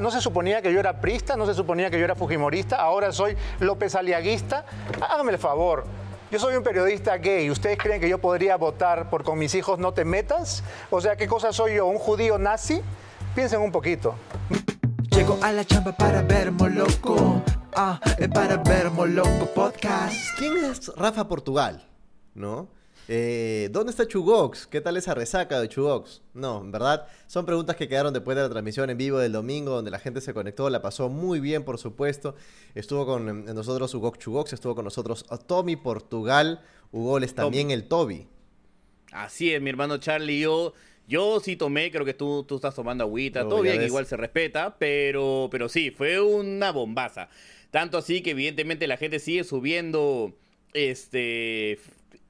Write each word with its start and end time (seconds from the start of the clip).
No 0.00 0.10
se 0.10 0.22
suponía 0.22 0.62
que 0.62 0.72
yo 0.72 0.80
era 0.80 1.02
prista, 1.02 1.36
no 1.36 1.44
se 1.44 1.52
suponía 1.52 1.90
que 1.90 1.98
yo 1.98 2.04
era 2.06 2.14
fujimorista, 2.14 2.76
ahora 2.76 3.12
soy 3.12 3.36
López 3.60 3.94
Aliaguista. 3.94 4.64
Hágame 5.06 5.32
el 5.32 5.38
favor. 5.38 5.84
Yo 6.30 6.38
soy 6.38 6.56
un 6.56 6.62
periodista 6.62 7.18
gay. 7.18 7.50
¿Ustedes 7.50 7.76
creen 7.76 8.00
que 8.00 8.08
yo 8.08 8.16
podría 8.16 8.56
votar 8.56 9.10
por 9.10 9.22
con 9.22 9.38
mis 9.38 9.54
hijos 9.54 9.78
no 9.78 9.92
te 9.92 10.06
metas? 10.06 10.64
O 10.88 11.02
sea, 11.02 11.16
¿qué 11.16 11.28
cosa 11.28 11.52
soy 11.52 11.74
yo? 11.74 11.84
¿Un 11.84 11.98
judío 11.98 12.38
nazi? 12.38 12.80
Piensen 13.34 13.60
un 13.60 13.70
poquito. 13.70 14.14
Llego 15.10 15.38
a 15.42 15.52
la 15.52 15.62
chamba 15.62 15.92
para 15.92 16.22
ver 16.22 16.52
Moloco. 16.52 17.42
Ah, 17.74 18.00
eh, 18.16 18.30
para 18.30 18.56
ver 18.56 18.90
Moloco 18.92 19.44
Podcast. 19.54 20.16
¿Quién 20.38 20.56
es 20.64 20.90
Rafa 20.96 21.28
Portugal? 21.28 21.86
¿No? 22.34 22.66
Eh, 23.08 23.68
¿Dónde 23.72 23.90
está 23.90 24.06
Chugox? 24.06 24.66
¿Qué 24.66 24.80
tal 24.80 24.96
esa 24.96 25.14
resaca 25.14 25.60
de 25.60 25.68
Chugox? 25.68 26.22
No, 26.34 26.60
en 26.60 26.70
verdad, 26.70 27.08
son 27.26 27.44
preguntas 27.44 27.76
que 27.76 27.88
quedaron 27.88 28.14
después 28.14 28.36
de 28.36 28.42
la 28.42 28.48
transmisión 28.48 28.90
en 28.90 28.96
vivo 28.96 29.18
del 29.18 29.32
domingo, 29.32 29.72
donde 29.72 29.90
la 29.90 29.98
gente 29.98 30.20
se 30.20 30.32
conectó, 30.32 30.70
la 30.70 30.82
pasó 30.82 31.08
muy 31.08 31.40
bien, 31.40 31.64
por 31.64 31.78
supuesto. 31.78 32.36
Estuvo 32.74 33.04
con 33.04 33.28
eh, 33.28 33.54
nosotros 33.54 33.92
Hugo 33.94 34.12
Chugox, 34.16 34.52
estuvo 34.52 34.74
con 34.74 34.84
nosotros 34.84 35.24
Tommy 35.46 35.76
Portugal, 35.76 36.62
Hugo 36.92 37.18
es 37.18 37.34
también 37.34 37.70
el 37.70 37.88
Toby. 37.88 38.28
Así 39.10 39.52
es, 39.52 39.60
mi 39.60 39.70
hermano 39.70 39.98
Charlie, 39.98 40.40
yo... 40.40 40.74
Yo 41.08 41.40
sí 41.40 41.56
tomé, 41.56 41.90
creo 41.90 42.04
que 42.04 42.14
tú, 42.14 42.44
tú 42.44 42.54
estás 42.54 42.76
tomando 42.76 43.02
agüita, 43.02 43.42
todo 43.42 43.60
bien, 43.60 43.82
igual 43.82 44.06
se 44.06 44.16
respeta, 44.16 44.76
pero, 44.78 45.48
pero 45.50 45.68
sí, 45.68 45.90
fue 45.90 46.20
una 46.20 46.70
bombaza. 46.70 47.28
Tanto 47.72 47.98
así 47.98 48.22
que 48.22 48.30
evidentemente 48.30 48.86
la 48.86 48.96
gente 48.96 49.18
sigue 49.18 49.42
subiendo 49.42 50.32
este 50.72 51.80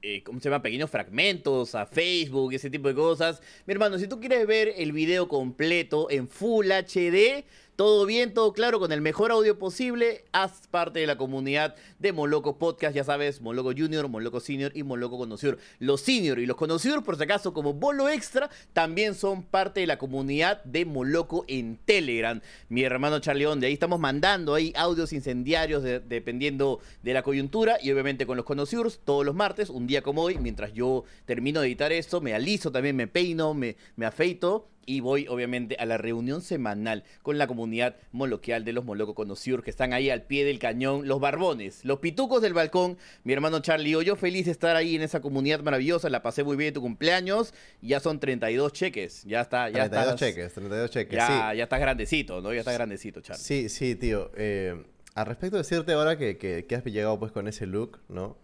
eh, 0.03 0.21
¿cómo 0.21 0.39
se 0.39 0.49
llama? 0.49 0.61
Pequeños 0.61 0.91
fragmentos 0.91 1.75
a 1.75 1.85
Facebook, 1.85 2.53
ese 2.53 2.69
tipo 2.69 2.89
de 2.89 2.93
cosas. 2.93 3.41
Mi 3.65 3.71
hermano, 3.71 3.97
si 3.97 4.07
tú 4.07 4.19
quieres 4.19 4.45
ver 4.45 4.73
el 4.75 4.91
video 4.91 5.29
completo 5.29 6.11
en 6.11 6.27
Full 6.27 6.67
HD, 6.71 7.45
todo 7.75 8.05
bien, 8.05 8.33
todo 8.33 8.53
claro, 8.53 8.79
con 8.79 8.91
el 8.91 9.01
mejor 9.01 9.31
audio 9.31 9.57
posible. 9.57 10.25
Haz 10.31 10.67
parte 10.69 10.99
de 10.99 11.07
la 11.07 11.17
comunidad 11.17 11.75
de 11.99 12.13
Moloco 12.13 12.57
Podcast. 12.57 12.95
Ya 12.95 13.03
sabes, 13.03 13.41
Moloco 13.41 13.71
Junior, 13.75 14.07
Moloco 14.07 14.39
Senior 14.39 14.71
y 14.75 14.83
Moloco 14.83 15.17
Conocido. 15.17 15.57
Los 15.79 16.01
Senior 16.01 16.39
y 16.39 16.45
los 16.45 16.57
Conocidos, 16.57 17.03
por 17.03 17.17
si 17.17 17.23
acaso, 17.23 17.53
como 17.53 17.73
bolo 17.73 18.09
extra, 18.09 18.49
también 18.73 19.15
son 19.15 19.43
parte 19.43 19.79
de 19.79 19.87
la 19.87 19.97
comunidad 19.97 20.63
de 20.63 20.85
Moloco 20.85 21.45
en 21.47 21.77
Telegram. 21.77 22.41
Mi 22.69 22.83
hermano 22.83 23.19
Charlie 23.19 23.43
de 23.43 23.67
ahí 23.67 23.73
estamos 23.73 23.99
mandando 23.99 24.53
ahí 24.53 24.71
audios 24.75 25.11
incendiarios 25.11 25.83
dependiendo 25.83 26.79
de 27.01 27.13
la 27.13 27.23
coyuntura. 27.23 27.77
Y 27.81 27.91
obviamente 27.91 28.25
con 28.25 28.37
los 28.37 28.45
Conocidos, 28.45 28.99
todos 29.03 29.25
los 29.25 29.35
martes, 29.35 29.69
un 29.69 29.87
día 29.87 30.01
como 30.01 30.21
hoy, 30.21 30.37
mientras 30.37 30.73
yo 30.73 31.03
termino 31.25 31.61
de 31.61 31.67
editar 31.67 31.91
esto, 31.91 32.21
me 32.21 32.33
aliso 32.33 32.71
también, 32.71 32.95
me 32.95 33.07
peino, 33.07 33.53
me, 33.53 33.75
me 33.95 34.05
afeito 34.05 34.69
y 34.85 34.99
voy 34.99 35.27
obviamente 35.27 35.75
a 35.79 35.85
la 35.85 35.97
reunión 35.97 36.41
semanal 36.41 37.03
con 37.21 37.37
la 37.37 37.47
comunidad 37.47 37.95
moloquial 38.11 38.65
de 38.65 38.73
los 38.73 38.85
Molocos 38.85 39.15
Conocidos 39.15 39.63
que 39.63 39.69
están 39.69 39.93
ahí 39.93 40.09
al 40.09 40.23
pie 40.23 40.45
del 40.45 40.59
cañón, 40.59 41.07
los 41.07 41.19
barbones, 41.19 41.83
los 41.83 41.99
pitucos 41.99 42.41
del 42.41 42.53
balcón, 42.53 42.97
mi 43.23 43.33
hermano 43.33 43.59
Charlie 43.59 43.93
yo 44.03 44.15
feliz 44.15 44.45
de 44.45 44.51
estar 44.51 44.75
ahí 44.75 44.95
en 44.95 45.01
esa 45.01 45.21
comunidad 45.21 45.61
maravillosa, 45.61 46.09
la 46.09 46.23
pasé 46.23 46.43
muy 46.43 46.57
bien 46.57 46.69
en 46.69 46.73
tu 46.73 46.81
cumpleaños, 46.81 47.53
ya 47.81 47.99
son 47.99 48.19
32 48.19 48.73
cheques, 48.73 49.23
ya 49.25 49.41
está, 49.41 49.69
ya 49.69 49.89
32 49.89 50.15
cheques, 50.15 50.53
32 50.53 50.91
cheques, 50.91 51.17
ya, 51.17 51.53
ya 51.53 51.63
estás 51.63 51.79
grandecito, 51.79 52.41
¿no? 52.41 52.53
Ya 52.53 52.59
estás 52.59 52.73
grandecito, 52.73 53.21
Charlie. 53.21 53.43
Sí, 53.43 53.69
sí, 53.69 53.95
tío, 53.95 54.31
eh, 54.35 54.83
al 55.15 55.25
respecto 55.25 55.57
de 55.57 55.63
decirte 55.63 55.93
ahora 55.93 56.17
que, 56.17 56.37
que, 56.37 56.65
que 56.65 56.75
has 56.75 56.83
llegado 56.85 57.19
pues 57.19 57.31
con 57.31 57.47
ese 57.47 57.67
look, 57.67 57.99
¿no? 58.09 58.37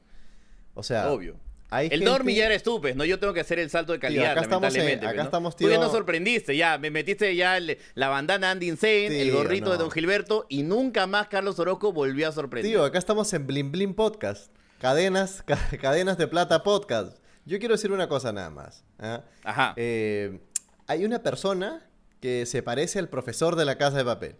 O 0.75 0.83
sea, 0.83 1.11
obvio 1.11 1.35
el 1.71 1.89
gente... 1.89 2.33
ya 2.33 2.45
eres 2.45 2.63
tú, 2.63 2.81
pues, 2.81 2.95
¿no? 2.95 3.05
Yo 3.05 3.19
tengo 3.19 3.33
que 3.33 3.41
hacer 3.41 3.59
el 3.59 3.69
salto 3.69 3.93
de 3.93 3.99
calidad, 3.99 4.31
acá 4.31 4.41
lamentablemente. 4.41 4.93
Estamos, 4.93 5.13
acá 5.13 5.23
estamos, 5.23 5.55
tío... 5.55 5.67
Tú 5.67 5.73
ya 5.73 5.79
nos 5.79 5.91
sorprendiste, 5.91 6.57
ya. 6.57 6.77
Me 6.77 6.89
metiste 6.89 7.35
ya 7.35 7.59
la 7.95 8.09
bandana 8.09 8.51
Andy 8.51 8.69
Insane, 8.69 9.21
el 9.21 9.31
gorrito 9.31 9.71
de 9.71 9.77
Don 9.77 9.91
Gilberto, 9.91 10.45
y 10.49 10.63
nunca 10.63 11.07
más 11.07 11.27
Carlos 11.27 11.59
Orozco 11.59 11.93
volvió 11.93 12.27
a 12.27 12.31
sorprender. 12.31 12.71
Tío, 12.71 12.83
acá 12.83 12.97
estamos 12.97 13.31
en 13.33 13.45
Blim 13.45 13.71
Blim 13.71 13.93
Podcast. 13.93 14.51
Cadenas, 14.79 15.43
cadenas 15.81 16.17
de 16.17 16.27
plata 16.27 16.63
podcast. 16.63 17.17
Yo 17.45 17.59
quiero 17.59 17.75
decir 17.75 17.91
una 17.91 18.07
cosa 18.07 18.31
nada 18.31 18.49
más. 18.49 18.83
¿ah? 18.99 19.23
Ajá. 19.43 19.73
Eh, 19.75 20.39
hay 20.87 21.05
una 21.05 21.21
persona 21.21 21.85
que 22.21 22.45
se 22.45 22.63
parece 22.63 22.99
al 22.99 23.09
profesor 23.09 23.55
de 23.55 23.65
la 23.65 23.77
Casa 23.77 23.97
de 23.97 24.05
Papel. 24.05 24.35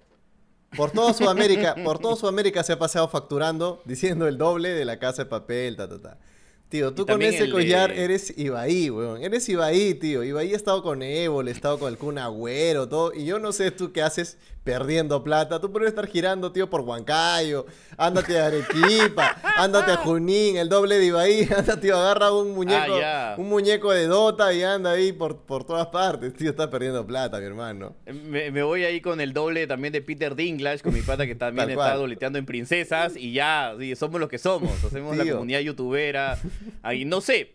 Por 0.75 0.91
toda 0.91 1.13
Sudamérica, 1.13 1.75
por 1.83 1.99
toda 1.99 2.15
Sudamérica 2.15 2.63
se 2.63 2.73
ha 2.73 2.79
pasado 2.79 3.07
facturando 3.07 3.81
diciendo 3.85 4.27
el 4.27 4.37
doble 4.37 4.69
de 4.69 4.85
la 4.85 4.99
Casa 4.99 5.23
de 5.23 5.29
Papel, 5.29 5.75
ta, 5.75 5.89
ta, 5.89 5.99
ta. 5.99 6.17
Tío, 6.69 6.93
tú 6.93 7.07
con 7.07 7.19
ese 7.23 7.49
collar 7.49 7.89
eres 7.91 8.31
Ibaí, 8.37 8.91
weón. 8.91 9.23
Eres 9.23 9.49
Ibaí, 9.49 9.95
tío. 9.95 10.23
Ibaí 10.23 10.53
ha 10.53 10.55
estado 10.55 10.83
con 10.83 11.01
Evo, 11.01 11.41
he 11.41 11.49
estado 11.49 11.79
con 11.79 11.89
el 11.89 11.97
Kun 11.97 12.19
Agüero, 12.19 12.87
todo. 12.87 13.11
Y 13.11 13.25
yo 13.25 13.39
no 13.39 13.51
sé 13.51 13.71
tú 13.71 13.91
qué 13.91 14.03
haces 14.03 14.37
perdiendo 14.69 15.23
plata. 15.23 15.59
Tú 15.59 15.71
puedes 15.71 15.89
estar 15.89 16.05
girando, 16.05 16.51
tío, 16.51 16.69
por 16.69 16.81
Huancayo. 16.81 17.65
Ándate 17.97 18.39
a 18.39 18.45
Arequipa, 18.45 19.35
ándate 19.57 19.93
a 19.93 19.95
Junín, 19.97 20.57
el 20.57 20.69
doble 20.69 20.99
de 20.99 21.07
Ibaí. 21.07 21.49
Anda, 21.57 21.79
tío, 21.79 21.97
agarra 21.97 22.31
un 22.31 22.53
muñeco, 22.53 22.99
ah, 23.03 23.33
un 23.39 23.49
muñeco 23.49 23.91
de 23.91 24.05
Dota 24.05 24.53
y 24.53 24.61
anda 24.61 24.91
ahí 24.91 25.11
por, 25.11 25.37
por 25.37 25.63
todas 25.63 25.87
partes. 25.87 26.35
Tío, 26.35 26.51
estás 26.51 26.67
perdiendo 26.67 27.05
plata, 27.05 27.39
mi 27.39 27.45
hermano. 27.47 27.95
Me, 28.05 28.61
voy 28.61 28.83
ahí 28.83 29.01
con 29.01 29.21
el 29.21 29.33
doble 29.33 29.65
también 29.65 29.91
de 29.91 30.03
Peter 30.03 30.35
Dinklage, 30.35 30.83
con 30.83 30.93
mi 30.93 31.01
pata 31.01 31.25
que 31.25 31.33
también 31.33 31.69
está 31.71 31.95
dobleteando 31.95 32.37
en 32.37 32.45
princesas. 32.45 33.15
Y 33.15 33.33
ya, 33.33 33.73
sí, 33.79 33.95
somos 33.95 34.19
los 34.19 34.29
que 34.29 34.37
somos. 34.37 34.83
Hacemos 34.83 35.17
la 35.17 35.25
comunidad 35.25 35.61
youtubera. 35.61 36.37
Ahí, 36.83 37.05
no 37.05 37.21
sé, 37.21 37.53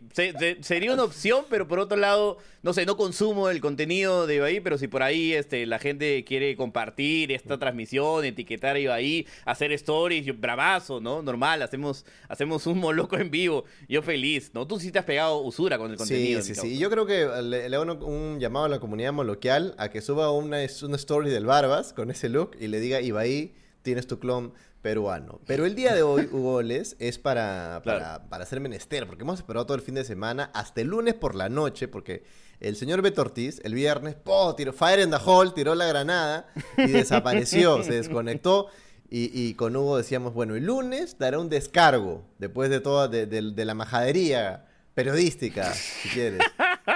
sería 0.62 0.92
una 0.92 1.04
opción, 1.04 1.44
pero 1.48 1.68
por 1.68 1.78
otro 1.78 1.96
lado, 1.96 2.38
no 2.62 2.72
sé, 2.72 2.86
no 2.86 2.96
consumo 2.96 3.50
el 3.50 3.60
contenido 3.60 4.26
de 4.26 4.36
Ibaí, 4.36 4.58
pero 4.58 4.78
si 4.78 4.88
por 4.88 5.04
ahí 5.04 5.32
este, 5.32 5.64
la 5.66 5.78
gente 5.78 6.24
quiere 6.24 6.56
compartir 6.56 7.03
esta 7.30 7.58
transmisión, 7.58 8.24
etiquetar 8.24 8.76
a 8.76 8.78
Ibaí, 8.78 9.26
hacer 9.44 9.72
stories, 9.72 10.24
yo, 10.24 10.34
bravazo, 10.34 11.00
¿no? 11.00 11.22
Normal, 11.22 11.62
hacemos, 11.62 12.04
hacemos 12.28 12.66
un 12.66 12.78
moloco 12.78 13.16
en 13.16 13.30
vivo, 13.30 13.64
yo 13.88 14.02
feliz, 14.02 14.50
¿no? 14.54 14.66
Tú 14.66 14.78
sí 14.78 14.90
te 14.90 14.98
has 14.98 15.04
pegado 15.04 15.38
usura 15.40 15.78
con 15.78 15.90
el 15.90 15.96
contenido. 15.96 16.42
Sí, 16.42 16.54
sí, 16.54 16.60
sí. 16.60 16.78
Yo 16.78 16.90
creo 16.90 17.06
que 17.06 17.26
le, 17.42 17.68
le 17.68 17.76
hago 17.76 18.06
un, 18.06 18.40
llamado 18.40 18.66
a 18.66 18.68
la 18.68 18.80
comunidad 18.80 19.12
moloquial 19.12 19.74
a 19.78 19.90
que 19.90 20.00
suba 20.00 20.30
una, 20.30 20.58
una 20.82 20.96
story 20.96 21.30
del 21.30 21.46
Barbas 21.46 21.92
con 21.92 22.10
ese 22.10 22.28
look 22.28 22.56
y 22.60 22.68
le 22.68 22.80
diga, 22.80 23.00
Ibaí, 23.00 23.54
tienes 23.82 24.06
tu 24.06 24.18
clon 24.18 24.52
peruano. 24.84 25.40
Pero 25.46 25.64
el 25.64 25.74
día 25.74 25.94
de 25.94 26.02
hoy, 26.02 26.28
Hugo 26.32 26.60
Les, 26.60 26.94
es 26.98 27.18
para, 27.18 27.80
para, 27.84 28.22
hacer 28.42 28.60
menester, 28.60 29.06
porque 29.06 29.22
hemos 29.22 29.38
esperado 29.38 29.64
todo 29.64 29.76
el 29.76 29.82
fin 29.82 29.94
de 29.94 30.04
semana, 30.04 30.50
hasta 30.52 30.82
el 30.82 30.88
lunes 30.88 31.14
por 31.14 31.34
la 31.34 31.48
noche, 31.48 31.88
porque 31.88 32.22
el 32.60 32.76
señor 32.76 33.02
Beto 33.02 33.22
Ortiz, 33.22 33.60
el 33.64 33.74
viernes, 33.74 34.14
¡po! 34.14 34.54
tiró 34.54 34.72
Fire 34.72 35.00
in 35.00 35.10
the 35.10 35.18
Hall, 35.24 35.54
tiró 35.54 35.74
la 35.74 35.86
granada 35.86 36.48
y 36.76 36.88
desapareció, 36.88 37.82
se 37.84 37.94
desconectó. 37.94 38.68
Y, 39.16 39.54
con 39.54 39.76
Hugo 39.76 39.96
decíamos, 39.96 40.34
bueno, 40.34 40.56
el 40.56 40.64
lunes 40.64 41.18
dará 41.18 41.38
un 41.38 41.48
descargo, 41.48 42.24
después 42.38 42.68
de 42.68 42.80
toda, 42.80 43.06
de, 43.06 43.64
la 43.64 43.74
majadería 43.74 44.64
periodística, 44.94 45.72
si 45.72 46.08
quieres, 46.08 46.40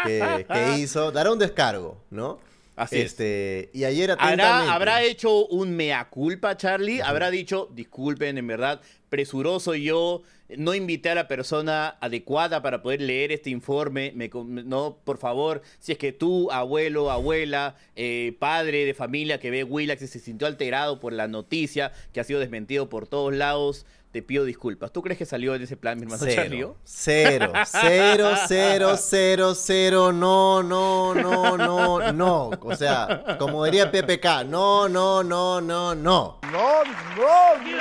que, 0.04 0.44
que 0.52 0.78
hizo, 0.78 1.12
dará 1.12 1.30
un 1.30 1.38
descargo, 1.38 2.02
¿no? 2.10 2.40
Así 2.78 3.00
este, 3.00 3.70
Y 3.72 3.84
ayer 3.84 4.16
¿Habrá, 4.18 4.72
¿Habrá 4.72 5.02
hecho 5.02 5.46
un 5.46 5.74
mea 5.76 6.08
culpa, 6.08 6.56
Charlie? 6.56 7.00
¿Habrá 7.00 7.28
dicho, 7.28 7.68
disculpen, 7.72 8.38
en 8.38 8.46
verdad, 8.46 8.80
presuroso 9.08 9.74
yo, 9.74 10.22
no 10.56 10.74
invité 10.74 11.10
a 11.10 11.14
la 11.14 11.28
persona 11.28 11.96
adecuada 12.00 12.62
para 12.62 12.82
poder 12.82 13.02
leer 13.02 13.32
este 13.32 13.50
informe? 13.50 14.12
Me, 14.14 14.30
no, 14.32 14.98
por 15.04 15.18
favor, 15.18 15.62
si 15.78 15.92
es 15.92 15.98
que 15.98 16.12
tú, 16.12 16.50
abuelo, 16.50 17.10
abuela, 17.10 17.76
eh, 17.96 18.36
padre 18.38 18.84
de 18.84 18.94
familia 18.94 19.38
que 19.40 19.50
ve 19.50 19.64
Willax 19.64 20.02
y 20.02 20.06
se 20.06 20.18
sintió 20.18 20.46
alterado 20.46 21.00
por 21.00 21.12
la 21.12 21.28
noticia 21.28 21.92
que 22.12 22.20
ha 22.20 22.24
sido 22.24 22.40
desmentido 22.40 22.88
por 22.88 23.06
todos 23.06 23.34
lados, 23.34 23.84
te 24.12 24.22
pido 24.22 24.44
disculpas. 24.44 24.90
¿Tú 24.90 25.02
crees 25.02 25.18
que 25.18 25.26
salió 25.26 25.54
en 25.54 25.62
ese 25.62 25.76
plan, 25.76 25.98
mi 25.98 26.04
hermano 26.04 26.24
cero, 26.24 26.76
Cero, 26.84 27.52
cero, 27.66 28.34
cero, 28.46 28.96
cero, 28.98 29.54
cero, 29.54 30.12
no, 30.12 30.62
no, 30.62 31.14
no, 31.14 31.56
no, 31.58 32.12
no. 32.12 32.50
O 32.60 32.74
sea, 32.74 33.36
como 33.38 33.64
diría 33.64 33.90
PPK, 33.90 34.44
no, 34.46 34.88
no, 34.88 35.22
no, 35.22 35.60
no, 35.60 35.94
no. 35.94 35.94
No, 35.94 36.38
no, 36.42 36.42
no, 36.52 37.56
no, 37.66 37.76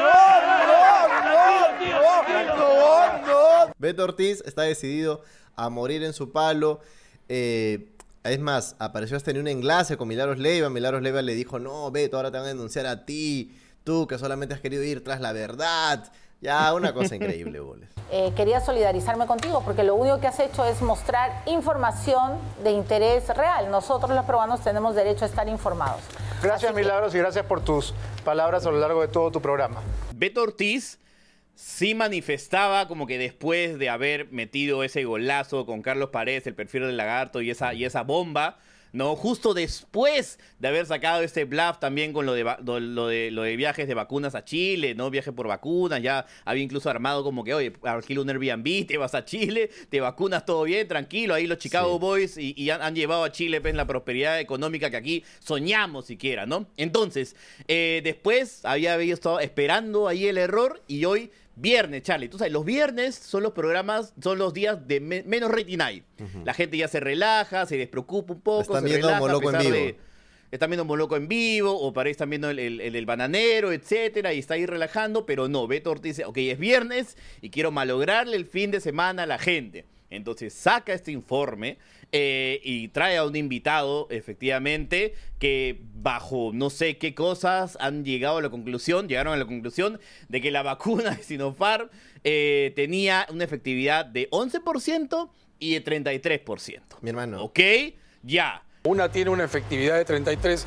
no, 2.56 3.28
no, 3.28 3.74
Beto 3.78 4.04
Ortiz 4.04 4.44
está 4.46 4.64
decidido 4.64 5.22
a 5.56 5.70
morir 5.70 6.04
en 6.04 6.14
su 6.14 6.32
palo. 6.32 6.82
Eh, 7.30 7.94
es 8.24 8.40
más, 8.40 8.76
apareció 8.80 9.16
hasta 9.16 9.32
en 9.32 9.38
un 9.38 9.48
enlace 9.48 9.96
con 9.96 10.10
Milagros 10.10 10.40
Leiva. 10.40 10.70
Milagros 10.70 11.02
Leiva 11.02 11.22
le 11.22 11.36
dijo, 11.36 11.60
no, 11.60 11.90
Beto, 11.92 12.18
ahora 12.18 12.32
te 12.32 12.38
van 12.38 12.48
a 12.48 12.50
denunciar 12.50 12.86
a 12.86 13.06
ti 13.06 13.56
tú 13.88 14.06
que 14.06 14.18
solamente 14.18 14.54
has 14.54 14.60
querido 14.60 14.84
ir 14.84 15.02
tras 15.02 15.22
la 15.22 15.32
verdad. 15.32 16.12
Ya, 16.42 16.74
una 16.74 16.94
cosa 16.94 17.16
increíble, 17.20 17.62
Boles. 17.62 17.90
Eh, 18.12 18.34
quería 18.36 18.60
solidarizarme 18.60 19.26
contigo 19.28 19.64
porque 19.64 19.84
lo 19.84 19.96
único 19.96 20.20
que 20.20 20.28
has 20.28 20.42
hecho 20.42 20.66
es 20.66 20.82
mostrar 20.82 21.42
información 21.46 22.34
de 22.66 22.72
interés 22.72 23.30
real. 23.30 23.72
Nosotros 23.72 24.12
los 24.12 24.26
peruanos 24.26 24.62
tenemos 24.62 24.94
derecho 24.94 25.24
a 25.24 25.30
estar 25.30 25.48
informados. 25.48 26.02
Gracias, 26.44 26.76
Milagros, 26.76 27.16
y 27.16 27.20
gracias 27.20 27.46
por 27.46 27.64
tus 27.64 27.94
palabras 28.26 28.66
a 28.66 28.72
lo 28.72 28.78
largo 28.78 29.00
de 29.00 29.08
todo 29.08 29.32
tu 29.32 29.42
programa. 29.42 29.82
Beto 30.14 30.44
Ortiz 30.44 31.00
sí 31.56 31.96
manifestaba 31.96 32.90
como 32.90 33.08
que 33.08 33.18
después 33.18 33.80
de 33.80 33.90
haber 33.90 34.30
metido 34.34 34.84
ese 34.84 35.06
golazo 35.06 35.66
con 35.66 35.82
Carlos 35.82 36.10
Paredes, 36.10 36.46
el 36.46 36.56
perfil 36.56 36.82
del 36.82 36.98
lagarto 36.98 37.42
y 37.42 37.52
esa, 37.52 37.74
y 37.74 37.86
esa 37.86 38.04
bomba, 38.04 38.58
¿no? 38.94 39.16
Justo 39.16 39.54
después 39.54 40.40
de 40.60 40.68
haber 40.68 40.86
sacado 40.86 41.22
este 41.22 41.46
bluff 41.46 41.80
también 41.80 42.14
con 42.14 42.26
lo 42.26 42.34
de, 42.34 42.44
lo, 42.44 43.08
de, 43.08 43.32
lo 43.32 43.44
de 43.44 43.56
viajes 43.56 43.88
de 43.88 43.94
vacunas 43.94 44.36
a 44.36 44.44
Chile, 44.44 44.96
¿no? 44.96 45.10
Viaje 45.10 45.32
por 45.32 45.48
vacunas, 45.48 46.02
ya 46.02 46.26
había 46.46 46.64
incluso 46.64 46.90
armado 46.90 47.24
como 47.24 47.44
que, 47.44 47.54
oye, 47.54 47.74
alquilo 47.84 48.22
un 48.22 48.30
Airbnb, 48.30 48.86
te 48.88 48.98
vas 48.98 49.16
a 49.16 49.26
Chile, 49.26 49.70
te 49.90 50.00
vacunas 50.00 50.46
todo 50.46 50.64
bien, 50.64 50.88
tranquilo, 50.88 51.34
ahí 51.34 51.48
los 51.48 51.58
Chicago 51.58 52.00
Boys 52.00 52.38
y, 52.38 52.70
han, 52.70 52.96
llevado 52.96 53.24
a 53.24 53.32
Chile 53.32 53.62
pues, 53.62 53.76
la 53.76 53.86
prosperidad 53.86 54.40
económica 54.40 54.90
que 54.90 54.98
aquí 54.98 55.24
soñamos 55.40 56.06
siquiera, 56.06 56.46
¿no? 56.46 56.68
Entonces, 56.78 57.36
eh, 57.68 58.02
después 58.04 58.64
había 58.66 58.96
estado 58.98 59.40
esperando 59.40 60.08
ahí 60.08 60.28
el 60.28 60.38
error 60.38 60.82
y 60.88 61.06
hoy 61.06 61.32
Viernes, 61.60 62.04
Charlie. 62.04 62.30
Tú 62.30 62.38
sabes, 62.38 62.54
los 62.54 62.64
viernes 62.64 63.16
son 63.16 63.42
los 63.42 63.54
programas, 63.54 64.14
son 64.22 64.38
los 64.38 64.54
días 64.54 64.88
de 64.88 65.00
menos 65.00 65.50
rating 65.50 65.80
hay. 65.82 66.04
La 66.46 66.54
gente 66.54 66.78
ya 66.78 66.88
se 66.88 67.00
relaja, 67.00 67.66
se 67.66 67.78
despreocupa 67.78 68.34
un 68.34 68.42
poco. 68.42 68.62
Están 68.62 68.84
se 68.84 68.90
viendo 68.90 69.08
relaja, 69.08 69.20
Moloco 69.20 69.52
en 69.52 69.60
vivo. 69.60 69.98
están 70.52 70.70
viendo 70.70 70.86
Moloco 70.86 71.16
en 71.16 71.28
vivo, 71.28 71.72
o 71.74 71.94
para 71.94 72.12
están 72.12 72.30
viendo 72.30 72.52
el, 72.52 72.60
el, 72.60 73.06
bananero, 73.08 73.72
etcétera, 73.72 74.34
y 74.34 74.40
está 74.40 74.54
ahí 74.54 74.68
relajando, 74.68 75.26
pero 75.26 75.48
no, 75.48 75.66
Beto 75.66 75.90
Ortiz 75.90 76.18
dice, 76.18 76.26
ok, 76.26 76.38
es 76.38 76.60
viernes 76.60 77.18
y 77.42 77.50
quiero 77.50 77.72
malograrle 77.72 78.38
el 78.38 78.46
fin 78.46 78.70
de 78.70 78.80
semana 78.80 79.24
a 79.24 79.26
la 79.26 79.40
gente. 79.40 79.86
Entonces 80.10 80.54
saca 80.54 80.94
este 80.94 81.12
informe 81.12 81.78
eh, 82.12 82.62
y 82.64 82.88
trae 82.90 83.18
a 83.18 83.26
un 83.26 83.36
invitado, 83.36 84.08
efectivamente, 84.10 85.14
que 85.40 85.82
bajo 85.96 86.52
no 86.54 86.70
sé 86.70 86.98
qué 86.98 87.14
cosas 87.14 87.78
han 87.82 88.06
llegado 88.06 88.38
a 88.38 88.42
la 88.42 88.50
conclusión, 88.50 89.08
llegaron 89.08 89.34
a 89.34 89.38
la 89.38 89.46
conclusión 89.46 90.00
de 90.30 90.42
que 90.42 90.52
la 90.52 90.64
vacuna 90.64 91.12
de 91.12 91.24
Sinopharm 91.24 91.90
eh, 92.24 92.72
tenía 92.76 93.28
una 93.30 93.44
efectividad 93.44 94.06
de 94.06 94.30
11% 94.30 95.30
y 95.60 95.74
de 95.74 95.84
33%. 95.84 96.82
Mi 97.02 97.10
hermano. 97.10 97.44
¿Ok? 97.44 97.60
Ya. 98.24 98.64
Una 98.84 99.12
tiene 99.12 99.32
una 99.32 99.44
efectividad 99.44 99.98
de 99.98 100.06
33 100.06 100.66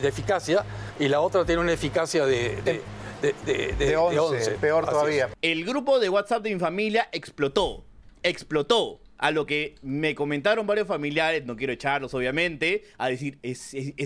de 0.00 0.08
eficacia 0.08 0.64
y 0.98 1.08
la 1.08 1.20
otra 1.20 1.44
tiene 1.44 1.60
una 1.60 1.72
eficacia 1.72 2.24
de, 2.24 2.82
de, 3.20 3.96
11, 3.96 4.52
peor 4.52 4.86
todavía. 4.88 5.28
El 5.42 5.64
grupo 5.64 5.98
de 5.98 6.08
WhatsApp 6.08 6.42
de 6.42 6.54
mi 6.54 6.60
familia 6.60 7.08
explotó. 7.12 7.84
Explotó 8.22 9.00
a 9.18 9.32
lo 9.32 9.46
que 9.46 9.74
me 9.82 10.14
comentaron 10.14 10.66
varios 10.66 10.86
familiares, 10.86 11.44
no 11.44 11.56
quiero 11.56 11.72
echarlos 11.72 12.14
obviamente, 12.14 12.84
a 12.96 13.08
decir, 13.08 13.38
¿es, 13.42 13.60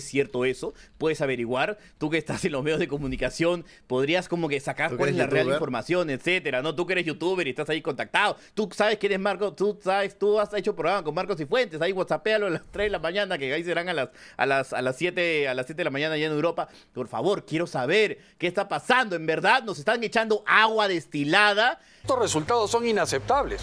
cierto 0.04 0.44
eso? 0.44 0.74
¿Puedes 0.98 1.20
averiguar? 1.20 1.78
Tú 1.98 2.10
que 2.10 2.18
estás 2.18 2.44
en 2.44 2.52
los 2.52 2.64
medios 2.64 2.80
de 2.80 2.88
comunicación, 2.88 3.64
podrías 3.86 4.28
como 4.28 4.48
que 4.48 4.58
sacar 4.58 4.96
cuál 4.96 5.10
es 5.10 5.16
la 5.16 5.26
real 5.26 5.48
información, 5.48 6.10
etcétera, 6.10 6.62
¿no? 6.62 6.74
Tú 6.74 6.86
que 6.86 6.94
eres 6.94 7.04
youtuber 7.04 7.46
y 7.46 7.50
estás 7.50 7.68
ahí 7.68 7.82
contactado, 7.82 8.36
tú 8.54 8.68
sabes 8.72 8.96
quién 8.98 9.12
es 9.12 9.20
Marco, 9.20 9.52
tú 9.52 9.78
sabes, 9.82 10.18
tú 10.18 10.40
has 10.40 10.52
hecho 10.54 10.74
programa 10.74 11.04
con 11.04 11.14
Marcos 11.14 11.38
y 11.40 11.44
Fuentes, 11.44 11.80
ahí 11.82 11.92
whatsappealo 11.92 12.46
a 12.46 12.50
las 12.50 12.62
3 12.70 12.86
de 12.86 12.90
la 12.90 12.98
mañana, 12.98 13.36
que 13.36 13.52
ahí 13.52 13.62
serán 13.62 13.88
a 13.90 13.92
las, 13.92 14.08
a 14.36 14.46
las, 14.46 14.72
a 14.72 14.80
las 14.80 14.96
7, 14.96 15.46
a 15.48 15.54
las 15.54 15.66
7 15.66 15.76
de 15.76 15.84
la 15.84 15.90
mañana 15.90 16.14
allá 16.14 16.26
en 16.26 16.32
Europa. 16.32 16.68
Por 16.94 17.08
favor, 17.08 17.44
quiero 17.44 17.66
saber 17.66 18.18
qué 18.38 18.46
está 18.46 18.66
pasando, 18.66 19.14
en 19.14 19.26
verdad 19.26 19.62
nos 19.62 19.78
están 19.78 20.02
echando 20.02 20.42
agua 20.46 20.88
destilada. 20.88 21.78
Estos 22.00 22.18
resultados 22.18 22.70
son 22.70 22.86
inaceptables 22.86 23.60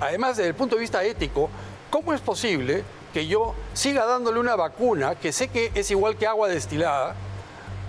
además 0.00 0.36
desde 0.36 0.48
el 0.48 0.54
punto 0.54 0.76
de 0.76 0.80
vista 0.80 1.04
ético, 1.04 1.50
¿cómo 1.90 2.12
es 2.12 2.20
posible 2.20 2.82
que 3.12 3.26
yo 3.26 3.54
siga 3.72 4.06
dándole 4.06 4.40
una 4.40 4.56
vacuna 4.56 5.14
que 5.14 5.32
sé 5.32 5.48
que 5.48 5.70
es 5.74 5.90
igual 5.90 6.16
que 6.16 6.26
agua 6.26 6.48
destilada 6.48 7.14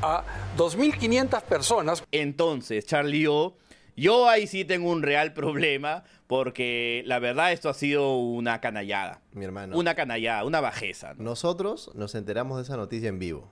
a 0.01 0.23
2.500 0.57 1.41
personas? 1.43 2.03
Entonces, 2.11 2.85
Charlie, 2.85 3.21
yo, 3.21 3.55
yo 3.95 4.27
ahí 4.27 4.47
sí 4.47 4.65
tengo 4.65 4.89
un 4.89 5.01
real 5.01 5.33
problema 5.33 6.03
porque 6.27 7.03
la 7.05 7.19
verdad 7.19 7.51
esto 7.51 7.69
ha 7.69 7.73
sido 7.73 8.17
una 8.17 8.61
canallada. 8.61 9.21
Mi 9.33 9.45
hermano. 9.45 9.77
Una 9.77 9.95
canallada, 9.95 10.45
una 10.45 10.61
bajeza. 10.61 11.13
Nosotros 11.17 11.91
nos 11.93 12.15
enteramos 12.15 12.57
de 12.57 12.63
esa 12.63 12.77
noticia 12.77 13.09
en 13.09 13.19
vivo. 13.19 13.51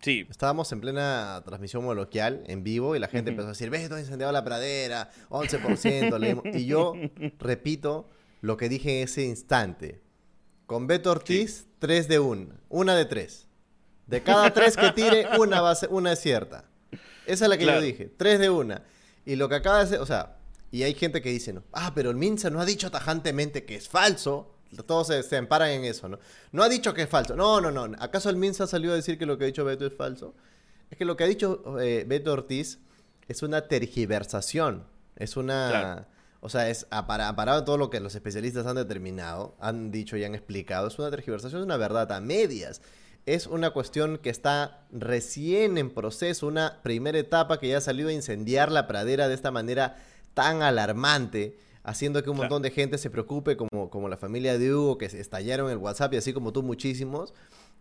Sí. 0.00 0.26
Estábamos 0.30 0.70
en 0.72 0.80
plena 0.80 1.42
transmisión 1.44 1.84
moloquial, 1.84 2.44
en 2.46 2.62
vivo, 2.62 2.94
y 2.94 2.98
la 2.98 3.08
gente 3.08 3.30
empezó 3.30 3.48
a 3.48 3.52
decir, 3.52 3.70
ves, 3.70 3.82
esto 3.82 3.98
incendiado 3.98 4.32
la 4.32 4.44
pradera, 4.44 5.10
11%. 5.30 6.54
y 6.54 6.66
yo 6.66 6.94
repito 7.38 8.08
lo 8.40 8.56
que 8.56 8.68
dije 8.68 8.98
en 8.98 9.04
ese 9.04 9.24
instante. 9.24 10.00
Con 10.66 10.86
Beto 10.86 11.10
Ortiz, 11.10 11.66
3 11.78 12.08
de 12.08 12.18
1. 12.18 12.54
Una 12.68 12.94
de 12.94 13.06
3. 13.06 13.46
De 14.06 14.22
cada 14.22 14.52
3 14.52 14.76
que 14.76 14.92
tire, 14.92 15.26
una, 15.38 15.60
va 15.60 15.76
una 15.90 16.12
es 16.12 16.20
cierta. 16.20 16.64
Esa 17.26 17.44
es 17.44 17.48
la 17.48 17.58
que 17.58 17.66
yo 17.66 17.80
dije. 17.80 18.10
3 18.16 18.38
de 18.38 18.50
1. 18.50 18.80
Y 19.26 19.36
lo 19.36 19.48
que 19.48 19.56
acaba 19.56 19.78
de 19.78 19.84
hacer, 19.84 20.00
o 20.00 20.06
sea, 20.06 20.36
y 20.70 20.82
hay 20.82 20.94
gente 20.94 21.22
que 21.22 21.30
dice, 21.30 21.54
ah, 21.72 21.92
pero 21.94 22.10
el 22.10 22.16
Minsa 22.16 22.50
no 22.50 22.60
ha 22.60 22.64
dicho 22.64 22.90
tajantemente 22.90 23.64
que 23.64 23.76
es 23.76 23.88
falso. 23.88 24.54
Todos 24.86 25.06
se, 25.06 25.22
se, 25.22 25.36
emparan 25.36 25.70
en 25.70 25.84
eso, 25.84 26.08
¿no? 26.08 26.18
No 26.52 26.62
ha 26.62 26.68
dicho 26.68 26.92
que 26.94 27.02
es 27.02 27.08
falso. 27.08 27.34
No, 27.34 27.60
no, 27.60 27.70
no. 27.70 27.96
¿Acaso 27.98 28.28
el 28.28 28.36
Minsa 28.36 28.66
salió 28.66 28.92
a 28.92 28.94
decir 28.94 29.18
que 29.18 29.26
lo 29.26 29.38
que 29.38 29.44
ha 29.44 29.46
dicho 29.46 29.64
Beto 29.64 29.86
es 29.86 29.94
falso? 29.94 30.34
Es 30.90 30.98
que 30.98 31.04
lo 31.04 31.16
que 31.16 31.24
ha 31.24 31.26
dicho 31.26 31.80
eh, 31.80 32.04
Beto 32.06 32.32
Ortiz 32.32 32.78
es 33.28 33.42
una 33.42 33.68
tergiversación. 33.68 34.84
Es 35.16 35.36
una... 35.36 36.06
O 36.40 36.48
sea, 36.48 36.70
es 36.70 36.86
aparado 36.90 37.64
todo 37.64 37.78
lo 37.78 37.90
que 37.90 37.98
los 37.98 38.14
especialistas 38.14 38.64
han 38.66 38.76
determinado, 38.76 39.56
han 39.58 39.90
dicho 39.90 40.16
y 40.16 40.22
han 40.22 40.36
explicado. 40.36 40.86
Es 40.86 40.98
una 40.98 41.10
tergiversación, 41.10 41.62
es 41.62 41.66
una 41.66 41.76
verdad 41.76 42.12
a 42.12 42.20
medias. 42.20 42.80
Es 43.26 43.48
una 43.48 43.70
cuestión 43.70 44.18
que 44.18 44.30
está 44.30 44.86
recién 44.92 45.78
en 45.78 45.90
proceso, 45.90 46.46
una 46.46 46.80
primera 46.82 47.18
etapa 47.18 47.58
que 47.58 47.68
ya 47.68 47.78
ha 47.78 47.80
salido 47.80 48.08
a 48.08 48.12
incendiar 48.12 48.70
la 48.70 48.86
pradera 48.86 49.26
de 49.26 49.34
esta 49.34 49.50
manera 49.50 49.96
tan 50.34 50.62
alarmante 50.62 51.58
haciendo 51.88 52.22
que 52.22 52.30
un 52.30 52.36
montón 52.36 52.62
de 52.62 52.70
gente 52.70 52.98
se 52.98 53.08
preocupe, 53.08 53.56
como, 53.56 53.88
como 53.88 54.08
la 54.08 54.16
familia 54.16 54.58
de 54.58 54.74
Hugo, 54.74 54.98
que 54.98 55.06
estallaron 55.06 55.70
el 55.70 55.78
WhatsApp 55.78 56.12
y 56.14 56.16
así 56.18 56.32
como 56.32 56.52
tú 56.52 56.62
muchísimos. 56.62 57.32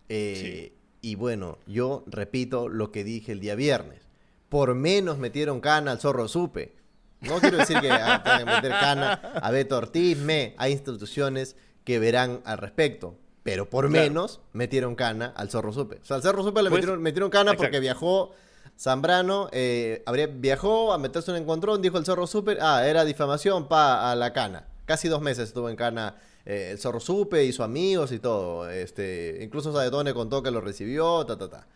Eh, 0.07 0.73
y 1.01 1.15
bueno, 1.15 1.57
yo 1.67 2.03
repito 2.07 2.69
lo 2.69 2.91
que 2.91 3.03
dije 3.03 3.33
el 3.33 3.41
día 3.41 3.55
viernes. 3.55 4.07
Por 4.49 4.75
menos 4.75 5.17
metieron 5.17 5.59
cana 5.59 5.91
al 5.91 5.99
zorro 5.99 6.27
supe. 6.29 6.73
No 7.19 7.39
quiero 7.39 7.57
decir 7.57 7.79
que 7.81 7.89
tengan 7.89 8.23
que 8.23 8.45
meter 8.45 8.71
cana 8.71 9.13
a 9.13 9.51
Beto 9.51 9.77
Ortiz, 9.77 10.17
me. 10.17 10.55
Hay 10.57 10.71
instituciones 10.71 11.57
que 11.83 11.99
verán 11.99 12.41
al 12.45 12.59
respecto. 12.59 13.17
Pero 13.43 13.69
por 13.69 13.89
menos 13.89 14.41
metieron 14.53 14.95
cana 14.95 15.33
al 15.35 15.49
zorro 15.49 15.73
supe. 15.73 15.99
O 16.01 16.05
sea, 16.05 16.17
al 16.17 16.21
zorro 16.21 16.43
supe 16.43 16.63
le 16.63 16.69
pues, 16.69 16.81
metieron, 16.81 17.01
metieron, 17.01 17.29
cana 17.29 17.53
porque 17.55 17.79
viajó 17.79 18.31
Zambrano 18.79 19.49
eh, 19.51 20.03
habría, 20.05 20.27
viajó 20.27 20.93
a 20.93 20.97
meterse 20.97 21.31
en 21.31 21.37
un 21.37 21.43
encontrón, 21.43 21.81
dijo 21.81 21.97
el 21.97 22.05
Zorro 22.05 22.27
Super, 22.27 22.57
ah, 22.61 22.87
era 22.87 23.05
difamación, 23.05 23.67
pa, 23.67 24.11
a 24.11 24.15
la 24.15 24.33
cana. 24.33 24.67
Casi 24.85 25.07
dos 25.07 25.21
meses 25.21 25.49
estuvo 25.49 25.69
en 25.69 25.75
cana 25.75 26.15
eh, 26.45 26.69
el 26.71 26.79
Zorro 26.79 26.99
Supe 26.99 27.43
y 27.43 27.51
sus 27.51 27.65
amigos 27.65 28.11
y 28.11 28.19
todo. 28.19 28.69
Este, 28.69 29.39
incluso 29.41 29.73
Saetone 29.73 30.13
contó 30.13 30.41
que 30.41 30.51
lo 30.51 30.61
recibió, 30.61 31.25
ta, 31.25 31.37
ta, 31.37 31.49
ta. 31.49 31.67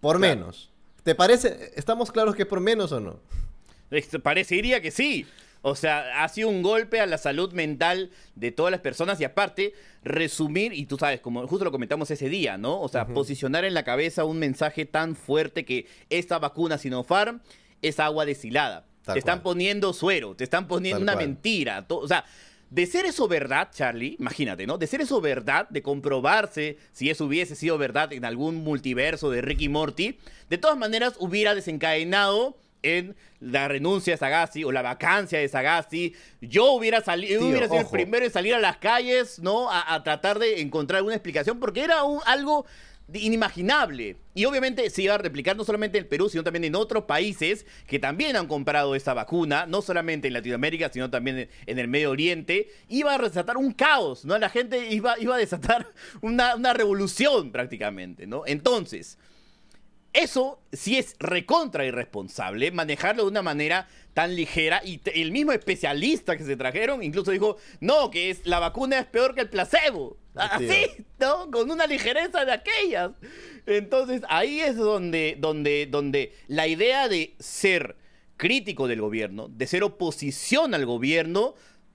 Por 0.00 0.18
menos. 0.18 0.70
¿Te 1.02 1.14
parece? 1.14 1.72
¿Estamos 1.74 2.12
claros 2.12 2.34
que 2.36 2.42
es 2.42 2.48
por 2.48 2.60
menos 2.60 2.92
o 2.92 3.00
no? 3.00 3.20
Parecería 4.22 4.80
que 4.80 4.90
sí. 4.90 5.26
O 5.62 5.76
sea, 5.76 6.22
ha 6.22 6.28
sido 6.28 6.48
un 6.48 6.62
golpe 6.62 7.00
a 7.00 7.06
la 7.06 7.18
salud 7.18 7.52
mental 7.52 8.10
de 8.34 8.50
todas 8.50 8.72
las 8.72 8.80
personas 8.80 9.20
y 9.20 9.24
aparte, 9.24 9.74
resumir, 10.02 10.72
y 10.72 10.86
tú 10.86 10.98
sabes, 10.98 11.20
como 11.20 11.46
justo 11.46 11.64
lo 11.64 11.70
comentamos 11.70 12.10
ese 12.10 12.28
día, 12.28 12.58
¿no? 12.58 12.80
O 12.80 12.88
sea, 12.88 13.06
posicionar 13.06 13.64
en 13.64 13.72
la 13.72 13.84
cabeza 13.84 14.24
un 14.24 14.38
mensaje 14.38 14.86
tan 14.86 15.14
fuerte 15.14 15.64
que 15.64 15.86
esta 16.10 16.40
vacuna 16.40 16.78
Sinopharm 16.78 17.40
es 17.80 18.00
agua 18.00 18.26
deshilada. 18.26 18.86
te 19.04 19.18
están 19.18 19.42
poniendo 19.42 19.92
suero, 19.92 20.34
te 20.34 20.44
están 20.44 20.66
poniendo 20.66 21.00
una 21.00 21.16
mentira. 21.16 21.86
o 21.88 22.08
sea, 22.08 22.24
de 22.72 22.86
ser 22.86 23.04
eso 23.04 23.28
verdad, 23.28 23.68
Charlie, 23.70 24.16
imagínate, 24.18 24.66
¿no? 24.66 24.78
De 24.78 24.86
ser 24.86 25.02
eso 25.02 25.20
verdad, 25.20 25.68
de 25.68 25.82
comprobarse 25.82 26.78
si 26.92 27.10
eso 27.10 27.26
hubiese 27.26 27.54
sido 27.54 27.76
verdad 27.76 28.14
en 28.14 28.24
algún 28.24 28.56
multiverso 28.56 29.30
de 29.30 29.42
Ricky 29.42 29.68
Morty, 29.68 30.18
de 30.48 30.56
todas 30.58 30.78
maneras 30.78 31.16
hubiera 31.18 31.54
desencadenado 31.54 32.56
en 32.82 33.16
la 33.40 33.68
renuncia 33.68 34.14
de 34.14 34.18
Sagasti 34.18 34.64
o 34.64 34.72
la 34.72 34.82
vacancia 34.82 35.38
de 35.38 35.48
Sagasti, 35.48 36.14
yo 36.40 36.72
hubiera, 36.72 37.00
salido 37.00 37.46
hubiera 37.46 37.68
sido 37.68 37.80
el 37.80 37.86
primero 37.86 38.24
en 38.24 38.32
salir 38.32 38.54
a 38.54 38.60
las 38.60 38.76
calles, 38.76 39.38
¿no? 39.38 39.70
A, 39.70 40.02
tratar 40.02 40.38
de 40.38 40.60
encontrar 40.60 41.02
una 41.02 41.14
explicación, 41.14 41.60
porque 41.60 41.82
era 41.82 42.04
un, 42.04 42.20
algo 42.26 42.66
inimaginable. 43.12 44.16
Y 44.34 44.44
obviamente 44.44 44.88
se 44.90 45.02
iba 45.02 45.14
a 45.14 45.18
replicar 45.18 45.56
no 45.56 45.64
solamente 45.64 45.98
en 45.98 46.08
Perú, 46.08 46.28
sino 46.28 46.42
también 46.42 46.64
en 46.64 46.74
otros 46.74 47.04
países 47.04 47.66
que 47.86 47.98
también 47.98 48.36
han 48.36 48.46
comprado 48.46 48.94
esta 48.94 49.12
vacuna, 49.12 49.66
no 49.66 49.82
solamente 49.82 50.28
en 50.28 50.34
Latinoamérica, 50.34 50.90
sino 50.92 51.10
también 51.10 51.48
en 51.66 51.78
el 51.78 51.88
Medio 51.88 52.10
Oriente. 52.10 52.70
Iba 52.88 53.14
a 53.14 53.18
desatar 53.18 53.56
un 53.56 53.72
caos, 53.72 54.24
¿no? 54.24 54.38
La 54.38 54.48
gente 54.48 54.88
iba, 54.92 55.18
iba 55.18 55.34
a 55.34 55.38
desatar 55.38 55.88
una, 56.22 56.56
una 56.56 56.72
revolución 56.72 57.52
prácticamente, 57.52 58.26
¿no? 58.26 58.44
Entonces, 58.46 59.18
eso 60.12 60.60
sí 60.72 60.98
es 60.98 61.16
recontra 61.18 61.86
irresponsable, 61.86 62.70
manejarlo 62.70 63.22
de 63.22 63.30
una 63.30 63.42
manera 63.42 63.88
tan 64.14 64.34
ligera. 64.36 64.82
Y 64.84 65.00
el 65.14 65.32
mismo 65.32 65.52
especialista 65.52 66.36
que 66.36 66.44
se 66.44 66.56
trajeron 66.56 67.02
incluso 67.02 67.30
dijo, 67.30 67.56
no, 67.80 68.10
que 68.10 68.30
es, 68.30 68.46
la 68.46 68.58
vacuna 68.58 68.98
es 68.98 69.06
peor 69.06 69.34
que 69.34 69.42
el 69.42 69.48
placebo. 69.48 70.18
Así, 70.34 70.86
¿no? 71.18 71.50
Con 71.50 71.70
una 71.70 71.86
ligereza 71.86 72.44
de 72.44 72.52
aquellas. 72.52 73.12
Entonces 73.66 74.22
ahí 74.28 74.60
es 74.60 74.76
donde, 74.76 75.36
donde, 75.38 75.86
donde 75.90 76.34
la 76.46 76.66
idea 76.66 77.08
de 77.08 77.34
ser 77.38 77.96
crítico 78.36 78.88
del 78.88 79.00
gobierno, 79.00 79.48
de 79.48 79.66
ser 79.66 79.84
oposición 79.84 80.74
al 80.74 80.84
gobierno, 80.84 81.54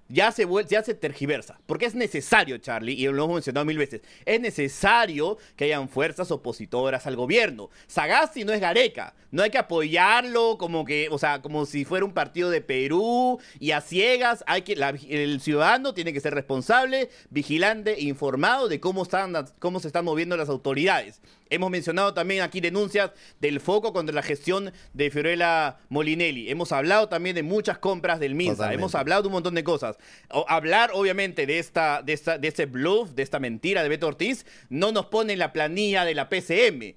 ya 0.10 0.32
se, 0.32 0.48
ya 0.70 0.84
se 0.84 0.94
tergiversa. 0.94 1.60
Porque 1.66 1.86
es 1.86 1.96
necesario, 1.96 2.58
Charlie, 2.58 2.94
y 2.94 3.06
lo 3.08 3.24
hemos 3.26 3.36
mencionado 3.36 3.66
mil 3.66 3.78
veces, 3.78 4.02
es 4.26 4.40
necesario 4.40 5.38
que 5.56 5.66
hayan 5.66 5.90
fuerzas 5.90 6.32
opositoras 6.32 7.06
al 7.08 7.16
gobierno. 7.16 7.70
Sagasti 7.88 8.44
no 8.44 8.54
es 8.54 8.62
Gareca. 8.62 9.14
No 9.30 9.44
hay 9.44 9.50
que 9.50 9.58
apoyarlo 9.58 10.58
como 10.58 10.86
que, 10.86 11.10
o 11.12 11.18
sea, 11.18 11.42
como 11.42 11.66
si 11.66 11.84
fuera 11.84 12.06
un 12.06 12.14
partido 12.14 12.50
de 12.50 12.62
Perú 12.62 13.40
y 13.60 13.72
a 13.72 13.82
ciegas. 13.82 14.44
Hay 14.48 14.62
que, 14.62 14.76
la- 14.78 14.90
el 15.10 15.42
ciudadano 15.42 15.94
tiene 15.94 16.14
que 16.14 16.22
ser 16.22 16.34
responsable, 16.34 17.10
vigilante, 17.30 17.94
e 17.96 18.04
informado 18.04 18.70
de 18.70 18.80
cómo 18.80 19.04
están, 19.04 19.34
cómo 19.60 19.80
se 19.82 19.88
están 19.88 20.06
moviendo 20.06 20.38
las 20.38 20.48
autoridades. 20.50 21.22
Hemos 21.50 21.70
mencionado 21.70 22.14
también 22.14 22.42
aquí 22.42 22.60
denuncias 22.60 23.12
del 23.40 23.62
foco 23.62 23.94
contra 23.94 24.14
la 24.14 24.22
gestión 24.22 24.72
de 24.94 25.10
Fiorella 25.12 25.78
Molinelli. 25.90 26.50
Hemos 26.50 26.72
hablado 26.74 27.08
también 27.08 27.36
de 27.36 27.44
muchas 27.44 27.78
compras 27.78 28.20
del 28.20 28.36
MINSA. 28.36 28.54
Totalmente. 28.56 28.82
Hemos 28.82 28.96
hablado 28.96 29.22
de 29.22 29.28
un 29.28 29.34
montón 29.34 29.56
de 29.56 29.64
cosas. 29.64 29.97
O- 30.32 30.46
hablar, 30.48 30.92
obviamente, 30.94 31.46
de 31.46 31.60
esta, 31.60 32.02
de 32.02 32.14
esta, 32.14 32.38
de 32.38 32.48
este 32.48 32.66
bluff, 32.66 33.12
de 33.12 33.24
esta 33.24 33.40
mentira 33.40 33.84
de 33.84 33.90
Beto 33.90 34.08
Ortiz, 34.08 34.46
no 34.70 34.92
nos 34.92 35.08
pone 35.08 35.34
en 35.34 35.40
la 35.40 35.54
planilla 35.54 36.06
de 36.06 36.16
la 36.16 36.30
PCM. 36.30 36.96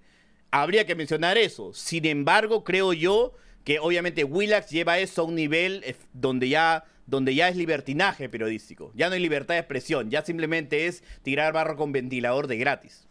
Habría 0.50 0.85
que 0.87 0.95
mencionar 0.95 1.38
eso. 1.38 1.73
Sin 1.75 2.04
embargo, 2.07 2.64
creo 2.64 2.92
yo 2.92 3.33
que 3.64 3.78
obviamente 3.78 4.25
Willax 4.25 4.71
lleva 4.71 4.99
eso 4.99 5.23
a 5.23 5.25
un 5.25 5.35
nivel 5.35 5.83
eh, 5.85 5.95
donde 6.12 6.49
ya 6.49 6.85
donde 7.07 7.35
ya 7.35 7.49
es 7.49 7.57
libertinaje 7.57 8.28
periodístico. 8.28 8.92
Ya 8.95 9.09
no 9.09 9.14
hay 9.14 9.21
libertad 9.21 9.54
de 9.54 9.61
expresión, 9.61 10.11
ya 10.11 10.25
simplemente 10.25 10.87
es 10.87 11.02
tirar 11.25 11.52
barro 11.52 11.76
con 11.76 11.90
ventilador 11.90 12.47
de 12.47 12.57
gratis. 12.57 13.09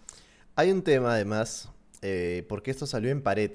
Hay 0.55 0.71
un 0.71 0.83
tema 0.83 1.13
además, 1.15 1.69
eh, 2.01 2.45
porque 2.47 2.71
esto 2.71 2.87
salió 2.87 3.11
en 3.11 3.21
pared. 3.21 3.51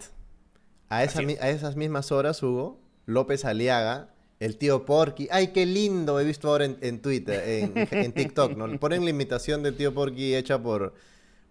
A, 0.90 1.02
esa 1.02 1.22
es. 1.22 1.40
a 1.40 1.48
esas 1.48 1.76
mismas 1.76 2.12
horas, 2.12 2.42
Hugo, 2.42 2.78
López 3.06 3.46
Aliaga, 3.46 4.13
el 4.40 4.56
tío 4.56 4.84
Porky. 4.84 5.28
¡Ay, 5.30 5.48
qué 5.48 5.66
lindo! 5.66 6.20
He 6.20 6.24
visto 6.24 6.48
ahora 6.48 6.64
en, 6.64 6.78
en 6.80 7.00
Twitter, 7.00 7.42
en, 7.46 7.88
en 7.90 8.12
TikTok, 8.12 8.56
¿no? 8.56 8.78
Ponen 8.80 9.04
la 9.04 9.10
imitación 9.10 9.62
del 9.62 9.76
tío 9.76 9.94
Porky 9.94 10.34
hecha 10.34 10.62
por, 10.62 10.94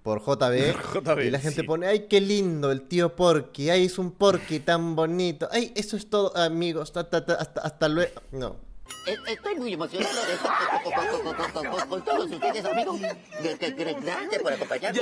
por 0.03 0.21
JB. 0.21 0.75
JB, 0.93 1.19
y 1.25 1.31
la 1.31 1.39
gente 1.39 1.61
sí. 1.61 1.67
pone, 1.67 1.87
¡ay, 1.87 2.07
qué 2.09 2.21
lindo 2.21 2.71
el 2.71 2.83
tío 2.83 3.15
Porky! 3.15 3.69
¡Ay, 3.69 3.85
es 3.85 3.97
un 3.97 4.11
Porky 4.11 4.59
tan 4.59 4.95
bonito! 4.95 5.47
¡Ay, 5.51 5.71
eso 5.75 5.97
es 5.97 6.09
todo, 6.09 6.35
amigos! 6.37 6.91
Ta, 6.91 7.09
ta, 7.09 7.25
ta, 7.25 7.35
hasta, 7.35 7.61
hasta 7.61 7.87
luego. 7.87 8.21
No. 8.31 8.72
Eh, 9.05 9.15
Estoy 9.27 9.55
muy 9.55 9.73
emocionado 9.73 10.13
de 10.25 10.33
estar 10.33 10.51
con, 10.83 10.93
con- 10.93 11.35
con- 11.35 11.51
con- 11.51 11.71
con- 11.79 11.89
con 11.89 12.05
todos 12.05 12.31
ustedes, 12.31 12.63
amigos. 12.65 12.99
Gracias 13.01 14.41
por 14.41 14.53
acompañarme. 14.53 15.01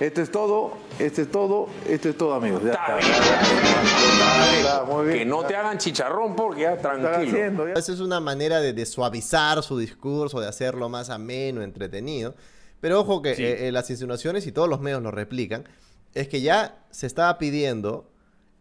Esto 0.00 0.22
es 0.22 0.30
todo, 0.30 0.72
esto 0.98 1.22
es 1.22 1.30
todo, 1.30 1.68
esto 1.86 2.08
es 2.08 2.16
todo, 2.18 2.34
amigos. 2.34 2.62
Ya 2.64 2.72
está. 2.72 3.00
Ya 3.00 4.58
está, 4.58 4.84
muy 4.84 5.06
bien. 5.06 5.18
Que 5.18 5.24
no 5.26 5.44
te 5.44 5.56
hagan 5.56 5.78
chicharrón 5.78 6.36
porque 6.36 6.62
ya 6.62 6.76
tranquilo. 6.78 7.68
Esa 7.68 7.92
es 7.92 8.00
una 8.00 8.20
manera 8.20 8.60
de, 8.60 8.72
de 8.72 8.86
suavizar 8.86 9.62
su 9.62 9.78
discurso, 9.78 10.40
de 10.40 10.48
hacerlo 10.48 10.88
más 10.88 11.10
ameno, 11.10 11.62
entretenido. 11.62 12.34
Pero 12.80 13.00
ojo 13.00 13.20
que 13.22 13.34
Sí. 13.34 13.44
eh, 13.44 13.68
eh, 13.68 13.72
las 13.72 13.90
insinuaciones, 13.90 14.46
y 14.46 14.52
todos 14.52 14.68
los 14.68 14.80
medios 14.80 15.02
lo 15.02 15.10
replican, 15.10 15.64
es 16.14 16.28
que 16.28 16.40
ya 16.40 16.78
se 16.90 17.06
estaba 17.06 17.36
pidiendo 17.38 18.08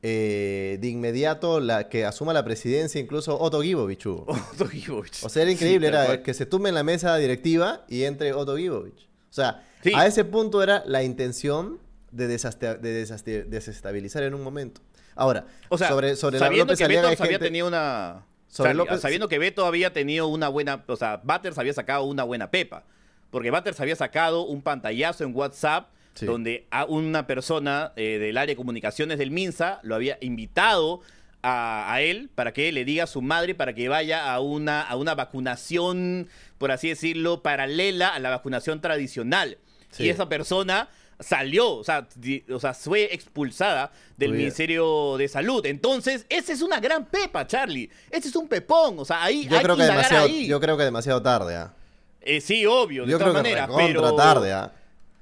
eh, 0.09 0.77
de 0.79 0.87
inmediato 0.87 1.59
la, 1.59 1.89
que 1.89 2.05
asuma 2.05 2.31
la 2.31 2.45
presidencia 2.45 3.01
incluso 3.01 3.37
Otto 3.37 3.61
Gibovich. 3.61 4.05
Otto 4.07 4.65
Gibovich. 4.69 5.21
O 5.21 5.27
sea, 5.27 5.41
era 5.41 5.51
increíble, 5.51 5.89
Sí, 5.89 5.93
era 5.93 6.23
que 6.23 6.33
se 6.33 6.45
tumbe 6.45 6.69
en 6.69 6.75
la 6.75 6.83
mesa 6.83 7.17
directiva 7.17 7.83
y 7.89 8.03
entre 8.05 8.31
Otto 8.31 8.55
Gibovich. 8.55 9.09
O 9.29 9.33
sea, 9.33 9.65
Sí. 9.83 9.91
a 9.93 10.07
ese 10.07 10.23
punto 10.23 10.63
era 10.63 10.81
la 10.85 11.03
intención 11.03 11.79
de, 12.11 12.27
desestabilizar 12.27 14.23
en 14.23 14.33
un 14.33 14.43
momento. 14.43 14.79
Ahora, 15.13 15.45
O 15.67 15.77
sea, 15.77 15.89
sobre, 15.89 16.15
sobre 16.15 16.39
la 16.39 16.45
sabiendo 16.45 16.71
López 16.73 16.79
que 16.79 16.87
Beto 16.87 17.23
había 17.23 17.39
tenido 17.39 17.67
una... 17.67 18.25
Sobre 18.47 18.73
López- 18.73 18.99
sabiendo 18.99 19.27
que 19.27 19.39
Beto 19.39 19.65
había 19.65 19.91
tenido 19.91 20.27
una 20.27 20.47
buena... 20.47 20.85
O 20.87 20.95
sea, 20.95 21.19
Batters 21.21 21.57
había 21.57 21.73
sacado 21.73 22.05
una 22.05 22.23
buena 22.23 22.49
pepa. 22.49 22.85
Porque 23.29 23.51
Batters 23.51 23.79
había 23.81 23.97
sacado 23.97 24.45
un 24.45 24.61
pantallazo 24.61 25.25
en 25.25 25.35
WhatsApp 25.35 25.89
Sí. 26.17 26.25
donde 26.25 26.65
a 26.71 26.85
una 26.85 27.27
persona 27.27 27.93
eh, 27.95 28.17
del 28.19 28.37
área 28.37 28.53
de 28.53 28.57
comunicaciones 28.57 29.17
del 29.19 29.31
MINSA 29.31 29.79
lo 29.83 29.95
había 29.95 30.17
invitado 30.21 31.01
a, 31.43 31.93
a 31.93 32.01
él 32.01 32.29
para 32.33 32.51
que 32.53 32.71
le 32.71 32.83
diga 32.85 33.03
a 33.03 33.07
su 33.07 33.21
madre 33.21 33.53
para 33.55 33.73
que 33.73 33.87
vaya 33.87 34.33
a 34.33 34.39
una, 34.39 34.81
a 34.81 34.95
una 34.95 35.13
vacunación, 35.15 36.27
por 36.57 36.71
así 36.71 36.89
decirlo, 36.89 37.41
paralela 37.43 38.09
a 38.09 38.19
la 38.19 38.29
vacunación 38.31 38.81
tradicional. 38.81 39.57
Sí. 39.91 40.03
Y 40.05 40.09
esa 40.09 40.27
persona 40.27 40.89
salió, 41.19 41.75
o 41.75 41.83
sea, 41.83 42.07
di- 42.15 42.43
o 42.51 42.59
sea, 42.59 42.73
fue 42.73 43.13
expulsada 43.13 43.91
del 44.17 44.29
Muy 44.29 44.37
bien. 44.37 44.45
Ministerio 44.47 45.17
de 45.17 45.27
Salud. 45.27 45.65
Entonces, 45.65 46.25
esa 46.29 46.53
es 46.53 46.61
una 46.61 46.79
gran 46.79 47.05
pepa, 47.05 47.47
Charlie. 47.47 47.89
Ese 48.11 48.27
es 48.29 48.35
un 48.35 48.47
pepón, 48.47 48.99
o 48.99 49.05
sea, 49.05 49.23
ahí 49.23 49.47
yo 49.47 49.57
hay 49.57 49.63
creo 49.63 49.75
que 49.77 49.83
demasiado, 49.83 50.25
ahí. 50.25 50.47
yo 50.47 50.59
creo 50.59 50.77
que 50.77 50.83
demasiado 50.83 51.21
tarde, 51.21 51.55
¿ah? 51.55 51.73
Eh, 52.21 52.41
sí, 52.41 52.65
obvio, 52.65 53.05
de 53.05 53.11
Yo 53.11 53.17
todas 53.17 53.31
creo 53.31 53.43
que 53.43 53.49
maneras, 53.49 53.67
recontra 53.67 53.87
pero 54.01 54.15
tarde, 54.15 54.53
¿ah? 54.53 54.71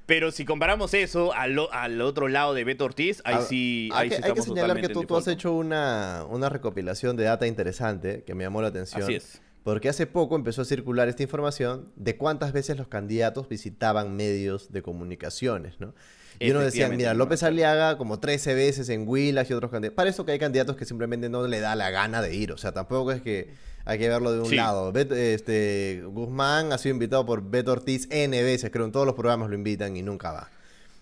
Pero 0.05 0.31
si 0.31 0.45
comparamos 0.45 0.93
eso 0.93 1.33
al, 1.33 1.57
al 1.71 2.01
otro 2.01 2.27
lado 2.27 2.53
de 2.53 2.63
Beto 2.63 2.85
Ortiz, 2.85 3.21
ahí 3.25 3.35
A- 3.35 3.41
sí, 3.41 3.89
hay 3.93 4.03
ahí 4.03 4.09
que, 4.09 4.15
sí 4.17 4.21
hay 4.23 4.33
que 4.33 4.41
señalar 4.41 4.81
que 4.81 4.89
tú, 4.89 5.15
has 5.17 5.27
hecho 5.27 5.53
una, 5.53 6.25
una 6.29 6.49
recopilación 6.49 7.15
de 7.15 7.23
data 7.23 7.47
interesante 7.47 8.23
que 8.23 8.35
me 8.35 8.43
llamó 8.43 8.61
la 8.61 8.67
atención. 8.69 9.03
Así 9.03 9.15
es. 9.15 9.41
Porque 9.63 9.89
hace 9.89 10.05
poco 10.05 10.35
empezó 10.35 10.61
a 10.61 10.65
circular 10.65 11.07
esta 11.07 11.23
información 11.23 11.91
de 11.95 12.17
cuántas 12.17 12.53
veces 12.53 12.77
los 12.77 12.87
candidatos 12.87 13.49
visitaban 13.49 14.15
medios 14.15 14.71
de 14.71 14.83
comunicaciones, 14.83 15.79
¿no? 15.79 15.95
Y 16.39 16.51
uno 16.51 16.59
decía, 16.61 16.89
mira, 16.89 17.13
mi 17.13 17.17
López 17.17 17.43
Aliaga 17.43 17.97
como 17.97 18.19
13 18.19 18.53
veces 18.55 18.89
en 18.89 19.07
Willax 19.07 19.49
y 19.49 19.53
otros 19.53 19.71
candidatos. 19.71 19.95
Para 19.95 20.09
eso 20.09 20.25
que 20.25 20.33
hay 20.33 20.39
candidatos 20.39 20.75
que 20.75 20.85
simplemente 20.85 21.29
no 21.29 21.47
le 21.47 21.59
da 21.59 21.75
la 21.75 21.89
gana 21.91 22.21
de 22.21 22.35
ir. 22.35 22.51
O 22.51 22.57
sea, 22.57 22.71
tampoco 22.71 23.11
es 23.11 23.21
que 23.21 23.49
hay 23.85 23.99
que 23.99 24.09
verlo 24.09 24.31
de 24.33 24.39
un 24.41 24.49
Sí. 24.49 24.55
lado. 24.55 24.91
Este, 24.95 26.01
Guzmán 26.05 26.73
ha 26.73 26.77
sido 26.77 26.93
invitado 26.93 27.25
por 27.25 27.41
Beto 27.49 27.71
Ortiz 27.71 28.07
N 28.11 28.41
veces, 28.43 28.69
creo, 28.71 28.85
en 28.85 28.91
todos 28.91 29.05
los 29.05 29.15
programas 29.15 29.49
lo 29.49 29.55
invitan 29.55 29.95
y 29.95 30.01
nunca 30.01 30.31
va. 30.31 30.49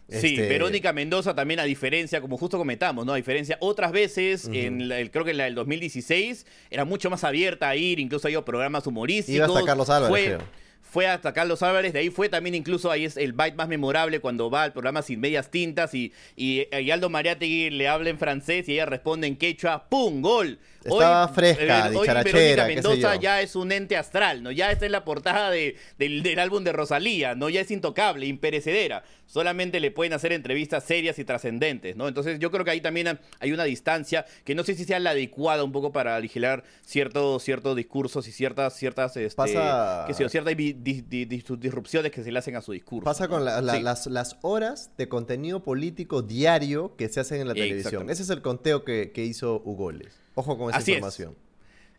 Sí, 0.10 0.36
Este, 0.36 0.50
Verónica 0.50 0.92
Mendoza 0.94 1.34
también 1.34 1.60
a 1.62 1.64
diferencia, 1.64 2.20
como 2.22 2.38
justo 2.38 2.58
comentamos, 2.58 3.06
¿no? 3.06 3.14
A 3.14 3.16
diferencia, 3.16 3.58
otras 3.62 3.92
veces, 3.94 4.48
en 4.52 4.90
la- 4.90 5.00
el- 5.00 5.10
creo 5.10 5.24
que 5.24 5.32
en 5.32 5.38
la 5.38 5.46
del 5.46 5.56
2016, 5.56 6.46
era 6.70 6.84
mucho 6.86 7.10
más 7.10 7.24
abierta 7.24 7.70
a 7.70 7.76
ir, 7.78 8.00
incluso 8.00 8.28
ha 8.28 8.32
ido 8.32 8.44
programas 8.46 8.86
humorísticos. 8.86 9.36
Iba 9.36 9.46
hasta 9.48 9.66
Carlos 9.66 9.90
Álvarez, 9.90 10.10
fue, 10.10 10.26
creo. 10.36 10.63
Fue 10.94 11.08
hasta 11.08 11.34
Carlos 11.34 11.64
Álvarez, 11.64 11.92
de 11.92 12.02
ahí 12.02 12.12
fue 12.12 12.30
también 12.30 12.54
incluso, 12.54 12.92
ahí 12.92 13.04
es 13.04 13.18
el 13.18 13.34
byte 13.34 13.56
más 13.56 13.68
memorable 13.68 14.20
cuando 14.20 14.52
va 14.52 14.62
al 14.62 14.74
programa 14.74 15.02
Sin 15.02 15.20
Medias 15.20 15.50
Tintas 15.50 15.96
y, 15.96 16.14
y, 16.36 16.68
y 16.72 16.92
Aldo 16.92 17.10
Mariategui 17.10 17.72
le 17.72 17.88
habla 17.88 18.12
en 18.12 18.20
francés 18.20 18.70
y 18.70 18.74
ella 18.74 18.86
responde 18.86 19.26
en 19.26 19.36
quechua, 19.36 19.90
¡pum! 19.90 20.22
¡Gol! 20.22 20.60
Estaba 20.86 21.28
fresca, 21.30 21.86
hoy 21.88 22.00
dicharachera, 22.00 22.66
sé 22.68 22.74
Mendoza 22.76 23.16
ya 23.16 23.42
es 23.42 23.56
un 23.56 23.72
ente 23.72 23.96
astral, 23.98 24.44
¿no? 24.44 24.52
Ya 24.52 24.72
está 24.72 24.86
en 24.86 24.92
la 24.92 25.06
portada 25.06 25.50
de- 25.52 25.76
del, 25.98 26.24
del 26.24 26.40
álbum 26.40 26.64
de 26.64 26.72
Rosalía, 26.74 27.36
¿no? 27.36 27.50
Ya 27.50 27.62
es 27.62 27.72
intocable, 27.72 28.26
imperecedera. 28.26 29.04
Solamente 29.26 29.80
le 29.80 29.90
pueden 29.90 30.14
hacer 30.14 30.32
entrevistas 30.34 30.84
serias 30.84 31.18
y 31.18 31.26
trascendentes, 31.26 31.96
¿no? 31.96 32.08
Entonces 32.08 32.38
yo 32.40 32.52
creo 32.52 32.66
que 32.66 32.72
ahí 32.72 32.82
también 32.82 33.20
hay 33.40 33.52
una 33.52 33.64
distancia 33.64 34.26
que 34.44 34.54
no 34.54 34.64
sé 34.64 34.76
si 34.76 34.84
sea 34.86 35.00
la 35.00 35.12
adecuada 35.12 35.64
un 35.64 35.72
poco 35.72 35.92
para 35.92 36.20
vigilar 36.20 36.64
ciertos 36.86 37.42
ciertos 37.44 37.76
discursos 37.76 38.28
y 38.28 38.32
ciertas 38.32 38.76
ciertas 38.76 39.16
este, 39.18 39.36
Pasa- 39.36 40.06
ciertas 40.30 40.56
di- 40.56 40.74
di- 40.74 41.02
di- 41.02 41.26
di- 41.26 41.44
disrupciones 41.58 42.12
que 42.12 42.24
se 42.24 42.32
le 42.32 42.40
hacen 42.40 42.56
a 42.56 42.62
su 42.62 42.74
discurso. 42.74 43.06
Pasa 43.06 43.28
con 43.28 43.44
la- 43.46 43.62
la- 43.62 43.76
Sí. 43.76 43.82
las, 43.82 44.06
las 44.08 44.38
horas 44.42 44.92
de 44.98 45.08
contenido 45.08 45.64
político 45.64 46.22
diario 46.22 46.96
que 46.98 47.10
se 47.10 47.20
hacen 47.22 47.42
en 47.42 47.48
la 47.48 47.54
televisión. 47.54 48.10
Ese 48.10 48.24
es 48.24 48.30
el 48.30 48.42
conteo 48.42 48.84
que, 48.84 49.12
que 49.12 49.24
hizo 49.24 49.62
Ugoles. 49.66 50.14
Ojo 50.36 50.58
con 50.58 50.70
esa 50.70 50.78
Así 50.80 50.92
es. 50.92 50.98
información. 50.98 51.36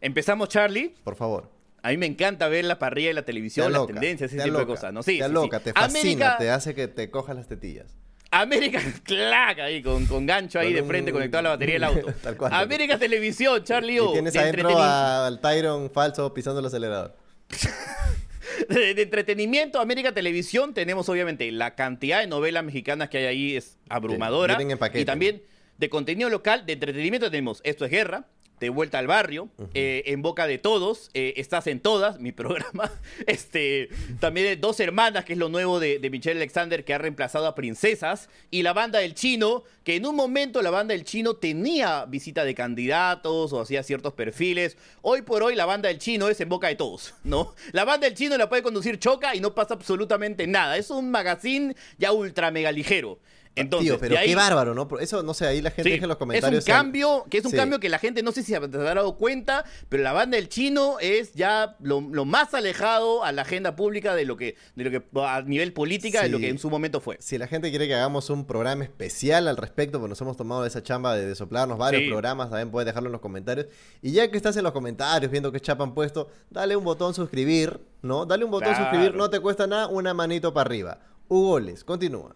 Empezamos, 0.01 0.49
Charlie. 0.49 0.95
Por 1.05 1.17
favor. 1.17 1.51
A 1.83 1.91
mí 1.91 1.97
me 1.99 2.07
encanta 2.07 2.49
ver 2.49 2.65
la 2.65 2.79
parrilla 2.79 3.09
de 3.09 3.15
la 3.15 3.25
televisión, 3.25 3.67
Te 3.67 3.73
las 3.79 3.87
tendencias, 3.87 4.31
ese 4.33 4.39
te 4.39 4.45
tipo 4.45 4.59
de 4.59 4.67
cosas, 4.67 4.93
¿no? 4.93 5.03
Sí, 5.03 5.07
te 5.07 5.13
sí, 5.13 5.19
sí. 5.19 5.23
aloca, 5.25 5.61
te 5.61 5.73
fascina, 5.73 6.01
América- 6.01 6.37
te 6.39 6.51
hace 6.51 6.75
que 6.75 6.89
te 6.89 7.11
cojas 7.11 7.37
las 7.37 7.47
tetillas. 7.47 7.95
América, 8.31 8.81
claca 9.05 9.65
ahí, 9.65 9.83
con, 9.83 10.07
con 10.07 10.27
gancho 10.27 10.59
ahí 10.59 10.69
Con 10.69 10.75
de 10.77 10.83
un- 10.83 10.89
frente 10.89 11.13
conectado 11.13 11.41
a 11.41 11.43
la 11.43 11.49
batería 11.51 11.75
del 11.75 11.85
auto. 11.85 12.07
Tal 12.23 12.37
cual. 12.37 12.53
América 12.55 12.99
Televisión, 12.99 13.63
Charlie 13.65 14.01
O. 14.01 14.13
tienes 14.13 14.33
de 14.33 14.39
adentro 14.41 14.71
entretenimiento. 14.71 15.25
al 15.25 15.41
Tyron 15.41 15.91
falso 15.91 16.33
pisando 16.35 16.61
el 16.61 16.67
acelerador. 16.67 17.15
de, 18.69 18.95
de 18.95 19.03
entretenimiento, 19.03 19.81
América 19.81 20.13
Televisión, 20.13 20.75
tenemos 20.75 21.09
obviamente 21.09 21.51
la 21.53 21.75
cantidad 21.75 22.21
de 22.21 22.27
novelas 22.27 22.65
mexicanas 22.65 23.09
que 23.09 23.19
hay 23.19 23.25
ahí 23.27 23.57
es 23.57 23.79
abrumadora. 23.89 24.57
vienen 24.57 24.73
en 24.73 24.79
paquete, 24.79 25.01
y 25.01 25.05
también 25.05 25.43
de 25.85 25.91
contenido 25.91 26.31
local, 26.31 26.65
de 26.65 26.73
entretenimiento 26.73 27.31
tenemos 27.31 27.61
Esto 27.63 27.85
es 27.85 27.91
Guerra, 27.91 28.27
De 28.59 28.71
Vuelta 28.71 28.99
al 28.99 29.07
Barrio, 29.07 29.51
eh, 29.75 30.03
En 30.07 30.23
Boca 30.23 30.47
de 30.47 30.57
Todos, 30.57 31.11
eh, 31.13 31.35
Estás 31.37 31.67
en 31.67 31.79
Todas, 31.79 32.21
mi 32.21 32.33
programa. 32.41 32.91
Este, 33.27 33.91
también 34.19 34.59
Dos 34.63 34.81
Hermanas, 34.81 35.27
que 35.27 35.35
es 35.35 35.39
lo 35.39 35.51
nuevo 35.51 35.81
de, 35.81 35.99
de 35.99 36.09
Michelle 36.09 36.39
Alexander, 36.39 36.87
que 36.87 36.95
ha 36.95 36.99
reemplazado 36.99 37.47
a 37.47 37.55
Princesas. 37.55 38.31
Y 38.51 38.63
la 38.63 38.73
banda 38.73 39.01
del 39.01 39.15
Chino, 39.15 39.65
que 39.83 39.97
en 39.97 40.07
un 40.07 40.17
momento 40.17 40.63
la 40.63 40.71
banda 40.71 40.95
del 40.95 41.05
Chino 41.05 41.37
tenía 41.37 42.07
visita 42.07 42.47
de 42.47 42.55
candidatos 42.55 43.53
o 43.53 43.61
hacía 43.61 43.83
ciertos 43.83 44.15
perfiles. 44.15 44.79
Hoy 45.03 45.21
por 45.21 45.43
hoy 45.43 45.55
la 45.55 45.67
banda 45.67 45.91
del 45.91 45.99
Chino 45.99 46.31
es 46.31 46.41
en 46.41 46.49
boca 46.49 46.69
de 46.69 46.77
todos, 46.77 47.15
¿no? 47.25 47.55
La 47.73 47.85
banda 47.85 48.07
del 48.07 48.17
Chino 48.17 48.39
la 48.39 48.49
puede 48.49 48.63
conducir 48.63 48.99
Choca 48.99 49.35
y 49.35 49.41
no 49.41 49.55
pasa 49.55 49.75
absolutamente 49.75 50.47
nada. 50.47 50.79
Es 50.79 50.89
un 50.89 51.11
magazine 51.11 51.77
ya 51.99 52.13
ultra 52.13 52.51
mega 52.51 52.73
ligero. 52.73 53.19
Entonces, 53.57 53.89
Tío, 53.91 54.01
pero 54.01 54.19
ahí- 54.19 54.27
qué 54.27 54.35
bárbaro, 54.35 54.75
¿no? 54.75 54.89
Eso, 54.99 55.23
no 55.23 55.33
sé, 55.33 55.47
ahí 55.47 55.63
la 55.63 55.71
gente 55.71 55.85
Sí, 55.85 55.91
deja 55.91 56.05
en 56.05 56.09
los 56.09 56.17
es 56.17 56.19
comentarios. 56.19 56.65
un 56.65 56.73
cambio, 56.73 57.25
que 57.31 57.39
es 57.39 57.45
un 57.45 57.53
Sí. 57.53 57.57
cambio 57.57 57.79
que 57.79 57.89
la 57.89 57.99
gente 58.01 58.23
no 58.23 58.33
sé 58.33 58.43
si 58.43 58.49
se 58.53 58.57
habrá 58.57 58.95
dado 58.95 59.17
cuenta, 59.17 59.65
pero 59.89 60.03
la 60.03 60.13
banda 60.13 60.37
del 60.37 60.49
chino 60.49 60.97
es 61.01 61.35
ya 61.35 61.77
lo, 61.81 62.01
lo 62.01 62.25
más 62.25 62.53
alejado 62.55 63.23
a 63.23 63.31
la 63.33 63.43
agenda 63.43 63.77
pública 63.77 64.15
de 64.17 64.25
lo 64.25 64.37
que, 64.37 64.57
de 64.75 64.85
lo 64.85 64.91
que 64.91 65.03
a 65.21 65.43
nivel 65.43 65.73
política 65.73 66.23
de 66.23 66.31
lo 66.31 66.39
que 66.41 66.49
en 66.49 66.59
su 66.59 66.69
momento 66.69 67.01
fue. 67.01 67.17
Si 67.21 67.39
la 67.39 67.47
gente 67.47 67.71
quiere 67.71 67.87
que 67.87 67.95
hagamos 67.95 68.29
un 68.31 68.45
programa 68.45 68.83
especial 68.85 69.47
al 69.47 69.57
respecto, 69.57 70.01
pues 70.01 70.09
nos 70.09 70.21
hemos 70.21 70.37
tomado 70.37 70.67
esa 70.67 70.83
chamba 70.83 71.15
de, 71.15 71.27
de 71.27 71.35
soplarnos 71.35 71.79
varios 71.79 72.03
programas, 72.09 72.51
también 72.51 72.71
puedes 72.71 72.87
dejarlo 72.87 73.09
en 73.09 73.13
los 73.13 73.21
comentarios. 73.21 73.67
Y 74.03 74.11
ya 74.13 74.29
que 74.31 74.37
estás 74.37 74.57
en 74.57 74.65
los 74.65 74.73
comentarios 74.73 75.31
viendo 75.31 75.53
qué 75.53 75.61
chapa 75.61 75.85
han 75.85 75.95
puesto, 75.95 76.29
dale 76.51 76.75
un 76.77 76.83
botón 76.85 77.15
suscribir, 77.15 77.81
¿no? 78.03 78.27
Dale 78.27 78.45
un 78.45 78.51
botón 78.51 78.71
Claro. 78.71 78.85
suscribir, 78.85 79.15
no 79.15 79.31
te 79.31 79.39
cuesta 79.39 79.67
nada, 79.67 79.87
una 79.87 80.13
manito 80.13 80.53
para 80.53 80.67
arriba. 80.67 80.99
Hugo 81.29 81.61
Les, 81.61 81.85
continúa. 81.85 82.35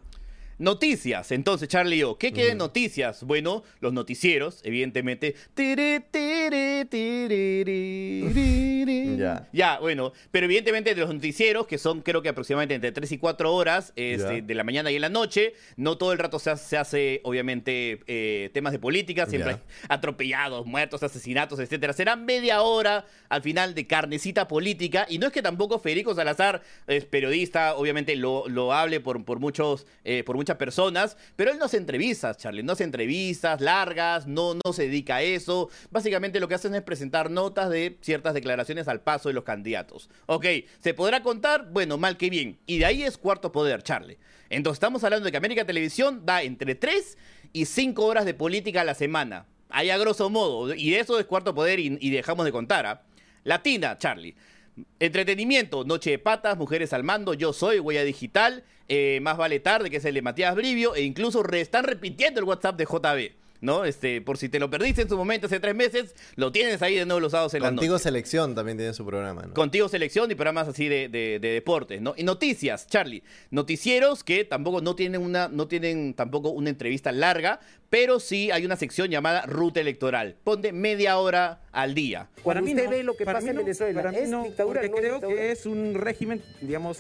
Noticias, 0.59 1.31
entonces, 1.31 1.69
Charlie 1.69 1.97
y 1.97 2.01
yo. 2.01 2.19
¿Qué 2.19 2.33
queda 2.33 2.51
en 2.51 2.59
noticias? 2.59 3.23
Bueno, 3.23 3.63
los 3.81 3.93
noticieros, 3.93 4.61
evidentemente. 4.65 5.37
Ya. 9.19 9.49
Ya, 9.53 9.79
bueno, 9.81 10.13
pero 10.31 10.47
evidentemente 10.47 10.95
de 10.95 11.01
los 11.01 11.13
noticieros, 11.13 11.67
que 11.67 11.79
son 11.79 12.03
creo 12.03 12.23
que 12.23 12.29
aproximadamente 12.29 12.75
entre 12.75 12.93
3 12.93 13.13
y 13.13 13.19
4 13.19 13.53
horas 13.53 13.93
este, 13.97 14.43
de 14.43 14.55
la 14.55 14.65
mañana 14.65 14.91
y 14.91 14.97
en 14.97 15.03
la 15.03 15.09
noche, 15.09 15.55
no 15.77 15.99
todo 15.99 16.13
el 16.13 16.19
rato 16.19 16.39
se 16.39 16.51
hace, 16.51 16.69
se 16.69 16.77
hace, 16.77 17.21
obviamente, 17.25 18.01
eh, 18.07 18.51
temas 18.55 18.73
de 18.73 18.79
política, 18.79 19.27
siempre 19.27 19.53
hay 19.53 19.59
atropellados, 19.89 20.67
muertos, 20.67 21.03
asesinatos, 21.03 21.59
etcétera. 21.59 21.93
Será 21.93 22.17
media 22.17 22.63
hora 22.63 23.07
al 23.29 23.43
final 23.43 23.75
de 23.75 23.87
carnecita 23.87 24.49
política, 24.49 25.07
y 25.09 25.19
no 25.19 25.27
es 25.27 25.33
que 25.33 25.43
tampoco 25.43 25.79
Federico 25.79 26.15
Salazar 26.15 26.63
es 26.87 27.05
periodista, 27.05 27.75
obviamente 27.75 28.17
lo, 28.17 28.49
lo 28.49 28.73
hable 28.73 29.01
por, 29.01 29.25
por, 29.25 29.41
muchos, 29.41 29.87
eh, 30.05 30.23
por 30.25 30.37
muchas 30.37 30.48
personas, 30.57 31.17
pero 31.37 31.51
él 31.51 31.59
no 31.59 31.67
hace 31.67 31.77
entrevistas, 31.77 32.37
Charlie, 32.39 32.63
no 32.63 32.73
hace 32.73 32.85
entrevistas 32.85 33.61
largas, 33.61 34.27
no, 34.27 34.55
no 34.55 34.73
se 34.73 34.85
dedica 34.85 35.17
a 35.17 35.23
eso. 35.23 35.69
Básicamente 35.91 36.41
lo 36.41 36.49
que 36.49 36.55
hacen 36.55 36.75
es 36.75 36.83
presentar 36.83 37.31
notas 37.31 37.71
de 37.71 37.99
ciertas 38.01 38.35
declaraciones 38.35 38.89
al 38.89 39.01
paso 39.01 39.29
de 39.29 39.35
los 39.35 39.45
candidatos. 39.45 40.09
Ok, 40.27 40.47
¿se 40.81 40.95
podrá 40.95 41.23
contar? 41.23 41.69
Bueno, 41.71 41.99
mal 41.99 42.17
que 42.17 42.31
bien. 42.31 42.59
Y 42.67 42.79
de 42.79 42.87
ahí 42.87 43.03
es 43.03 43.19
cuarto 43.19 43.53
poder, 43.53 43.83
Charlie. 43.83 44.19
Entonces 44.51 44.77
estamos 44.77 45.05
hablando 45.05 45.27
de 45.27 45.31
que 45.31 45.37
América 45.37 45.67
Televisión 45.67 46.25
da 46.25 46.43
entre 46.43 46.75
3 46.75 47.19
y 47.53 47.67
5 47.67 48.05
horas 48.05 48.25
de 48.25 48.35
política 48.35 48.81
a 48.81 48.85
la 48.85 48.95
semana. 48.95 49.47
Ahí 49.69 49.91
a 49.91 49.99
grosso 49.99 50.31
modo. 50.31 50.75
Y 50.75 50.95
eso 50.95 51.19
es 51.19 51.27
cuarto 51.27 51.55
poder 51.55 51.79
y, 51.79 51.99
y 52.01 52.11
dejamos 52.11 52.47
de 52.47 52.53
contar. 52.53 52.87
¿ah? 52.87 53.03
Latina, 53.45 53.99
Charlie. 53.99 54.35
Entretenimiento, 55.01 55.85
Noche 55.85 56.11
de 56.11 56.19
Patas, 56.19 56.57
Mujeres 56.59 56.93
al 56.93 57.05
Mando, 57.05 57.35
Yo 57.35 57.53
Soy, 57.53 57.79
Huella 57.79 58.05
Digital, 58.05 58.65
eh, 58.89 59.19
Más 59.23 59.37
Vale 59.37 59.61
Tarde, 59.61 59.91
que 59.91 59.97
es 59.99 60.05
el 60.05 60.15
de 60.15 60.23
Matías 60.23 60.55
Brivio, 60.55 60.95
e 60.95 61.03
incluso 61.03 61.43
re- 61.43 61.61
están 61.61 61.85
repitiendo 61.85 62.41
el 62.41 62.45
WhatsApp 62.47 62.77
de 62.77 62.85
JB, 62.85 63.33
¿no? 63.61 63.85
Este, 63.85 64.21
por 64.21 64.39
si 64.39 64.49
te 64.49 64.59
lo 64.59 64.71
perdiste 64.71 65.03
en 65.03 65.09
su 65.09 65.17
momento 65.17 65.47
hace 65.47 65.61
tres 65.61 65.75
meses, 65.75 66.15
lo 66.37 66.53
tienes 66.53 66.81
ahí 66.83 66.95
de 66.97 67.05
nuevo 67.07 67.21
los 67.21 67.33
sábados 67.33 67.55
en 67.55 67.63
la 67.63 67.69
Contigo 67.71 67.95
noche. 67.95 68.05
Selección 68.05 68.55
también 68.55 68.79
tiene 68.79 68.95
su 68.95 69.05
programa, 69.05 69.43
¿no? 69.43 69.55
Contigo 69.55 69.89
Selección 69.89 70.31
y 70.31 70.35
programas 70.35 70.69
así 70.69 70.89
de, 70.89 71.09
de- 71.09 71.39
de 71.41 71.49
deportes, 71.49 72.01
¿no? 72.01 72.15
Y 72.17 72.23
noticias, 72.23 72.87
Charlie. 72.87 73.23
Noticieros 73.51 74.23
que 74.25 74.45
tampoco 74.45 74.81
no 74.81 74.95
tienen 74.95 75.21
una, 75.23 75.49
no 75.49 75.67
tienen 75.69 76.15
tampoco 76.15 76.51
una 76.51 76.71
entrevista 76.71 77.11
larga, 77.13 77.61
pero 77.91 78.21
sí 78.21 78.51
hay 78.51 78.65
una 78.65 78.77
sección 78.77 79.09
llamada 79.11 79.47
Ruta 79.47 79.81
Electoral. 79.81 80.37
Ponte 80.45 80.73
media 80.73 81.19
hora 81.19 81.63
al 81.73 81.95
día. 81.95 82.29
Para 82.45 82.61
mí 82.61 82.71
usted 82.71 82.85
no, 82.85 82.91
ve 82.91 83.03
lo 83.03 83.17
que 83.17 83.25
pasa 83.25 83.41
mí 83.41 83.49
en 83.49 83.57
Venezuela, 83.57 84.03
para 84.03 84.13
mí 84.13 84.19
¿es 84.19 84.29
no, 84.29 84.45
dictadura 84.45 84.81
porque 84.83 84.97
creo 85.01 85.13
dictadura? 85.15 85.41
que 85.41 85.53
es 85.53 85.67
un 85.67 85.95
régimen, 85.95 86.43
digamos, 86.61 86.99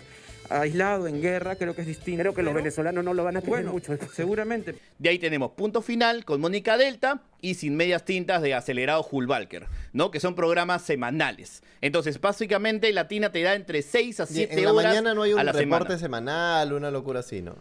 aislado 0.50 1.06
en 1.06 1.20
guerra, 1.20 1.56
creo 1.56 1.74
que 1.74 1.82
es 1.82 1.86
distinto. 1.86 2.20
Creo 2.22 2.34
que 2.34 2.42
los 2.42 2.54
venezolanos 2.54 3.04
no 3.04 3.14
lo 3.14 3.24
van 3.24 3.36
a 3.36 3.40
tener 3.40 3.50
Bueno, 3.56 3.72
mucho. 3.72 3.96
seguramente. 4.14 4.74
De 4.98 5.08
ahí 5.08 5.18
tenemos 5.18 5.52
Punto 5.52 5.82
Final 5.82 6.24
con 6.24 6.40
Mónica 6.40 6.76
Delta 6.76 7.22
y 7.40 7.54
Sin 7.54 7.76
Medias 7.76 8.04
Tintas 8.04 8.42
de 8.42 8.54
Acelerado 8.54 9.06
Hulbalker, 9.10 9.66
¿no? 9.92 10.10
Que 10.10 10.20
son 10.20 10.34
programas 10.34 10.82
semanales. 10.82 11.62
Entonces, 11.80 12.20
básicamente, 12.20 12.92
Latina 12.92 13.30
te 13.30 13.42
da 13.42 13.54
entre 13.54 13.82
6 13.82 14.20
a 14.20 14.22
Y 14.24 14.26
7 14.26 14.54
en 14.54 14.64
la 14.64 14.72
horas 14.72 14.84
mañana 14.86 15.14
no 15.14 15.22
hay 15.22 15.32
un 15.34 15.38
a 15.38 15.44
la 15.44 15.52
reporte 15.52 15.98
semana. 15.98 15.98
semanal, 15.98 16.72
una 16.72 16.90
locura 16.90 17.20
así, 17.20 17.42
¿no? 17.42 17.56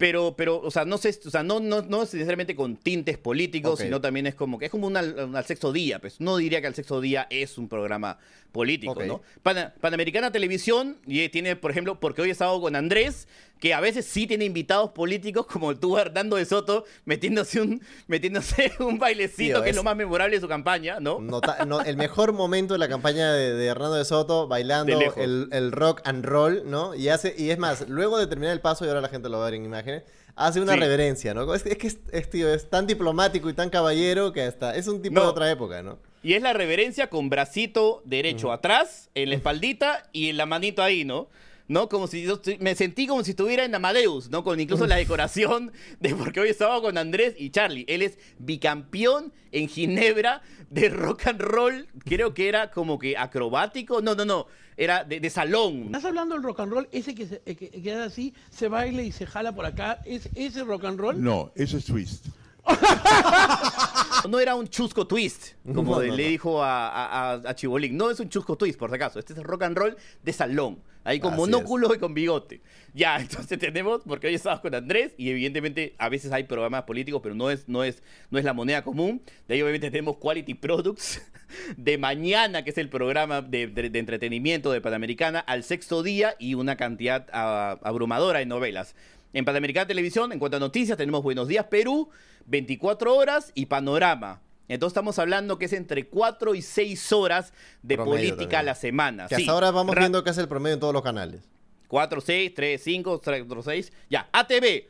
Pero, 0.00 0.34
pero, 0.34 0.58
o 0.62 0.70
sea, 0.70 0.86
no 0.86 0.96
sé, 0.96 1.14
o 1.26 1.28
sea, 1.30 1.42
no, 1.42 1.60
no, 1.60 1.82
no 1.82 2.02
es 2.02 2.14
necesariamente 2.14 2.56
con 2.56 2.76
tintes 2.78 3.18
políticos, 3.18 3.80
sino 3.80 4.00
también 4.00 4.26
es 4.26 4.34
como 4.34 4.58
que 4.58 4.64
es 4.64 4.70
como 4.70 4.86
un 4.86 4.96
al, 4.96 5.44
sexto 5.44 5.72
día, 5.74 5.98
pues. 5.98 6.22
No 6.22 6.38
diría 6.38 6.62
que 6.62 6.68
al 6.68 6.74
sexto 6.74 7.02
día 7.02 7.26
es 7.28 7.58
un 7.58 7.68
programa 7.68 8.18
político. 8.50 8.94
¿no? 9.04 9.20
Pana- 9.42 9.74
Panamericana 9.78 10.32
Televisión 10.32 10.96
y 11.06 11.28
tiene, 11.28 11.54
por 11.54 11.70
ejemplo, 11.70 12.00
porque 12.00 12.22
hoy 12.22 12.30
he 12.30 12.32
estado 12.32 12.58
con 12.62 12.76
Andrés, 12.76 13.28
que 13.60 13.74
a 13.74 13.80
veces 13.80 14.06
sí 14.06 14.26
tiene 14.26 14.46
invitados 14.46 14.90
políticos, 14.92 15.46
como 15.46 15.76
tú, 15.76 15.98
Hernando 15.98 16.36
de 16.36 16.44
Soto, 16.46 16.84
metiéndose 17.04 17.60
un, 17.60 17.82
metiéndose 18.06 18.72
un 18.80 18.98
bailecito, 18.98 19.56
Tío, 19.58 19.62
que 19.62 19.68
es... 19.70 19.74
es- 19.74 19.76
lo 19.76 19.82
más 19.84 19.94
memorable 19.96 20.34
de 20.36 20.40
su 20.40 20.48
campaña, 20.48 20.98
¿no? 20.98 21.20
Nota- 21.20 21.64
no, 21.66 21.80
el 21.82 21.96
mejor 21.96 22.32
momento 22.32 22.74
de 22.74 22.78
la 22.78 22.88
campaña 22.88 23.32
de, 23.32 23.52
de 23.54 23.66
Hernando 23.66 23.94
de 23.96 24.04
Soto 24.04 24.48
bailando 24.48 24.98
el, 25.16 25.48
el 25.52 25.72
rock 25.72 26.00
and 26.04 26.24
roll, 26.24 26.62
¿no? 26.64 26.94
Y 26.94 27.08
hace 27.08 27.34
y 27.36 27.50
es 27.50 27.58
más, 27.58 27.88
luego 27.88 28.18
de 28.18 28.26
terminar 28.26 28.52
el 28.54 28.60
paso, 28.60 28.84
y 28.84 28.88
ahora 28.88 29.00
la 29.02 29.08
gente 29.08 29.28
lo 29.28 29.38
va 29.38 29.44
a 29.46 29.50
ver 29.50 29.54
en 29.54 29.64
imágenes, 29.66 30.04
hace 30.36 30.60
una 30.60 30.72
Sí. 30.72 30.80
reverencia, 30.80 31.34
¿no? 31.34 31.52
Es, 31.54 31.66
es 31.66 31.76
que 31.76 31.86
es, 31.88 31.98
es, 32.12 32.30
tío, 32.30 32.48
es 32.52 32.70
tan 32.70 32.86
diplomático 32.86 33.50
y 33.50 33.52
tan 33.52 33.68
caballero 33.68 34.32
que 34.32 34.42
hasta 34.42 34.74
es 34.74 34.86
un 34.88 35.02
tipo 35.02 35.16
No. 35.16 35.22
de 35.22 35.26
otra 35.28 35.50
época, 35.50 35.82
¿no? 35.82 35.98
Y 36.22 36.32
es 36.34 36.40
la 36.42 36.52
reverencia 36.54 37.08
con 37.10 37.28
bracito 37.28 38.00
derecho 38.06 38.52
atrás, 38.52 39.10
en 39.14 39.28
la 39.30 39.34
espaldita 39.36 40.08
y 40.12 40.28
en 40.30 40.36
la 40.38 40.46
manito 40.46 40.82
ahí, 40.82 41.04
¿no? 41.04 41.28
¿No? 41.70 41.88
Como 41.88 42.08
si 42.08 42.24
yo 42.24 42.40
me 42.58 42.74
sentí 42.74 43.06
como 43.06 43.22
si 43.22 43.30
estuviera 43.30 43.64
en 43.64 43.72
Amadeus, 43.72 44.28
¿no? 44.28 44.42
Con 44.42 44.58
incluso 44.58 44.88
la 44.88 44.96
decoración 44.96 45.70
de 46.00 46.16
porque 46.16 46.40
hoy 46.40 46.48
estaba 46.48 46.82
con 46.82 46.98
Andrés 46.98 47.36
y 47.38 47.50
Charlie. 47.50 47.84
Él 47.86 48.02
es 48.02 48.18
bicampeón 48.40 49.32
en 49.52 49.68
Ginebra 49.68 50.42
de 50.68 50.88
rock 50.88 51.28
and 51.28 51.40
roll. 51.40 51.86
Creo 52.04 52.34
que 52.34 52.48
era 52.48 52.72
como 52.72 52.98
que 52.98 53.16
acrobático. 53.16 54.02
No, 54.02 54.16
no, 54.16 54.24
no. 54.24 54.48
Era 54.76 55.04
de, 55.04 55.20
de 55.20 55.30
salón. 55.30 55.84
Estás 55.86 56.06
hablando 56.06 56.34
del 56.34 56.42
rock 56.42 56.58
and 56.58 56.72
roll, 56.72 56.88
ese 56.90 57.14
que, 57.14 57.28
se, 57.28 57.40
eh, 57.46 57.54
que, 57.54 57.70
que 57.70 57.92
es 57.92 57.98
así, 57.98 58.34
se 58.50 58.66
baila 58.66 59.02
y 59.02 59.12
se 59.12 59.24
jala 59.26 59.54
por 59.54 59.64
acá, 59.64 60.00
¿es 60.06 60.28
ese 60.34 60.64
rock 60.64 60.86
and 60.86 60.98
roll? 60.98 61.22
No, 61.22 61.52
eso 61.54 61.76
es 61.76 61.84
twist. 61.84 62.26
No 64.28 64.40
era 64.40 64.54
un 64.54 64.68
chusco 64.68 65.06
twist, 65.06 65.54
como 65.74 65.94
No, 65.96 66.00
le 66.02 66.08
no, 66.08 66.16
le 66.16 66.22
no. 66.24 66.28
dijo 66.30 66.62
a, 66.62 67.32
a, 67.34 67.54
Chibolín. 67.54 67.96
No 67.96 68.10
es 68.10 68.20
un 68.20 68.28
chusco 68.28 68.56
twist, 68.56 68.78
por 68.78 68.90
si 68.90 68.96
acaso. 68.96 69.18
Este 69.18 69.32
es 69.32 69.38
el 69.38 69.44
rock 69.44 69.62
and 69.64 69.76
roll 69.76 69.96
de 70.22 70.32
salón. 70.32 70.80
Ahí 71.02 71.18
con 71.18 71.32
Así 71.32 71.40
monóculo 71.40 71.94
y 71.94 71.98
con 71.98 72.12
bigote. 72.12 72.60
Ya, 72.92 73.16
entonces 73.20 73.58
tenemos, 73.58 74.02
porque 74.06 74.26
hoy 74.26 74.34
estamos 74.34 74.60
con 74.60 74.74
Andrés, 74.74 75.14
y 75.16 75.30
evidentemente 75.30 75.94
a 75.98 76.08
veces 76.10 76.30
hay 76.32 76.44
programas 76.44 76.82
políticos, 76.82 77.20
pero 77.22 77.34
no 77.34 77.50
es, 77.50 77.68
no 77.68 77.82
es, 77.84 78.02
no 78.30 78.38
es 78.38 78.44
la 78.44 78.52
moneda 78.52 78.82
común. 78.84 79.22
De 79.48 79.54
ahí 79.54 79.62
obviamente 79.62 79.90
tenemos 79.90 80.18
Quality 80.18 80.54
Products 80.54 81.22
de 81.78 81.96
mañana, 81.96 82.62
que 82.64 82.70
es 82.70 82.78
el 82.78 82.90
programa 82.90 83.40
de, 83.40 83.66
de- 83.68 83.88
de 83.90 83.98
entretenimiento 83.98 84.70
de 84.72 84.80
Panamericana, 84.82 85.40
al 85.40 85.64
sexto 85.64 86.02
día 86.02 86.34
y 86.38 86.52
una 86.54 86.76
cantidad 86.76 87.26
ah, 87.32 87.78
abrumadora 87.82 88.40
de 88.40 88.46
novelas. 88.46 88.94
En 89.32 89.44
Panamericana 89.44 89.86
Televisión, 89.86 90.32
en 90.32 90.38
cuanto 90.38 90.56
a 90.58 90.60
noticias, 90.60 90.98
tenemos 90.98 91.22
Buenos 91.22 91.46
Días 91.48 91.64
Perú, 91.66 92.10
24 92.50 93.14
horas 93.16 93.52
y 93.54 93.66
Panorama. 93.66 94.40
Entonces 94.68 94.92
estamos 94.92 95.18
hablando 95.18 95.58
que 95.58 95.64
es 95.64 95.72
entre 95.72 96.06
4 96.06 96.54
y 96.54 96.62
6 96.62 97.12
horas 97.12 97.52
de 97.82 97.96
Promedio 97.96 98.16
política 98.16 98.38
también. 98.38 98.56
a 98.60 98.62
la 98.62 98.74
semana. 98.74 99.26
Que 99.28 99.36
Sí, 99.36 99.42
hasta 99.42 99.52
ahora 99.52 99.70
vamos 99.70 99.94
ra- 99.94 100.00
viendo 100.02 100.22
que 100.22 100.30
es 100.30 100.38
el 100.38 100.46
promedio 100.48 100.74
en 100.74 100.80
todos 100.80 100.92
los 100.92 101.02
canales. 101.02 101.48
4, 101.88 102.20
6, 102.20 102.52
3, 102.54 102.80
5, 102.82 103.20
4, 103.24 103.62
6. 103.62 103.92
Ya, 104.10 104.28
ATV, 104.32 104.88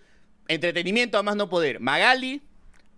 entretenimiento 0.48 1.16
a 1.16 1.22
más 1.22 1.36
no 1.36 1.48
poder. 1.48 1.80
Magali, 1.80 2.42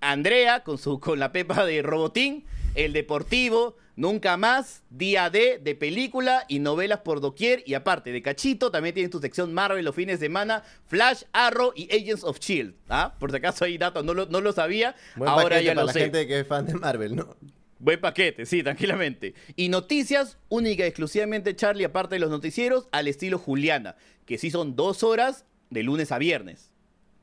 Andrea 0.01 0.64
con, 0.64 0.79
su, 0.79 0.98
con 0.98 1.20
la 1.20 1.31
pepa 1.31 1.64
de 1.64 1.83
Robotín, 1.83 2.44
El 2.75 2.93
Deportivo, 2.95 3.77
Nunca 3.97 4.39
Más, 4.39 4.83
Día 4.89 5.29
D 5.29 5.61
de 5.63 5.75
película 5.75 6.45
y 6.49 6.59
novelas 6.59 7.01
por 7.01 7.21
doquier. 7.21 7.63
Y 7.67 7.75
aparte 7.75 8.11
de 8.13 8.23
Cachito, 8.23 8.71
también 8.71 8.95
tienes 8.95 9.11
tu 9.11 9.21
sección 9.21 9.53
Marvel 9.53 9.85
los 9.85 9.95
fines 9.95 10.19
de 10.19 10.27
semana, 10.27 10.63
Flash, 10.87 11.25
Arrow 11.33 11.73
y 11.77 11.95
Agents 11.95 12.25
of 12.25 12.39
Shield. 12.39 12.75
¿Ah? 12.89 13.15
Por 13.19 13.31
si 13.31 13.37
acaso 13.37 13.67
hay 13.67 13.77
datos, 13.77 14.05
no 14.05 14.15
lo, 14.15 14.27
no 14.27 14.41
lo 14.41 14.53
sabía. 14.53 14.97
Buen 15.17 15.29
Ahora 15.29 15.61
ya 15.61 15.73
para 15.73 15.83
lo 15.83 15.87
la 15.89 15.93
sé. 15.93 16.01
gente 16.01 16.27
que 16.27 16.41
es 16.41 16.47
fan 16.47 16.65
de 16.65 16.75
Marvel, 16.75 17.15
¿no? 17.15 17.37
Buen 17.79 18.01
paquete, 18.01 18.47
sí, 18.47 18.63
tranquilamente. 18.63 19.35
Y 19.57 19.69
noticias 19.69 20.39
única 20.49 20.85
y 20.85 20.87
exclusivamente, 20.87 21.55
Charlie, 21.55 21.85
aparte 21.85 22.15
de 22.15 22.21
los 22.21 22.31
noticieros, 22.31 22.89
al 22.93 23.09
estilo 23.09 23.39
Juliana, 23.39 23.97
que 24.25 24.39
sí 24.39 24.51
son 24.51 24.77
dos 24.77 25.03
horas 25.03 25.45
de 25.69 25.83
lunes 25.83 26.13
a 26.13 26.19
viernes. 26.19 26.72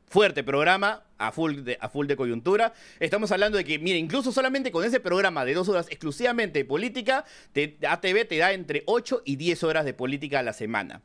Fuerte 0.10 0.44
programa, 0.44 1.04
a 1.20 1.32
full, 1.32 1.62
de, 1.64 1.78
a 1.80 1.88
full 1.88 2.08
de 2.08 2.16
coyuntura. 2.16 2.74
Estamos 3.00 3.32
hablando 3.32 3.58
de 3.60 3.64
que, 3.64 3.78
mire, 3.78 3.98
incluso 4.00 4.32
solamente 4.32 4.72
con 4.72 4.84
ese 4.84 5.00
programa 5.00 5.46
de 5.46 5.54
dos 5.54 5.70
horas 5.70 5.86
exclusivamente 5.90 6.60
de 6.60 6.66
política, 6.66 7.26
te- 7.54 7.78
ATV 7.88 8.28
te 8.28 8.38
da 8.38 8.52
entre 8.52 8.82
8 8.88 9.22
y 9.24 9.36
10 9.36 9.64
horas 9.64 9.86
de 9.86 9.94
política 9.94 10.40
a 10.40 10.44
la 10.44 10.54
semana. 10.54 11.02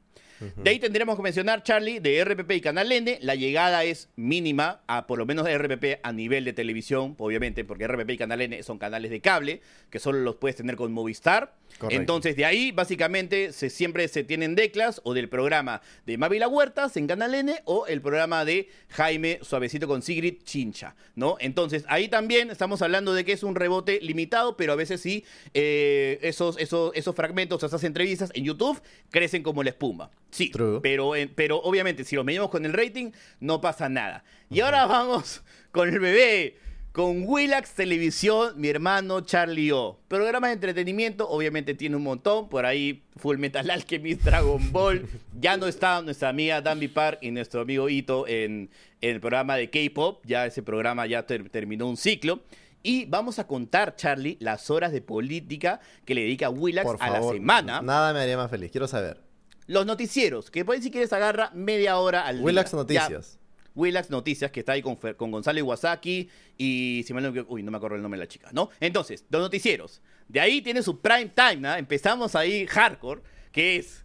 De 0.57 0.71
ahí 0.71 0.79
tendremos 0.79 1.17
que 1.17 1.23
mencionar, 1.23 1.63
Charlie, 1.63 2.01
de 2.01 2.25
RPP 2.25 2.51
y 2.53 2.61
Canal 2.61 2.91
N, 2.93 3.19
la 3.21 3.35
llegada 3.35 3.85
es 3.85 4.09
mínima, 4.17 4.83
a 4.87 5.07
por 5.07 5.19
lo 5.19 5.27
menos 5.27 5.45
de 5.45 5.57
RPP 5.57 6.01
a 6.03 6.13
nivel 6.13 6.45
de 6.45 6.53
televisión, 6.53 7.15
obviamente, 7.19 7.65
porque 7.65 7.87
RPP 7.87 8.11
y 8.11 8.19
Canal 8.19 8.41
N 8.41 8.63
son 8.63 8.79
canales 8.79 9.11
de 9.11 9.21
cable, 9.21 9.61
que 9.91 9.99
solo 9.99 10.21
los 10.21 10.37
puedes 10.37 10.57
tener 10.57 10.77
con 10.77 10.93
Movistar. 10.93 11.55
Correcto. 11.79 12.01
Entonces, 12.01 12.37
de 12.37 12.45
ahí, 12.45 12.71
básicamente, 12.71 13.53
se, 13.53 13.69
siempre 13.69 14.07
se 14.09 14.23
tienen 14.23 14.55
declas 14.55 15.01
o 15.05 15.13
del 15.13 15.29
programa 15.29 15.83
de 16.07 16.19
Mávila 16.19 16.47
Huertas 16.47 16.97
en 16.97 17.07
Canal 17.07 17.35
N 17.35 17.61
o 17.65 17.87
el 17.87 18.01
programa 18.01 18.45
de 18.45 18.69
Jaime 18.91 19.41
Suavecito 19.43 19.89
con 19.89 20.03
Sigrid 20.03 20.43
Chincha, 20.45 20.95
¿no? 21.17 21.37
Entonces, 21.41 21.85
ahí 21.89 22.09
también 22.09 22.51
estamos 22.51 22.81
hablando 22.83 23.13
de 23.13 23.25
que 23.25 23.33
es 23.33 23.43
un 23.43 23.55
rebote 23.55 23.99
limitado, 24.03 24.57
pero 24.57 24.73
a 24.73 24.77
veces 24.77 25.01
sí, 25.01 25.25
eh, 25.53 26.19
esos, 26.23 26.59
esos, 26.59 26.93
esos 26.95 27.15
fragmentos, 27.15 27.63
esas 27.63 27.83
entrevistas 27.85 28.31
en 28.35 28.45
YouTube 28.45 28.81
crecen 29.11 29.43
como 29.43 29.63
la 29.63 29.71
espuma. 29.71 30.11
Sí, 30.35 30.51
pero, 30.83 31.13
pero 31.35 31.61
obviamente, 31.63 32.05
si 32.05 32.17
lo 32.17 32.25
medimos 32.25 32.51
con 32.51 32.65
el 32.65 32.73
rating, 32.73 33.13
no 33.41 33.61
pasa 33.61 33.89
nada. 33.89 34.25
Y 34.51 34.61
ahora 34.61 34.87
vamos 34.87 35.43
con 35.71 35.89
el 35.89 36.01
bebé. 36.01 36.59
Con 36.93 37.25
Willax 37.27 37.73
Televisión, 37.75 38.53
mi 38.57 38.69
hermano 38.69 39.21
Charlie 39.23 39.73
O. 39.73 39.99
Programas 40.07 40.51
de 40.51 40.55
entretenimiento, 40.55 41.29
obviamente 41.29 41.75
tiene 41.75 41.97
un 41.97 42.05
montón. 42.05 42.49
Por 42.49 42.67
ahí, 42.67 43.03
Full 43.17 43.39
Metal 43.39 43.69
Alchemist, 43.69 44.23
Dragon 44.23 44.71
Ball. 44.71 45.05
Ya 45.41 45.57
no 45.57 45.67
está 45.67 46.01
nuestra 46.03 46.29
amiga 46.29 46.61
Danby 46.61 46.87
Park 46.87 47.19
y 47.21 47.33
nuestro 47.33 47.63
amigo 47.63 47.89
Ito 47.89 48.29
en, 48.29 48.71
en 49.01 49.11
el 49.15 49.21
programa 49.21 49.57
de 49.57 49.71
K-pop. 49.71 50.23
Ya 50.25 50.47
ese 50.47 50.63
programa 50.63 51.05
ya 51.07 51.27
ter- 51.27 51.49
terminó 51.51 51.89
un 51.89 51.97
ciclo. 51.97 52.43
Y 52.85 53.07
vamos 53.07 53.41
a 53.41 53.47
contar, 53.49 53.97
Charlie, 53.97 54.37
las 54.39 54.71
horas 54.71 54.93
de 54.93 55.01
política 55.01 55.81
que 56.05 56.15
le 56.15 56.21
dedica 56.21 56.49
Willax 56.49 56.89
a 57.01 57.11
la 57.11 57.23
semana. 57.33 57.83
Nada 57.83 58.13
me 58.13 58.21
haría 58.21 58.37
más 58.37 58.49
feliz. 58.51 58.71
Quiero 58.71 58.87
saber. 58.87 59.24
Los 59.67 59.87
noticieros, 59.87 60.51
que 60.51 60.65
por 60.65 60.75
ahí 60.75 60.83
si 60.83 60.91
quieres 60.91 61.13
agarra 61.13 61.51
media 61.55 61.99
hora 61.99 62.27
al 62.27 62.37
día. 62.37 62.45
Willax 62.45 62.71
Ya. 62.73 62.77
Noticias. 62.77 63.39
Willax 63.75 64.11
Noticias, 64.11 64.51
que 64.53 64.61
está 64.61 64.73
ahí 64.73 64.83
con, 64.83 64.97
con 64.97 65.31
Gonzalo 65.33 65.59
Iwasaki 65.59 66.29
y 66.57 67.03
si 67.07 67.13
me 67.15 67.21
equivoco- 67.27 67.53
uy, 67.55 67.63
no 67.65 67.71
me 67.73 67.77
acuerdo 67.79 67.97
el 67.97 68.03
nombre 68.03 68.19
de 68.21 68.25
la 68.25 68.29
chica, 68.29 68.51
¿no? 68.53 68.71
Entonces, 68.79 69.25
los 69.31 69.43
noticieros. 69.43 70.01
De 70.29 70.39
ahí 70.41 70.63
tiene 70.63 70.83
su 70.83 71.01
prime 71.01 71.31
time, 71.35 71.57
¿no? 71.57 71.75
Empezamos 71.75 72.37
ahí 72.37 72.67
hardcore, 72.69 73.23
que 73.51 73.77
es 73.77 74.05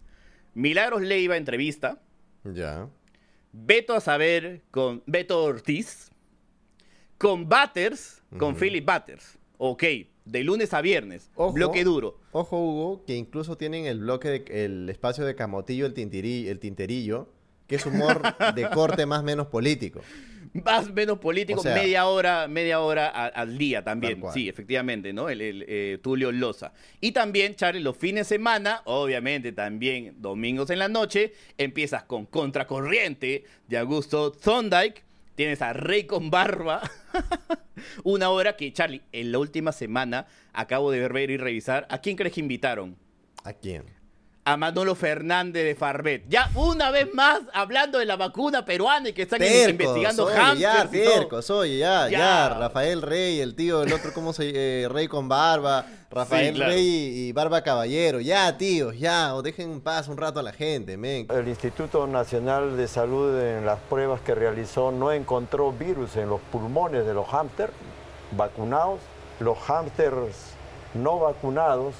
Milagros 0.54 1.02
Leiva 1.02 1.36
entrevista, 1.36 2.00
Ya. 2.44 2.88
Beto 3.52 3.94
a 3.94 4.00
saber 4.00 4.62
con 4.70 5.02
Beto 5.06 5.42
Ortiz, 5.44 6.10
con 7.18 7.48
Batters, 7.48 8.22
con 8.38 8.56
Philip 8.56 8.84
Batters. 8.84 9.38
Ok, 9.58 9.84
de 10.24 10.44
lunes 10.44 10.72
a 10.74 10.80
viernes, 10.80 11.30
Ojo, 11.34 11.52
bloque 11.52 11.82
duro. 11.84 12.18
Ojo, 12.32 12.58
Hugo, 12.58 13.04
que 13.06 13.16
incluso 13.16 13.56
tienen 13.56 13.86
el 13.86 14.00
bloque, 14.00 14.28
de- 14.28 14.64
el 14.64 14.88
espacio 14.90 15.24
de 15.24 15.34
Camotillo, 15.34 15.86
el, 15.86 15.94
tintiri- 15.94 16.46
el 16.48 16.58
tinterillo, 16.58 17.28
que 17.66 17.76
es 17.76 17.86
humor 17.86 18.22
de 18.54 18.68
corte 18.70 19.06
más 19.06 19.22
menos 19.24 19.46
político. 19.48 20.00
Más 20.52 20.92
menos 20.92 21.18
político, 21.20 21.60
O 21.60 21.62
sea- 21.62 21.76
media 21.76 22.06
hora, 22.06 22.48
media 22.48 22.80
hora 22.80 23.08
al 23.08 23.56
día 23.56 23.84
también. 23.84 24.20
Sí, 24.34 24.48
efectivamente, 24.48 25.12
¿no? 25.12 25.28
El, 25.28 25.40
el, 25.40 25.64
eh, 25.68 25.98
Tulio 26.02 26.32
Loza. 26.32 26.72
Y 27.00 27.12
también, 27.12 27.54
Charlie, 27.54 27.80
los 27.82 27.96
fines 27.96 28.28
de 28.28 28.34
semana, 28.36 28.82
obviamente 28.86 29.52
también 29.52 30.16
domingos 30.20 30.70
en 30.70 30.80
la 30.80 30.88
noche, 30.88 31.34
empiezas 31.56 32.02
con 32.02 32.26
Contracorriente 32.26 33.44
de 33.68 33.78
Augusto 33.78 34.32
Thorndike. 34.32 35.04
Tienes 35.40 35.62
a 35.62 35.72
Rey 35.72 36.04
con 36.04 36.28
Barba. 36.28 36.82
Una 38.04 38.28
hora 38.28 38.56
que, 38.56 38.70
Charlie, 38.74 39.00
en 39.10 39.32
la 39.32 39.38
última 39.38 39.72
semana 39.72 40.26
acabo 40.52 40.90
de 40.90 41.08
ver 41.08 41.30
y 41.30 41.38
revisar. 41.38 41.86
¿A 41.88 42.02
quién 42.02 42.14
crees 42.14 42.34
que 42.34 42.40
invitaron? 42.40 42.94
¿A 43.42 43.54
quién? 43.54 43.99
A 44.44 44.56
Manolo 44.56 44.94
Fernández 44.94 45.64
de 45.64 45.74
Farbet. 45.74 46.24
Ya 46.28 46.50
una 46.54 46.90
vez 46.90 47.12
más 47.12 47.40
hablando 47.52 47.98
de 47.98 48.06
la 48.06 48.16
vacuna 48.16 48.64
peruana 48.64 49.10
y 49.10 49.12
que 49.12 49.22
están 49.22 49.38
Tercos, 49.38 49.70
investigando 49.70 50.24
oye, 50.24 50.34
hamsters 50.36 50.90
ya, 50.90 50.90
tercos, 50.90 51.50
oye, 51.50 51.78
ya, 51.78 52.08
ya, 52.08 52.18
Ya. 52.18 52.48
Rafael 52.58 53.02
Rey, 53.02 53.40
el 53.40 53.54
tío, 53.54 53.82
el 53.82 53.92
otro, 53.92 54.12
¿cómo 54.14 54.32
se 54.32 54.50
eh, 54.54 54.88
Rey 54.88 55.08
con 55.08 55.28
barba, 55.28 55.84
Rafael 56.10 56.54
claro. 56.54 56.72
Rey 56.72 57.28
y 57.28 57.32
Barba 57.32 57.62
Caballero, 57.62 58.18
ya, 58.20 58.56
tíos, 58.56 58.98
ya, 58.98 59.34
o 59.34 59.42
dejen 59.42 59.70
en 59.70 59.80
paz 59.80 60.08
un 60.08 60.16
rato 60.16 60.40
a 60.40 60.42
la 60.42 60.52
gente, 60.52 60.96
men. 60.96 61.28
El 61.30 61.46
Instituto 61.46 62.06
Nacional 62.06 62.76
de 62.76 62.88
Salud 62.88 63.38
en 63.38 63.66
las 63.66 63.78
pruebas 63.78 64.20
que 64.22 64.34
realizó 64.34 64.90
no 64.90 65.12
encontró 65.12 65.70
virus 65.70 66.16
en 66.16 66.28
los 66.28 66.40
pulmones 66.50 67.06
de 67.06 67.14
los 67.14 67.28
hámsters 67.28 67.72
vacunados. 68.32 69.00
Los 69.38 69.58
hámsters 69.58 70.34
no 70.94 71.18
vacunados 71.20 71.94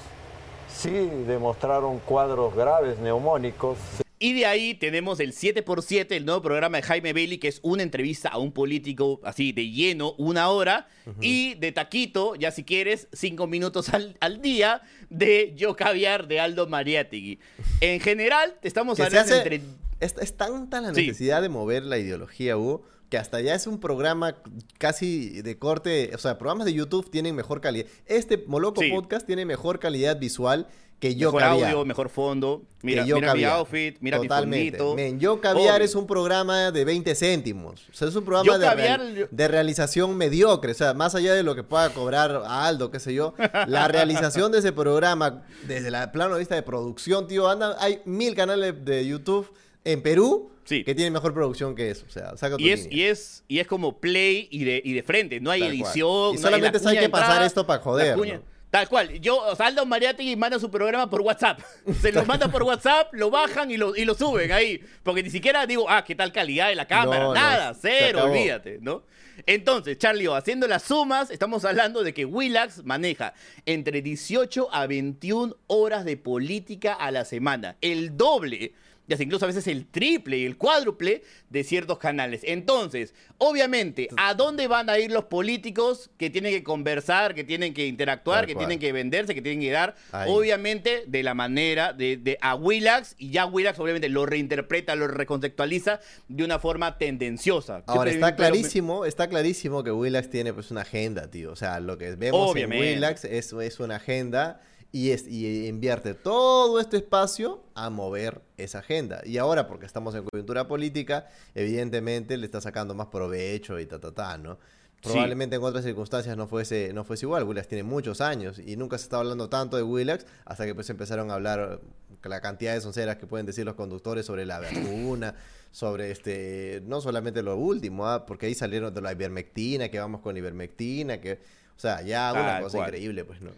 sí 0.75 0.89
demostraron 1.27 1.99
cuadros 1.99 2.55
graves 2.55 2.99
neumónicos. 2.99 3.77
Y 4.19 4.33
de 4.33 4.45
ahí 4.45 4.75
tenemos 4.75 5.19
el 5.19 5.33
7x7, 5.33 6.11
el 6.11 6.25
nuevo 6.25 6.43
programa 6.43 6.77
de 6.77 6.83
Jaime 6.83 7.11
Bailey, 7.11 7.39
que 7.39 7.47
es 7.47 7.59
una 7.63 7.81
entrevista 7.81 8.29
a 8.29 8.37
un 8.37 8.51
político 8.51 9.19
así 9.23 9.51
de 9.51 9.71
lleno, 9.71 10.13
una 10.19 10.49
hora. 10.49 10.87
Y 11.19 11.55
de 11.55 11.71
taquito, 11.71 12.35
ya 12.35 12.51
si 12.51 12.63
quieres, 12.63 13.07
cinco 13.13 13.47
minutos 13.47 13.89
al, 13.89 14.15
al 14.19 14.39
día 14.41 14.83
de 15.09 15.53
Yo 15.55 15.75
Caviar 15.75 16.27
de 16.27 16.39
Aldo 16.39 16.67
Mariategui. 16.67 17.39
En 17.79 17.99
general, 17.99 18.55
te 18.61 18.67
estamos 18.67 18.99
hablando 18.99 19.33
hace- 19.33 19.37
entre... 19.55 19.61
es, 19.99 20.15
es 20.21 20.37
tanta 20.37 20.81
la 20.81 20.93
Sí. 20.93 21.07
necesidad 21.07 21.41
de 21.41 21.49
mover 21.49 21.81
la 21.81 21.97
ideología, 21.97 22.57
Hugo, 22.57 22.83
que 23.11 23.17
hasta 23.19 23.41
ya 23.41 23.53
es 23.53 23.67
un 23.67 23.79
programa 23.79 24.37
casi 24.79 25.41
de 25.41 25.57
corte, 25.59 26.11
o 26.15 26.17
sea, 26.17 26.37
programas 26.37 26.65
de 26.65 26.73
YouTube 26.73 27.11
tienen 27.11 27.35
mejor 27.35 27.61
calidad. 27.61 27.85
Este 28.05 28.43
Moloco 28.47 28.81
Sí. 28.81 28.89
Podcast 28.89 29.27
tiene 29.27 29.45
mejor 29.45 29.79
calidad 29.79 30.17
visual 30.17 30.67
que 30.99 31.15
Yo 31.15 31.29
mejor 31.29 31.41
Caviar. 31.41 31.71
audio, 31.71 31.85
mejor 31.85 32.09
fondo. 32.09 32.61
Mira, 32.83 33.03
Yo 33.05 33.15
mira 33.15 33.27
mi 33.33 33.41
Caviar. 33.41 33.51
outfit, 33.57 33.97
mira 34.01 34.17
Totalmente. 34.19 34.63
mi 34.63 34.77
fondito. 34.77 34.95
Men, 34.95 35.19
Yo 35.19 35.41
Caviar 35.41 35.75
Obvio. 35.77 35.85
es 35.85 35.95
un 35.95 36.05
programa 36.07 36.71
de 36.71 36.85
20 36.85 37.13
céntimos. 37.15 37.89
O 37.89 37.93
sea, 37.93 38.07
es 38.07 38.15
un 38.15 38.23
programa 38.23 38.57
de, 38.57 38.65
Caviar, 38.65 38.99
real- 39.01 39.15
yo- 39.15 39.27
de 39.29 39.47
realización 39.47 40.15
mediocre. 40.15 40.71
O 40.71 40.75
sea, 40.75 40.93
más 40.93 41.13
allá 41.15 41.33
de 41.33 41.43
lo 41.43 41.53
que 41.55 41.63
pueda 41.63 41.89
cobrar 41.89 42.43
Aldo, 42.47 42.91
qué 42.91 42.99
sé 42.99 43.13
yo, 43.15 43.33
la 43.67 43.87
realización 43.89 44.51
de 44.53 44.59
ese 44.59 44.71
programa, 44.71 45.41
desde 45.67 45.87
el 45.89 46.11
plano 46.11 46.35
de 46.35 46.39
vista 46.39 46.55
de 46.55 46.61
producción, 46.63 47.27
tío, 47.27 47.49
anda, 47.49 47.75
hay 47.79 48.01
mil 48.05 48.35
canales 48.35 48.73
de 48.85 49.05
YouTube 49.05 49.51
en 49.83 50.01
Perú 50.01 50.51
que 50.65 50.95
tienen 50.95 51.11
mejor 51.11 51.33
producción 51.33 51.75
que 51.75 51.89
eso. 51.91 52.05
O 52.07 52.11
sea, 52.11 52.37
saca 52.37 52.55
tu 52.57 52.63
Y 52.63 52.69
es, 52.69 52.87
y, 52.89 53.03
es, 53.03 53.43
y 53.47 53.59
es 53.59 53.67
como 53.67 53.99
play 53.99 54.47
y 54.51 54.63
de, 54.63 54.81
y 54.83 54.93
de 54.93 55.03
frente, 55.03 55.39
no 55.39 55.51
hay 55.51 55.61
Tal 55.61 55.69
cual. 55.69 55.81
edición. 55.81 56.31
Y 56.31 56.35
no 56.35 56.41
solamente 56.41 56.79
la 56.79 56.89
hay 56.89 56.95
cuña 56.95 57.01
que 57.01 57.09
pasar 57.09 57.43
esto 57.43 57.65
para 57.67 57.81
joder. 57.81 58.41
Tal 58.69 58.87
cual. 58.87 59.19
Yo, 59.19 59.37
o 59.37 59.55
sea, 59.55 59.67
Aldo 59.67 59.85
Mariategui 59.85 60.37
manda 60.37 60.57
su 60.57 60.71
programa 60.71 61.09
por 61.09 61.19
WhatsApp. 61.21 61.59
Se 62.01 62.13
los 62.13 62.25
manda 62.25 62.49
por 62.49 62.63
WhatsApp, 62.63 63.13
lo 63.13 63.29
bajan 63.29 63.69
y 63.69 63.75
lo, 63.75 63.93
y 63.97 64.05
lo 64.05 64.13
suben 64.15 64.49
ahí. 64.53 64.81
Porque 65.03 65.21
ni 65.23 65.29
siquiera 65.29 65.65
digo, 65.67 65.89
ah, 65.89 66.05
qué 66.05 66.15
tal 66.15 66.31
calidad 66.31 66.69
de 66.69 66.75
la 66.75 66.87
cámara. 66.87 67.25
No, 67.25 67.33
Nada, 67.33 67.73
cero, 67.73 68.23
olvídate, 68.23 68.79
¿no? 68.81 69.03
Entonces, 69.45 69.97
Charlie, 69.97 70.27
haciendo 70.27 70.67
las 70.67 70.83
sumas, 70.83 71.31
estamos 71.31 71.65
hablando 71.65 72.01
de 72.01 72.13
que 72.13 72.23
Willax 72.23 72.85
maneja 72.85 73.33
entre 73.65 74.01
18 74.01 74.73
a 74.73 74.87
21 74.87 75.57
horas 75.67 76.05
de 76.05 76.15
política 76.15 76.93
a 76.93 77.11
la 77.11 77.25
semana. 77.25 77.75
El 77.81 78.15
doble 78.15 78.73
y 79.07 79.13
hasta 79.13 79.23
incluso 79.23 79.45
a 79.45 79.47
veces 79.47 79.67
el 79.67 79.87
triple 79.87 80.37
y 80.37 80.45
el 80.45 80.57
cuádruple 80.57 81.23
de 81.49 81.63
ciertos 81.63 81.97
canales. 81.97 82.41
Entonces, 82.43 83.13
obviamente, 83.37 84.07
¿a 84.17 84.33
dónde 84.35 84.67
van 84.67 84.89
a 84.89 84.99
ir 84.99 85.11
los 85.11 85.25
políticos 85.25 86.09
que 86.17 86.29
tienen 86.29 86.53
que 86.53 86.63
conversar, 86.63 87.35
que 87.35 87.43
tienen 87.43 87.73
que 87.73 87.87
interactuar, 87.87 88.45
que 88.45 88.55
tienen 88.55 88.79
que 88.79 88.91
venderse, 88.91 89.33
que 89.33 89.41
tienen 89.41 89.61
que 89.61 89.71
dar? 89.71 89.95
Ahí. 90.11 90.29
Obviamente, 90.31 91.03
de 91.07 91.23
la 91.23 91.33
manera 91.33 91.93
de, 91.93 92.17
de 92.17 92.37
a 92.41 92.55
Willax, 92.55 93.15
y 93.17 93.31
ya 93.31 93.45
Willax 93.45 93.79
obviamente 93.79 94.07
lo 94.09 94.25
reinterpreta, 94.25 94.95
lo 94.95 95.07
recontextualiza 95.07 95.99
de 96.27 96.43
una 96.43 96.59
forma 96.59 96.97
tendenciosa. 96.97 97.83
Ahora, 97.87 98.11
está 98.11 98.35
clarísimo, 98.35 99.05
está 99.05 99.27
clarísimo 99.27 99.83
que 99.83 99.91
Willax 99.91 100.29
tiene 100.29 100.53
pues 100.53 100.71
una 100.71 100.81
agenda, 100.81 101.29
tío. 101.29 101.51
O 101.51 101.55
sea, 101.55 101.79
lo 101.79 101.97
que 101.97 102.15
vemos 102.15 102.51
Obviamente. 102.51 102.87
en 102.87 102.95
Willax 102.95 103.25
es, 103.25 103.53
es 103.53 103.79
una 103.79 103.97
agenda 103.97 104.61
y, 104.91 105.11
es, 105.11 105.27
y 105.27 105.67
invierte 105.67 106.13
todo 106.13 106.79
este 106.79 106.97
espacio 106.97 107.63
a 107.75 107.89
mover 107.89 108.41
esa 108.57 108.79
agenda. 108.79 109.21
Y 109.25 109.37
ahora, 109.37 109.67
porque 109.67 109.85
estamos 109.85 110.13
en 110.15 110.25
coyuntura 110.25 110.67
política, 110.67 111.27
evidentemente 111.55 112.35
le 112.37 112.45
está 112.45 112.61
sacando 112.61 112.93
más 112.93 113.07
provecho 113.07 113.79
y 113.79 113.85
ta, 113.85 113.99
ta, 113.99 114.11
ta, 114.13 114.37
¿no? 114.37 114.57
Sí. 115.01 115.09
Probablemente 115.09 115.55
en 115.55 115.63
otras 115.63 115.83
circunstancias 115.83 116.37
no 116.37 116.47
fuese, 116.47 116.91
no 116.93 117.03
fuese 117.03 117.25
igual. 117.25 117.43
Willax 117.43 117.67
tiene 117.67 117.83
muchos 117.83 118.21
años 118.21 118.59
y 118.59 118.75
nunca 118.75 118.99
se 118.99 119.05
estaba 119.05 119.21
hablando 119.21 119.49
tanto 119.49 119.75
de 119.75 119.81
Willax 119.81 120.27
hasta 120.45 120.65
que 120.65 120.75
pues 120.75 120.89
empezaron 120.91 121.31
a 121.31 121.35
hablar 121.35 121.79
eh, 121.81 122.29
la 122.29 122.39
cantidad 122.39 122.75
de 122.75 122.81
sonceras 122.81 123.15
que 123.17 123.25
pueden 123.25 123.47
decir 123.47 123.65
los 123.65 123.73
conductores 123.73 124.27
sobre 124.27 124.45
la 124.45 124.59
vacuna, 124.59 125.33
sobre 125.71 126.11
este, 126.11 126.83
no 126.85 127.01
solamente 127.01 127.41
lo 127.41 127.57
último, 127.57 128.07
ah, 128.07 128.27
porque 128.27 128.45
ahí 128.45 128.53
salieron 128.53 128.93
de 128.93 129.01
la 129.01 129.11
ivermectina, 129.11 129.89
que 129.89 129.99
vamos 129.99 130.21
con 130.21 130.37
ivermectina, 130.37 131.19
que, 131.19 131.39
o 131.75 131.79
sea, 131.79 132.03
ya 132.03 132.31
una 132.33 132.61
cosa 132.61 132.77
cual. 132.77 132.89
increíble, 132.89 133.25
pues 133.25 133.41
no. 133.41 133.49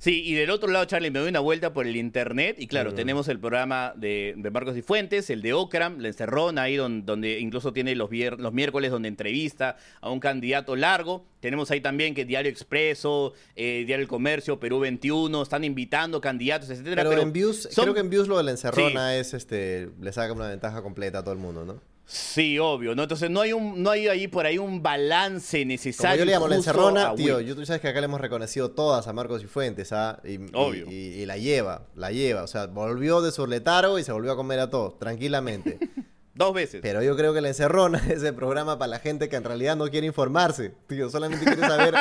Sí, 0.00 0.22
y 0.24 0.34
del 0.34 0.50
otro 0.50 0.70
lado, 0.70 0.84
Charlie, 0.84 1.10
me 1.10 1.18
doy 1.18 1.28
una 1.28 1.40
vuelta 1.40 1.72
por 1.72 1.84
el 1.84 1.96
internet 1.96 2.54
y 2.60 2.68
claro, 2.68 2.92
Mm. 2.92 2.94
tenemos 2.94 3.26
el 3.26 3.40
programa 3.40 3.92
de, 3.96 4.32
de 4.36 4.50
Marcos 4.52 4.76
y 4.76 4.82
Fuentes, 4.82 5.28
el 5.28 5.42
de 5.42 5.54
Ocram, 5.54 5.98
la 5.98 6.06
encerrona 6.06 6.62
ahí 6.62 6.76
donde, 6.76 7.04
donde 7.04 7.40
incluso 7.40 7.72
tiene 7.72 7.96
los, 7.96 8.08
vier- 8.08 8.38
los 8.38 8.52
miércoles 8.52 8.92
donde 8.92 9.08
entrevista 9.08 9.76
a 10.00 10.10
un 10.10 10.20
candidato 10.20 10.76
largo. 10.76 11.26
Tenemos 11.40 11.72
ahí 11.72 11.80
también 11.80 12.14
que 12.14 12.24
Diario 12.24 12.48
Expreso, 12.48 13.32
eh, 13.56 13.82
Diario 13.86 14.02
El 14.04 14.08
Comercio, 14.08 14.60
Perú 14.60 14.78
21, 14.78 15.42
están 15.42 15.64
invitando 15.64 16.20
candidatos, 16.20 16.70
etcétera. 16.70 17.02
Pero, 17.02 17.20
en 17.20 17.32
views, 17.32 17.68
son- 17.72 17.86
creo 17.86 17.94
que 17.94 18.00
en 18.00 18.10
views 18.10 18.28
lo 18.28 18.38
de 18.38 18.44
la 18.44 18.52
encerrona 18.52 19.16
es 19.16 19.34
este, 19.34 19.88
le 20.00 20.12
saca 20.12 20.32
una 20.32 20.46
ventaja 20.48 20.80
completa 20.80 21.18
a 21.18 21.22
todo 21.24 21.32
el 21.34 21.40
mundo, 21.40 21.64
¿no? 21.64 21.80
Sí, 22.10 22.58
obvio, 22.58 22.94
¿no? 22.94 23.02
Entonces 23.02 23.28
no 23.30 23.42
hay 23.42 23.52
un, 23.52 23.82
no 23.82 23.90
hay 23.90 24.08
ahí 24.08 24.28
por 24.28 24.46
ahí 24.46 24.56
un 24.56 24.82
balance 24.82 25.58
Como 25.58 25.68
necesario. 25.68 26.18
yo 26.20 26.24
le 26.24 26.32
llamo 26.32 26.48
la 26.48 26.56
encerrona, 26.56 27.14
tío, 27.14 27.38
yo, 27.40 27.54
tú 27.54 27.66
sabes 27.66 27.82
que 27.82 27.88
acá 27.88 28.00
le 28.00 28.06
hemos 28.06 28.18
reconocido 28.20 28.70
todas 28.70 29.06
a 29.08 29.12
Marcos 29.12 29.42
y 29.42 29.46
Fuentes, 29.46 29.92
¿ah? 29.92 30.18
Y, 30.24 30.38
Obvio. 30.54 30.86
Y, 30.90 30.94
y 30.94 31.26
la 31.26 31.36
lleva, 31.36 31.82
la 31.94 32.10
lleva. 32.10 32.44
O 32.44 32.46
sea, 32.46 32.66
volvió 32.66 33.20
de 33.20 33.30
su 33.30 33.46
letargo 33.46 33.98
y 33.98 34.04
se 34.04 34.12
volvió 34.12 34.32
a 34.32 34.36
comer 34.36 34.58
a 34.60 34.70
todos, 34.70 34.98
tranquilamente. 34.98 35.78
Dos 36.34 36.54
veces. 36.54 36.78
Pero 36.82 37.02
yo 37.02 37.16
creo 37.16 37.34
que 37.34 37.40
la 37.40 37.48
encerrona 37.48 37.98
es 38.08 38.22
el 38.22 38.32
programa 38.32 38.78
para 38.78 38.88
la 38.90 39.00
gente 39.00 39.28
que 39.28 39.34
en 39.34 39.42
realidad 39.42 39.76
no 39.76 39.88
quiere 39.88 40.06
informarse. 40.06 40.72
Tío, 40.86 41.10
solamente 41.10 41.44
quiere 41.44 41.60
saber. 41.60 41.92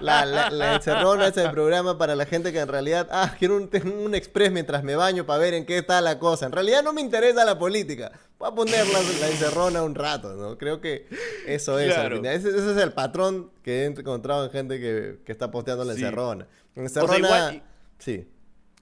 La, 0.00 0.26
la- 0.26 0.50
la 0.50 0.74
encerrona 0.74 1.28
es 1.28 1.36
el 1.36 1.52
programa 1.52 1.96
para 1.96 2.16
la 2.16 2.26
gente 2.26 2.52
que 2.52 2.58
en 2.58 2.66
realidad. 2.68 3.06
Ah, 3.12 3.36
quiero 3.38 3.56
un, 3.56 3.70
un 4.04 4.14
express 4.16 4.50
mientras 4.50 4.82
me 4.82 4.96
baño 4.96 5.24
para 5.24 5.38
ver 5.38 5.54
en 5.54 5.64
qué 5.64 5.78
está 5.78 6.00
la 6.00 6.18
cosa. 6.18 6.46
En 6.46 6.52
realidad 6.52 6.82
no 6.82 6.92
me 6.92 7.00
interesa 7.00 7.44
la 7.44 7.58
política. 7.60 8.10
Voy 8.38 8.48
a 8.50 8.54
poner 8.54 8.86
la, 8.88 9.00
la 9.20 9.28
encerrona 9.30 9.82
un 9.82 9.94
rato, 9.94 10.34
¿no? 10.34 10.58
Creo 10.58 10.80
que 10.80 11.06
eso 11.46 11.78
es. 11.78 11.96
al 11.96 12.12
final. 12.12 12.34
Ese, 12.34 12.50
ese 12.50 12.72
es 12.72 12.76
el 12.76 12.92
patrón 12.92 13.50
que 13.62 13.82
he 13.82 13.84
encontrado 13.86 14.44
en 14.44 14.50
gente 14.50 14.78
que, 14.78 15.18
que 15.24 15.32
está 15.32 15.50
posteando 15.50 15.84
la 15.84 15.94
Sí. 15.94 16.02
encerrona. 16.02 16.46
En 16.74 16.84
O 16.84 16.88
sea, 16.88 17.02
encerrona. 17.02 17.26
igual- 17.28 17.62
Sí. 17.98 18.28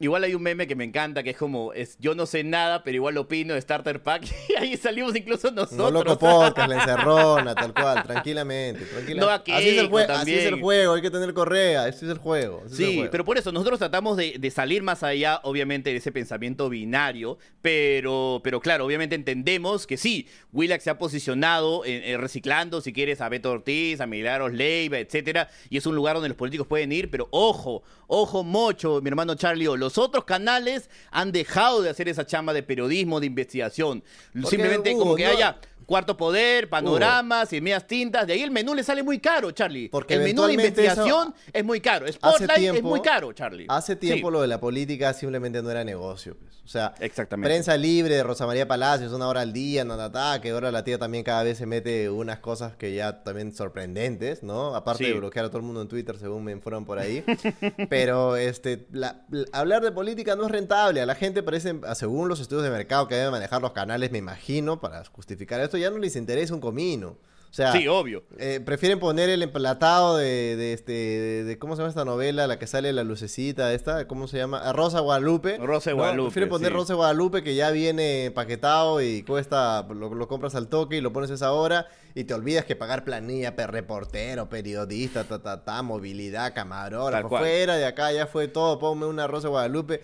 Igual 0.00 0.24
hay 0.24 0.34
un 0.34 0.42
meme 0.42 0.66
que 0.66 0.74
me 0.74 0.82
encanta, 0.82 1.22
que 1.22 1.30
es 1.30 1.36
como, 1.36 1.72
es, 1.72 1.96
yo 2.00 2.16
no 2.16 2.26
sé 2.26 2.42
nada, 2.42 2.82
pero 2.82 2.96
igual 2.96 3.16
opino 3.16 3.54
de 3.54 3.60
Starter 3.60 4.02
Pack. 4.02 4.24
Y 4.48 4.54
ahí 4.56 4.76
salimos 4.76 5.14
incluso 5.14 5.50
No 5.52 5.62
nosotros. 5.62 5.92
loco 5.92 6.18
podcast, 6.18 6.68
la 6.68 6.74
encerrona, 6.82 7.54
tal 7.54 7.72
cual, 7.72 8.02
tranquilamente, 8.02 8.84
tranquilamente. 8.86 9.14
No, 9.20 9.30
así, 9.30 9.52
es 9.52 9.78
el 9.78 9.80
Keiko 9.82 9.96
jue- 9.96 10.08
así 10.10 10.34
es 10.34 10.46
el 10.46 10.60
juego, 10.60 10.94
hay 10.94 11.02
que 11.02 11.10
tener 11.12 11.32
correa, 11.32 11.84
así 11.84 12.04
es 12.06 12.10
el 12.10 12.18
juego. 12.18 12.62
el 12.64 12.70
Sí, 12.70 12.96
juego. 12.96 13.10
pero 13.12 13.24
por 13.24 13.38
eso 13.38 13.52
nosotros 13.52 13.78
tratamos 13.78 14.16
de, 14.16 14.34
de 14.38 14.50
salir 14.50 14.82
más 14.82 15.04
allá, 15.04 15.38
obviamente, 15.44 15.90
de 15.90 15.96
ese 15.96 16.10
pensamiento 16.10 16.68
binario, 16.68 17.38
pero, 17.62 18.40
pero 18.42 18.60
claro, 18.60 18.84
obviamente 18.86 19.14
entendemos 19.14 19.86
que 19.86 19.96
sí, 19.96 20.26
Willax 20.52 20.82
se 20.84 20.90
ha 20.90 20.98
posicionado 20.98 21.84
en- 21.84 22.02
en 22.04 22.20
reciclando, 22.20 22.80
si 22.80 22.92
quieres, 22.92 23.20
a 23.20 23.28
Beto 23.28 23.50
Ortiz, 23.52 24.00
a 24.00 24.06
Milagros 24.06 24.52
Leiva, 24.52 24.98
etcétera, 24.98 25.48
y 25.70 25.76
es 25.76 25.86
un 25.86 25.94
lugar 25.94 26.14
donde 26.16 26.28
los 26.30 26.36
políticos 26.36 26.66
pueden 26.66 26.90
ir, 26.92 27.10
pero 27.10 27.28
ojo, 27.30 27.82
ojo 28.08 28.42
mocho, 28.44 29.00
mi 29.00 29.08
hermano 29.08 29.34
Charlie, 29.36 29.68
O, 29.68 29.83
los 29.84 29.98
otros 29.98 30.24
canales 30.24 30.88
han 31.10 31.30
dejado 31.30 31.82
de 31.82 31.90
hacer 31.90 32.08
esa 32.08 32.26
chamba 32.26 32.52
de 32.52 32.62
periodismo, 32.62 33.20
de 33.20 33.26
investigación, 33.26 34.02
Porque, 34.32 34.48
simplemente 34.48 34.92
como 34.94 35.14
que 35.14 35.24
no- 35.24 35.30
haya... 35.30 35.58
Cuarto 35.86 36.16
Poder, 36.16 36.68
panoramas 36.68 37.52
y 37.52 37.60
medias 37.60 37.86
tintas. 37.86 38.26
De 38.26 38.32
ahí 38.34 38.42
el 38.42 38.50
menú 38.50 38.74
le 38.74 38.82
sale 38.82 39.02
muy 39.02 39.18
caro, 39.18 39.50
Charlie. 39.52 39.88
Porque 39.88 40.14
el 40.14 40.22
menú 40.22 40.44
de 40.46 40.54
investigación 40.54 41.34
es 41.52 41.64
muy 41.64 41.80
caro. 41.80 42.10
Spotlight 42.10 42.50
es 42.50 42.58
tiempo- 42.72 42.88
muy 42.88 43.00
caro, 43.00 43.32
Charlie. 43.32 43.66
Hace 43.68 43.96
tiempo 43.96 44.28
Sí. 44.28 44.32
lo 44.32 44.40
de 44.42 44.48
la 44.48 44.60
política 44.60 45.12
simplemente 45.12 45.62
no 45.62 45.70
era 45.70 45.84
negocio. 45.84 46.36
pues. 46.38 46.54
O 46.64 46.68
sea, 46.68 46.94
Exactamente. 47.00 47.46
prensa 47.50 47.76
libre 47.76 48.14
de 48.14 48.22
Rosa 48.22 48.46
María 48.46 48.66
Palacios, 48.66 49.12
una 49.12 49.28
hora 49.28 49.42
al 49.42 49.52
día, 49.52 49.84
na, 49.84 50.40
que 50.40 50.50
ahora 50.50 50.72
la 50.72 50.82
tía 50.82 50.98
también 50.98 51.22
cada 51.22 51.42
vez 51.42 51.58
se 51.58 51.66
mete 51.66 52.08
unas 52.08 52.38
cosas 52.38 52.74
que 52.76 52.94
ya 52.94 53.22
también 53.22 53.54
sorprendentes, 53.54 54.42
¿no? 54.42 54.74
Aparte 54.74 55.04
Sí. 55.04 55.10
de 55.12 55.18
bloquear 55.18 55.44
a 55.44 55.48
todo 55.48 55.58
el 55.58 55.64
mundo 55.64 55.82
en 55.82 55.88
Twitter, 55.88 56.16
según 56.18 56.42
me 56.44 56.56
fueron 56.58 56.86
por 56.86 56.98
ahí. 56.98 57.22
Pero 57.90 58.36
este, 58.36 58.86
la- 58.92 59.24
la- 59.30 59.44
hablar 59.52 59.82
de 59.82 59.92
política 59.92 60.36
no 60.36 60.46
es 60.46 60.50
rentable. 60.50 61.00
A 61.02 61.06
la 61.06 61.14
gente 61.14 61.42
parece, 61.42 61.74
según 61.94 62.28
los 62.28 62.40
estudios 62.40 62.64
de 62.64 62.70
mercado 62.70 63.08
que 63.08 63.14
deben 63.16 63.30
manejar 63.32 63.60
los 63.60 63.72
canales, 63.72 64.10
me 64.10 64.18
imagino, 64.18 64.80
para 64.80 65.04
justificar 65.04 65.60
esto, 65.60 65.73
ya 65.78 65.90
no 65.90 65.98
les 65.98 66.16
interesa 66.16 66.54
un 66.54 66.60
comino. 66.60 67.16
O 67.50 67.56
sea, 67.56 67.70
Sí, 67.70 67.86
obvio. 67.86 68.24
eh, 68.36 68.58
prefieren 68.64 68.98
poner 68.98 69.28
el 69.28 69.40
emplatado 69.40 70.16
de, 70.16 70.56
de 70.56 70.72
este 70.72 70.92
de, 70.92 71.44
de- 71.44 71.56
cómo 71.56 71.76
se 71.76 71.82
llama 71.82 71.88
esta 71.88 72.04
novela, 72.04 72.48
la 72.48 72.58
que 72.58 72.66
sale 72.66 72.92
la 72.92 73.04
lucecita 73.04 73.72
esta, 73.72 74.08
¿cómo 74.08 74.26
se 74.26 74.38
llama? 74.38 74.72
Rosa 74.72 74.98
Guadalupe. 74.98 75.58
Rosa. 75.58 75.92
Guadalupe, 75.92 76.26
Prefieren 76.30 76.48
poner 76.48 76.72
sí. 76.72 76.74
Rosa 76.76 76.94
Guadalupe 76.94 77.44
que 77.44 77.54
ya 77.54 77.70
viene 77.70 78.32
paquetado 78.34 79.00
y 79.00 79.22
cuesta, 79.22 79.86
lo, 79.88 80.12
lo 80.12 80.26
compras 80.26 80.56
al 80.56 80.66
toque 80.66 80.96
y 80.96 81.00
lo 81.00 81.12
pones 81.12 81.30
a 81.30 81.34
esa 81.34 81.52
hora 81.52 81.86
y 82.16 82.24
te 82.24 82.34
olvidas 82.34 82.64
que 82.64 82.74
pagar 82.74 83.04
planilla, 83.04 83.54
per 83.54 83.70
reportero, 83.70 84.48
periodista, 84.48 85.22
ta, 85.22 85.40
ta, 85.40 85.62
ta, 85.64 85.80
movilidad, 85.82 86.54
camarógrafo, 86.54 87.28
fuera 87.28 87.76
de 87.76 87.84
acá 87.86 88.10
ya 88.10 88.26
fue 88.26 88.48
todo, 88.48 88.80
ponme 88.80 89.06
una 89.06 89.28
Rosa 89.28 89.46
Guadalupe. 89.46 90.00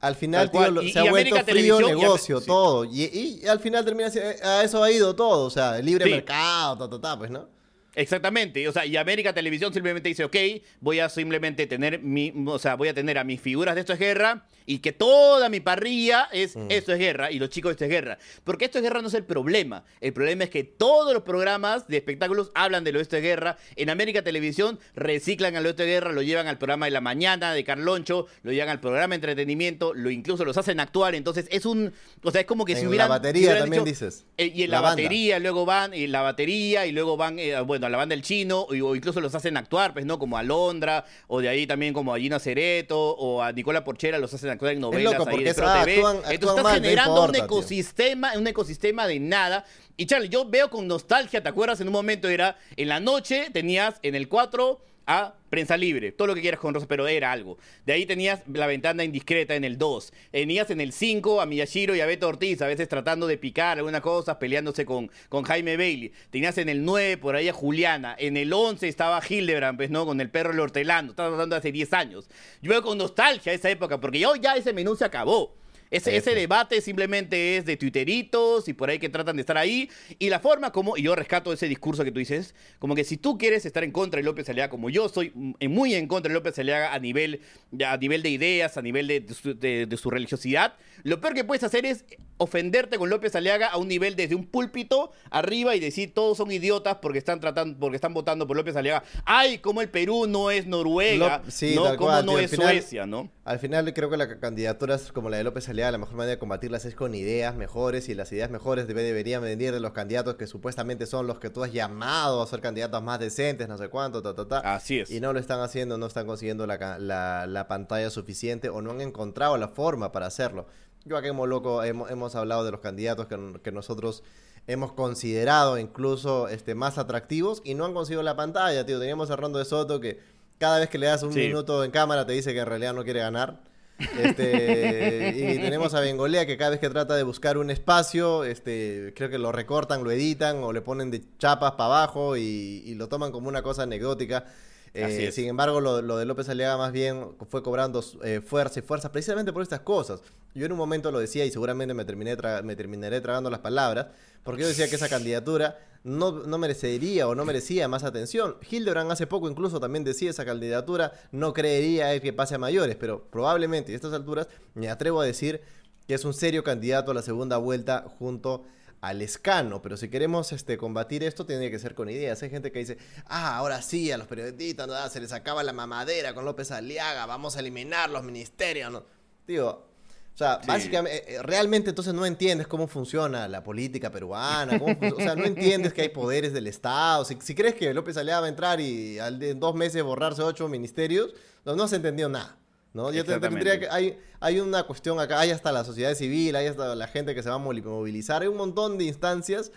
Al 0.00 0.14
final, 0.16 0.50
tío, 0.50 0.70
lo- 0.70 0.82
Y- 0.82 0.92
se 0.92 0.98
ha 0.98 1.02
vuelto 1.02 1.34
América 1.34 1.44
frío 1.52 1.80
y- 1.80 1.84
negocio, 1.84 2.40
sí. 2.40 2.46
todo. 2.46 2.84
Y, 2.86 3.40
y 3.42 3.46
al 3.46 3.60
final 3.60 3.84
termina 3.84 4.08
si- 4.10 4.18
a 4.18 4.62
eso 4.64 4.82
ha 4.82 4.90
ido 4.90 5.14
todo, 5.14 5.44
o 5.46 5.50
sea, 5.50 5.78
libre 5.78 6.06
Sí. 6.06 6.10
mercado, 6.10 6.78
ta, 6.78 6.88
ta, 6.96 7.00
ta, 7.00 7.18
pues, 7.18 7.30
¿no? 7.30 7.48
Exactamente, 7.94 8.66
o 8.68 8.72
sea, 8.72 8.86
y 8.86 8.96
América 8.96 9.32
Televisión 9.32 9.72
simplemente 9.74 10.08
dice, 10.08 10.24
ok, 10.24 10.36
voy 10.80 11.00
a 11.00 11.08
simplemente 11.08 11.66
tener 11.66 12.00
mi, 12.00 12.32
o 12.46 12.58
sea, 12.58 12.76
voy 12.76 12.88
a 12.88 12.94
tener 12.94 13.18
a 13.18 13.24
mis 13.24 13.40
figuras 13.40 13.74
de 13.74 13.80
esto 13.80 13.92
es 13.92 13.98
guerra 13.98 14.46
y 14.64 14.78
que 14.78 14.92
toda 14.92 15.48
mi 15.48 15.58
parrilla 15.60 16.28
es 16.32 16.54
Mm. 16.54 16.66
esto 16.70 16.92
es 16.92 16.98
guerra 17.00 17.30
y 17.32 17.38
los 17.40 17.50
chicos 17.50 17.70
de 17.70 17.72
esto 17.72 17.84
es 17.86 17.90
guerra. 17.90 18.18
Porque 18.44 18.66
esto 18.66 18.78
es 18.78 18.84
guerra 18.84 19.02
no 19.02 19.08
es 19.08 19.14
el 19.14 19.24
problema, 19.24 19.84
el 20.00 20.12
problema 20.12 20.44
es 20.44 20.50
que 20.50 20.62
todos 20.62 21.12
los 21.12 21.24
programas 21.24 21.88
de 21.88 21.96
espectáculos 21.96 22.52
hablan 22.54 22.84
de 22.84 22.92
lo 22.92 23.00
esto 23.00 23.16
es 23.16 23.22
guerra. 23.22 23.56
En 23.74 23.90
América 23.90 24.22
Televisión 24.22 24.78
reciclan 24.94 25.56
al 25.56 25.66
esto 25.66 25.82
es 25.82 25.88
guerra, 25.88 26.12
lo 26.12 26.22
llevan 26.22 26.46
al 26.46 26.58
programa 26.58 26.86
de 26.86 26.92
la 26.92 27.00
mañana 27.00 27.52
de 27.52 27.64
Carloncho, 27.64 28.26
lo 28.44 28.52
llevan 28.52 28.68
al 28.68 28.80
programa 28.80 29.12
de 29.12 29.16
entretenimiento, 29.16 29.94
lo 29.94 30.10
incluso 30.10 30.44
los 30.44 30.56
hacen 30.56 30.78
actuar, 30.78 31.14
entonces 31.16 31.46
es 31.50 31.66
un, 31.66 31.92
o 32.22 32.30
sea, 32.30 32.42
es 32.42 32.46
como 32.46 32.64
que 32.64 32.74
si 32.74 32.80
En 32.80 32.84
la 32.84 32.90
hubieran... 32.90 33.08
batería 33.08 33.40
si 33.40 33.46
hubieran 33.46 33.62
también 33.64 33.84
dicho- 33.84 34.04
dices. 34.06 34.24
eh, 34.36 34.52
y 34.54 34.62
en 34.62 34.70
La 34.70 34.76
la, 34.76 34.82
batería, 34.90 35.38
luego 35.40 35.64
van, 35.66 35.92
y 35.94 36.06
la 36.06 36.22
batería, 36.22 36.86
y 36.86 36.92
luego 36.92 37.16
van, 37.16 37.38
eh, 37.38 37.58
bueno, 37.62 37.79
a 37.86 37.90
la 37.90 37.96
banda 37.98 38.14
del 38.14 38.22
chino, 38.22 38.60
o, 38.62 38.94
incluso 38.94 39.20
los 39.20 39.34
hacen 39.34 39.56
actuar, 39.56 39.92
pues, 39.92 40.04
¿no? 40.06 40.18
Como 40.18 40.36
a 40.38 40.42
Londra, 40.42 41.04
o 41.28 41.40
de 41.40 41.48
ahí 41.48 41.66
también 41.66 41.92
como 41.94 42.14
a 42.14 42.18
Gina 42.18 42.38
Cereto, 42.38 42.98
o 42.98 43.42
a 43.42 43.52
Nicola 43.52 43.84
Porchera, 43.84 44.18
los 44.18 44.32
hacen 44.34 44.50
actuar 44.50 44.72
en 44.72 44.80
novelas 44.80 45.12
loco, 45.12 45.24
ahí 45.24 45.30
porque 45.30 45.44
de 45.44 45.50
es- 45.50 45.56
Pro 45.56 45.68
ah, 45.68 45.80
TV. 45.84 45.96
actúan- 45.96 46.16
Entonces 46.16 46.34
actúan 46.34 46.56
estás 46.58 46.74
generando 46.74 47.10
importa, 47.10 47.26
un 47.26 47.32
tío. 47.32 47.44
ecosistema, 47.44 48.32
un 48.36 48.46
ecosistema 48.46 49.06
de 49.06 49.20
nada. 49.20 49.64
Y 49.96 50.06
Charlie, 50.06 50.28
yo 50.28 50.48
veo 50.48 50.70
con 50.70 50.86
nostalgia, 50.88 51.42
¿te 51.42 51.48
acuerdas? 51.48 51.80
En 51.80 51.86
un 51.88 51.92
momento 51.92 52.28
era, 52.28 52.56
en 52.76 52.88
la 52.88 53.00
noche 53.00 53.48
tenías 53.52 53.96
en 54.02 54.14
el 54.14 54.28
4 54.28 54.80
a 55.10 55.34
Prensa 55.50 55.76
Libre, 55.76 56.12
todo 56.12 56.28
lo 56.28 56.36
que 56.36 56.40
quieras 56.40 56.60
con 56.60 56.72
Rosa, 56.72 56.86
pero 56.86 57.08
era 57.08 57.32
algo. 57.32 57.58
De 57.84 57.92
ahí 57.92 58.06
tenías 58.06 58.42
La 58.46 58.68
Ventana 58.68 59.02
Indiscreta 59.02 59.56
en 59.56 59.64
el 59.64 59.76
2. 59.76 60.12
Tenías 60.30 60.70
en 60.70 60.80
el 60.80 60.92
5 60.92 61.40
a 61.40 61.46
Miyashiro 61.46 61.96
y 61.96 62.00
a 62.00 62.06
Beto 62.06 62.28
Ortiz, 62.28 62.62
a 62.62 62.68
veces 62.68 62.88
tratando 62.88 63.26
de 63.26 63.36
picar 63.36 63.78
algunas 63.78 64.02
cosas, 64.02 64.36
peleándose 64.36 64.86
con, 64.86 65.10
con 65.28 65.42
Jaime 65.42 65.76
Bailey. 65.76 66.12
Tenías 66.30 66.56
en 66.58 66.68
el 66.68 66.84
9 66.84 67.16
por 67.16 67.34
ahí 67.34 67.48
a 67.48 67.52
Juliana. 67.52 68.14
En 68.16 68.36
el 68.36 68.52
11 68.52 68.86
estaba 68.86 69.20
Hildebrand, 69.28 69.76
pues, 69.76 69.90
¿no? 69.90 70.06
Con 70.06 70.20
el 70.20 70.30
perro 70.30 70.52
el 70.52 70.60
hortelano. 70.60 71.10
Estaba 71.10 71.28
hablando 71.28 71.56
hace 71.56 71.72
10 71.72 71.92
años. 71.92 72.30
Yo 72.62 72.70
veo 72.70 72.82
con 72.82 72.96
nostalgia 72.96 73.52
esa 73.52 73.68
época, 73.68 74.00
porque 74.00 74.20
ya, 74.20 74.28
ya 74.40 74.54
ese 74.54 74.72
menú 74.72 74.94
se 74.94 75.04
acabó. 75.04 75.59
Ese, 75.90 76.16
ese 76.16 76.34
debate 76.34 76.80
simplemente 76.80 77.56
es 77.56 77.64
de 77.64 77.76
tuiteritos 77.76 78.68
y 78.68 78.74
por 78.74 78.90
ahí 78.90 78.98
que 78.98 79.08
tratan 79.08 79.36
de 79.36 79.40
estar 79.42 79.56
ahí. 79.58 79.90
Y 80.18 80.28
la 80.30 80.38
forma 80.38 80.70
como, 80.72 80.96
y 80.96 81.02
yo 81.02 81.16
rescato 81.16 81.52
ese 81.52 81.66
discurso 81.68 82.04
que 82.04 82.12
tú 82.12 82.18
dices, 82.20 82.54
como 82.78 82.94
que 82.94 83.02
si 83.04 83.16
tú 83.16 83.36
quieres 83.38 83.66
estar 83.66 83.82
en 83.82 83.90
contra 83.90 84.18
de 84.18 84.24
López 84.24 84.48
Aliaga, 84.48 84.70
como 84.70 84.88
yo 84.90 85.08
soy 85.08 85.32
mm, 85.34 85.54
muy 85.68 85.94
en 85.94 86.06
contra 86.06 86.28
de 86.30 86.34
López 86.34 86.58
Aliaga 86.58 86.94
a 86.94 86.98
nivel, 87.00 87.40
a 87.84 87.96
nivel 87.96 88.22
de 88.22 88.30
ideas, 88.30 88.76
a 88.76 88.82
nivel 88.82 89.06
de, 89.08 89.20
de 89.20 89.34
su, 89.34 89.54
de- 89.58 89.86
de 89.86 89.96
su 89.96 90.10
religiosidad, 90.10 90.74
lo 91.02 91.20
peor 91.20 91.34
que 91.34 91.44
puedes 91.44 91.64
hacer 91.64 91.84
es 91.86 92.04
ofenderte 92.36 92.96
con 92.96 93.10
López 93.10 93.34
Aliaga 93.34 93.66
a 93.66 93.76
un 93.76 93.88
nivel 93.88 94.16
desde 94.16 94.34
un 94.34 94.46
púlpito 94.46 95.12
arriba 95.30 95.74
y 95.74 95.80
decir 95.80 96.14
todos 96.14 96.38
son 96.38 96.50
idiotas 96.50 96.96
porque 97.02 97.18
están 97.18 97.40
tratando, 97.40 97.78
porque 97.78 97.96
están 97.96 98.14
votando 98.14 98.46
por 98.46 98.56
López 98.56 98.76
Aliaga. 98.76 99.02
Ay, 99.24 99.58
como 99.58 99.80
el 99.82 99.88
Perú 99.90 100.26
no 100.28 100.50
es 100.50 100.66
Noruega, 100.66 101.42
sí, 101.48 101.74
¿no? 101.74 101.96
Como 101.96 102.10
no 102.22 102.32
tío, 102.32 102.38
es 102.38 102.50
final- 102.50 102.72
Suecia, 102.72 103.06
¿no? 103.06 103.30
Al 103.44 103.58
final 103.58 103.92
creo 103.92 104.08
que 104.08 104.16
las 104.16 104.28
candidaturas 104.36 105.10
como 105.12 105.28
la 105.28 105.36
de 105.38 105.44
López 105.44 105.68
Aliaga, 105.68 105.79
la 105.90 105.98
mejor 105.98 106.14
manera 106.16 106.32
de 106.32 106.38
combatirlas 106.38 106.84
es 106.84 106.94
con 106.94 107.14
ideas 107.14 107.54
mejores 107.56 108.08
y 108.08 108.14
las 108.14 108.30
ideas 108.32 108.50
mejores 108.50 108.86
debe- 108.86 109.02
deberían 109.02 109.42
venir 109.42 109.72
de 109.72 109.80
los 109.80 109.92
candidatos 109.92 110.34
que 110.34 110.46
supuestamente 110.46 111.06
son 111.06 111.26
los 111.26 111.38
que 111.38 111.50
tú 111.50 111.62
has 111.64 111.72
llamado 111.72 112.42
a 112.42 112.46
ser 112.46 112.60
candidatos 112.60 113.02
más 113.02 113.18
decentes, 113.20 113.68
no 113.68 113.78
sé 113.78 113.88
cuánto, 113.88 114.22
ta, 114.22 114.34
ta, 114.34 114.46
ta. 114.46 114.74
Así 114.74 114.98
es. 115.00 115.10
Y 115.10 115.20
no 115.20 115.32
lo 115.32 115.38
están 115.40 115.60
haciendo, 115.60 115.96
no 115.98 116.06
están 116.06 116.26
consiguiendo 116.26 116.66
la, 116.66 116.98
la- 116.98 117.46
la 117.46 117.68
pantalla 117.68 118.10
suficiente 118.10 118.68
o 118.68 118.82
no 118.82 118.90
han 118.90 119.00
encontrado 119.00 119.56
la 119.56 119.68
forma 119.68 120.12
para 120.12 120.26
hacerlo. 120.26 120.66
Yo 121.04 121.16
acá 121.16 121.28
en 121.28 121.36
Moloco 121.36 121.82
hemos, 121.82 122.10
hemos 122.10 122.34
hablado 122.34 122.64
de 122.64 122.72
los 122.72 122.80
candidatos 122.80 123.26
que, 123.26 123.38
que 123.62 123.72
nosotros 123.72 124.22
hemos 124.66 124.92
considerado 124.92 125.78
incluso 125.78 126.48
este, 126.48 126.74
más 126.74 126.98
atractivos 126.98 127.62
y 127.64 127.74
no 127.74 127.86
han 127.86 127.94
conseguido 127.94 128.22
la 128.22 128.36
pantalla, 128.36 128.84
tío. 128.84 128.98
Teníamos 129.00 129.30
a 129.30 129.36
Rondo 129.36 129.58
de 129.58 129.64
Soto 129.64 130.00
que 130.00 130.18
cada 130.58 130.78
vez 130.78 130.90
que 130.90 130.98
le 130.98 131.06
das 131.06 131.22
un 131.22 131.32
Sí. 131.32 131.38
minuto 131.40 131.82
en 131.84 131.90
cámara 131.90 132.26
te 132.26 132.32
dice 132.34 132.52
que 132.52 132.60
en 132.60 132.66
realidad 132.66 132.92
no 132.92 133.02
quiere 133.04 133.20
ganar. 133.20 133.62
Este, 134.00 135.34
y 135.36 135.58
tenemos 135.58 135.94
a 135.94 136.00
Bengolea 136.00 136.46
que 136.46 136.56
cada 136.56 136.70
vez 136.70 136.80
que 136.80 136.90
trata 136.90 137.16
de 137.16 137.22
buscar 137.22 137.58
un 137.58 137.70
espacio, 137.70 138.44
este, 138.44 139.12
creo 139.14 139.30
que 139.30 139.38
lo 139.38 139.52
recortan, 139.52 140.02
lo 140.04 140.10
editan 140.10 140.62
o 140.64 140.72
le 140.72 140.80
ponen 140.80 141.10
de 141.10 141.22
chapas 141.38 141.72
para 141.72 141.84
abajo 141.84 142.36
y, 142.36 142.82
y 142.86 142.94
lo 142.94 143.08
toman 143.08 143.32
como 143.32 143.48
una 143.48 143.62
cosa 143.62 143.82
anecdótica. 143.82 144.44
Eh, 144.92 145.30
sin 145.32 145.46
embargo, 145.46 145.80
lo, 145.80 146.02
lo 146.02 146.16
de 146.16 146.24
López 146.24 146.48
Aliaga 146.48 146.76
más 146.76 146.90
bien 146.92 147.28
fue 147.48 147.62
cobrando 147.62 148.04
eh, 148.24 148.40
fuerza 148.44 148.80
y 148.80 148.82
fuerza 148.82 149.12
precisamente 149.12 149.52
por 149.52 149.62
estas 149.62 149.80
cosas. 149.80 150.20
Yo 150.54 150.66
en 150.66 150.72
un 150.72 150.78
momento 150.78 151.12
lo 151.12 151.20
decía 151.20 151.44
y 151.44 151.50
seguramente 151.52 151.94
me, 151.94 152.04
terminé 152.04 152.36
tra- 152.36 152.62
me 152.62 152.74
terminaré 152.74 153.20
tragando 153.20 153.50
las 153.50 153.60
palabras, 153.60 154.08
porque 154.42 154.62
yo 154.62 154.68
decía 154.68 154.88
que 154.88 154.96
esa 154.96 155.08
candidatura 155.08 155.78
no, 156.02 156.32
no 156.32 156.58
merecería 156.58 157.28
o 157.28 157.36
no 157.36 157.44
merecía 157.44 157.86
más 157.86 158.02
atención. 158.02 158.56
Hildebrand 158.68 159.12
hace 159.12 159.28
poco 159.28 159.48
incluso 159.48 159.78
también 159.78 160.02
decía 160.02 160.30
esa 160.30 160.44
candidatura 160.44 161.12
no 161.30 161.52
creería 161.52 162.18
que 162.20 162.32
pase 162.32 162.56
a 162.56 162.58
mayores, 162.58 162.96
pero 162.96 163.22
probablemente 163.30 163.92
a 163.92 163.94
estas 163.94 164.12
alturas 164.12 164.48
me 164.74 164.88
atrevo 164.88 165.20
a 165.20 165.24
decir 165.24 165.60
que 166.08 166.14
es 166.14 166.24
un 166.24 166.34
serio 166.34 166.64
candidato 166.64 167.12
a 167.12 167.14
la 167.14 167.22
segunda 167.22 167.58
vuelta 167.58 168.06
junto 168.18 168.64
al 169.00 169.22
escano, 169.22 169.80
pero 169.80 169.96
si 169.96 170.08
queremos 170.08 170.52
este, 170.52 170.76
combatir 170.76 171.24
esto 171.24 171.46
tiene 171.46 171.70
que 171.70 171.78
ser 171.78 171.94
con 171.94 172.10
ideas. 172.10 172.42
Hay 172.42 172.50
gente 172.50 172.70
que 172.70 172.80
dice, 172.80 172.98
ah, 173.26 173.56
ahora 173.56 173.80
sí, 173.80 174.12
a 174.12 174.18
los 174.18 174.26
periodistas 174.26 174.86
¿no? 174.86 175.08
se 175.08 175.20
les 175.20 175.32
acaba 175.32 175.62
la 175.62 175.72
mamadera 175.72 176.34
con 176.34 176.44
López 176.44 176.70
Aliaga, 176.70 177.24
vamos 177.26 177.56
a 177.56 177.60
eliminar 177.60 178.10
los 178.10 178.22
ministerios. 178.22 178.92
¿no? 178.92 179.02
Digo, 179.46 179.86
o 180.34 180.38
sea, 180.38 180.60
Sí. 180.60 180.66
básicamente, 180.68 181.34
eh, 181.34 181.42
realmente 181.42 181.90
entonces 181.90 182.12
no 182.14 182.26
entiendes 182.26 182.66
cómo 182.66 182.88
funciona 182.88 183.48
la 183.48 183.64
política 183.64 184.10
peruana, 184.10 184.78
cómo 184.78 184.96
o 185.16 185.16
sea, 185.16 185.34
no 185.34 185.44
entiendes 185.44 185.92
que 185.94 186.02
hay 186.02 186.08
poderes 186.10 186.52
del 186.52 186.66
Estado. 186.66 187.24
Si, 187.24 187.38
si 187.40 187.54
crees 187.54 187.74
que 187.74 187.92
López 187.94 188.16
Aliaga 188.18 188.40
va 188.40 188.46
a 188.46 188.50
entrar 188.50 188.80
y 188.80 189.18
al 189.18 189.42
en 189.42 189.58
dos 189.60 189.74
meses 189.74 190.02
borrarse 190.02 190.42
ocho 190.42 190.68
ministerios, 190.68 191.30
no, 191.64 191.74
no 191.74 191.84
has 191.84 191.92
entendido 191.92 192.28
nada. 192.28 192.56
¿No? 192.92 193.06
Yo 193.12 193.24
te- 193.24 193.32
Exactamente. 193.34 193.64
tendría 193.70 193.80
que, 193.88 193.94
hay, 193.94 194.18
hay 194.40 194.60
una 194.60 194.82
cuestión 194.84 195.20
acá, 195.20 195.40
hay 195.40 195.50
hasta 195.50 195.72
la 195.72 195.84
sociedad 195.84 196.14
civil, 196.14 196.56
hay 196.56 196.66
hasta 196.66 196.94
la 196.94 197.06
gente 197.06 197.34
que 197.34 197.42
se 197.42 197.48
va 197.48 197.56
a 197.56 197.58
movilizar, 197.58 198.42
hay 198.42 198.48
un 198.48 198.56
montón 198.56 198.98
de 198.98 199.04
instancias 199.04 199.70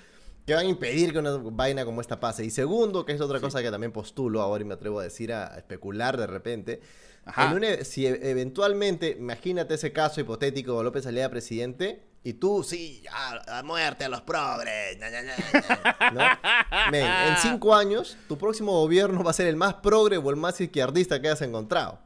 que 0.45 0.53
van 0.53 0.65
a 0.65 0.69
impedir 0.69 1.13
que 1.13 1.19
una 1.19 1.37
vaina 1.37 1.85
como 1.85 2.01
esta 2.01 2.19
pase. 2.19 2.43
Y 2.43 2.49
segundo, 2.49 3.05
que 3.05 3.13
es 3.13 3.21
otra 3.21 3.39
cosa 3.39 3.61
que 3.61 3.71
también 3.71 3.91
postulo 3.93 4.41
ahora 4.41 4.61
y 4.63 4.65
me 4.67 4.73
atrevo 4.73 4.99
a 4.99 5.03
decir, 5.03 5.31
a, 5.31 5.53
a 5.53 5.57
especular 5.57 6.17
de 6.17 6.27
repente, 6.27 6.81
en 7.37 7.53
un 7.53 7.63
e- 7.63 7.85
si 7.85 8.05
e- 8.05 8.29
eventualmente, 8.29 9.15
imagínate 9.17 9.75
ese 9.75 9.93
caso 9.93 10.19
hipotético 10.19 10.77
de 10.77 10.83
López 10.83 11.05
Aliaga 11.07 11.29
presidente, 11.29 12.03
y 12.25 12.33
tú, 12.33 12.63
sí, 12.63 13.01
ya, 13.03 13.59
a 13.59 13.63
muerte 13.63 14.03
a 14.05 14.09
los 14.09 14.21
progres, 14.21 14.97
ña, 14.97 15.09
ña, 15.09 15.21
ña", 15.23 16.11
¿no? 16.13 16.21
Men, 16.91 17.05
en 17.05 17.37
cinco 17.37 17.73
años, 17.75 18.17
tu 18.27 18.37
próximo 18.37 18.73
gobierno 18.81 19.23
va 19.23 19.31
a 19.31 19.33
ser 19.33 19.47
el 19.47 19.55
más 19.55 19.75
progre 19.75 20.17
o 20.17 20.29
el 20.29 20.35
más 20.35 20.59
izquierdista 20.59 21.21
que 21.21 21.27
hayas 21.27 21.41
encontrado. 21.41 21.99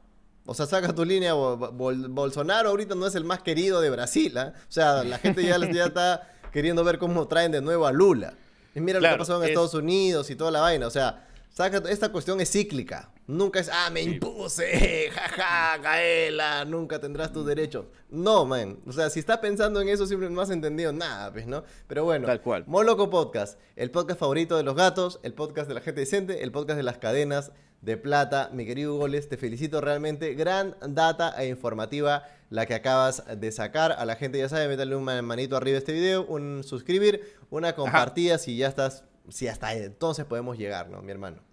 O 0.47 0.53
sea, 0.55 0.65
saca 0.65 0.95
tu 0.95 1.05
línea, 1.05 1.33
Bo- 1.33 1.57
Bol- 1.57 2.07
Bolsonaro 2.09 2.69
ahorita 2.69 2.95
no 2.95 3.05
es 3.05 3.13
el 3.15 3.23
más 3.25 3.41
querido 3.41 3.81
de 3.81 3.89
Brasil, 3.91 4.35
¿ah? 4.37 4.53
O 4.57 4.71
sea, 4.71 5.03
la 5.03 5.19
gente 5.19 5.43
ya, 5.43 5.57
ya 5.71 5.85
está 5.85 6.31
queriendo 6.51 6.83
ver 6.83 6.97
cómo 6.97 7.27
traen 7.27 7.51
de 7.51 7.61
nuevo 7.61 7.85
a 7.85 7.91
Lula. 7.91 8.33
Y 8.73 8.79
mira 8.79 8.97
lo 8.99 9.01
Claro, 9.01 9.15
que 9.15 9.19
pasó 9.19 9.37
en 9.37 9.43
es- 9.43 9.49
Estados 9.49 9.73
Unidos 9.75 10.29
y 10.29 10.35
toda 10.35 10.49
la 10.51 10.61
vaina. 10.61 10.87
O 10.87 10.91
sea, 10.91 11.27
saca, 11.53 11.83
esta 11.89 12.09
cuestión 12.11 12.39
es 12.41 12.49
cíclica. 12.51 13.11
Nunca 13.27 13.59
es, 13.59 13.69
ah, 13.73 13.89
me 13.91 14.01
impuse, 14.01 15.09
jaja, 15.13 15.77
Gaela, 15.79 16.63
nunca 16.63 16.97
tendrás 17.01 17.33
tus 17.33 17.45
derechos. 17.45 17.87
No, 18.09 18.45
man. 18.45 18.79
O 18.87 18.93
sea, 18.93 19.09
si 19.09 19.19
estás 19.19 19.39
pensando 19.39 19.81
en 19.81 19.89
eso, 19.89 20.07
siempre 20.07 20.29
no 20.29 20.39
has 20.39 20.49
entendido 20.49 20.93
nada, 20.93 21.33
pues, 21.33 21.45
¿no? 21.45 21.65
Pero 21.87 22.05
bueno, 22.05 22.25
Tal 22.25 22.41
cual. 22.41 22.63
Moloco 22.67 23.09
Podcast, 23.09 23.59
el 23.75 23.91
podcast 23.91 24.17
favorito 24.19 24.55
de 24.55 24.63
los 24.63 24.75
gatos, 24.75 25.19
el 25.23 25.33
podcast 25.33 25.67
de 25.67 25.73
la 25.73 25.81
gente 25.81 25.99
decente, 25.99 26.41
el 26.41 26.53
podcast 26.53 26.77
de 26.77 26.83
las 26.83 26.99
cadenas 26.99 27.51
de 27.87 27.95
plata. 27.95 28.49
Mi 28.51 28.65
querido 28.65 28.97
Goles, 28.97 29.29
te 29.29 29.37
felicito 29.37 29.79
realmente. 29.79 30.35
Gran 30.35 30.75
data 30.89 31.33
e 31.41 31.47
informativa 31.47 32.25
la 32.49 32.65
que 32.65 32.73
acabas 32.75 33.23
de 33.39 33.49
sacar. 33.53 33.93
A 33.93 34.03
la 34.03 34.17
gente 34.17 34.37
ya 34.37 34.49
sabe, 34.49 34.67
métale 34.67 34.93
un 34.95 35.03
man- 35.05 35.23
manito 35.23 35.55
arriba 35.55 35.75
a 35.75 35.79
este 35.79 35.93
video, 35.93 36.25
un 36.25 36.63
suscribir, 36.65 37.21
una 37.49 37.75
compartida 37.75 38.37
si 38.37 38.57
ya 38.57 38.67
estás, 38.67 39.05
si 39.29 39.47
hasta 39.47 39.73
entonces 39.73 40.25
podemos 40.25 40.57
llegar, 40.57 40.89
¿no, 40.89 41.01
mi 41.01 41.11
hermano? 41.13 41.46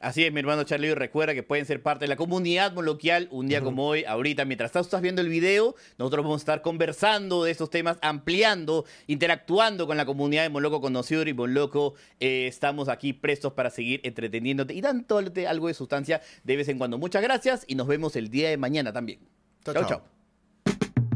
Así 0.00 0.24
es, 0.24 0.32
mi 0.32 0.40
hermano 0.40 0.62
Charlie, 0.62 0.94
recuerda 0.94 1.34
que 1.34 1.42
pueden 1.42 1.66
ser 1.66 1.82
parte 1.82 2.04
de 2.04 2.08
la 2.08 2.16
comunidad 2.16 2.72
moloquial 2.72 3.28
un 3.32 3.48
día 3.48 3.60
como 3.60 3.86
hoy, 3.86 4.04
ahorita, 4.04 4.44
mientras 4.44 4.70
tú 4.70 4.78
estás 4.78 5.02
viendo 5.02 5.20
el 5.20 5.28
video, 5.28 5.74
nosotros 5.98 6.24
vamos 6.24 6.40
a 6.40 6.42
estar 6.42 6.62
conversando 6.62 7.42
de 7.42 7.50
estos 7.50 7.70
temas, 7.70 7.98
ampliando, 8.00 8.84
interactuando 9.08 9.86
con 9.86 9.96
la 9.96 10.06
comunidad 10.06 10.42
de 10.44 10.50
Moloco 10.50 10.80
Conocido 10.80 11.26
y 11.26 11.34
Moloco. 11.34 11.94
Eh, 12.20 12.46
estamos 12.46 12.88
aquí 12.88 13.12
prestos 13.12 13.54
para 13.54 13.70
seguir 13.70 14.00
entreteniéndote 14.04 14.72
y 14.74 14.80
dándote 14.80 15.48
algo 15.48 15.66
de 15.66 15.74
sustancia 15.74 16.20
de 16.44 16.56
vez 16.56 16.68
en 16.68 16.78
cuando. 16.78 16.98
Muchas 16.98 17.22
gracias 17.22 17.64
y 17.66 17.74
nos 17.74 17.88
vemos 17.88 18.14
el 18.14 18.30
día 18.30 18.50
de 18.50 18.56
mañana 18.56 18.92
también. 18.92 19.18
Chao, 19.64 19.74
chao. 19.74 19.88
chau. 19.88 20.02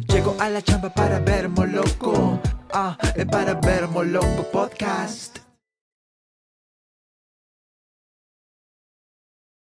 Llego 0.08 0.36
a 0.40 0.50
la 0.50 0.60
chamba 0.60 0.92
para 0.92 1.20
ver 1.20 1.48
Moloco, 1.48 2.40
ah, 2.72 2.98
para 3.30 3.54
ver 3.54 3.88
Moloco 3.88 4.42
Podcast. 4.52 5.41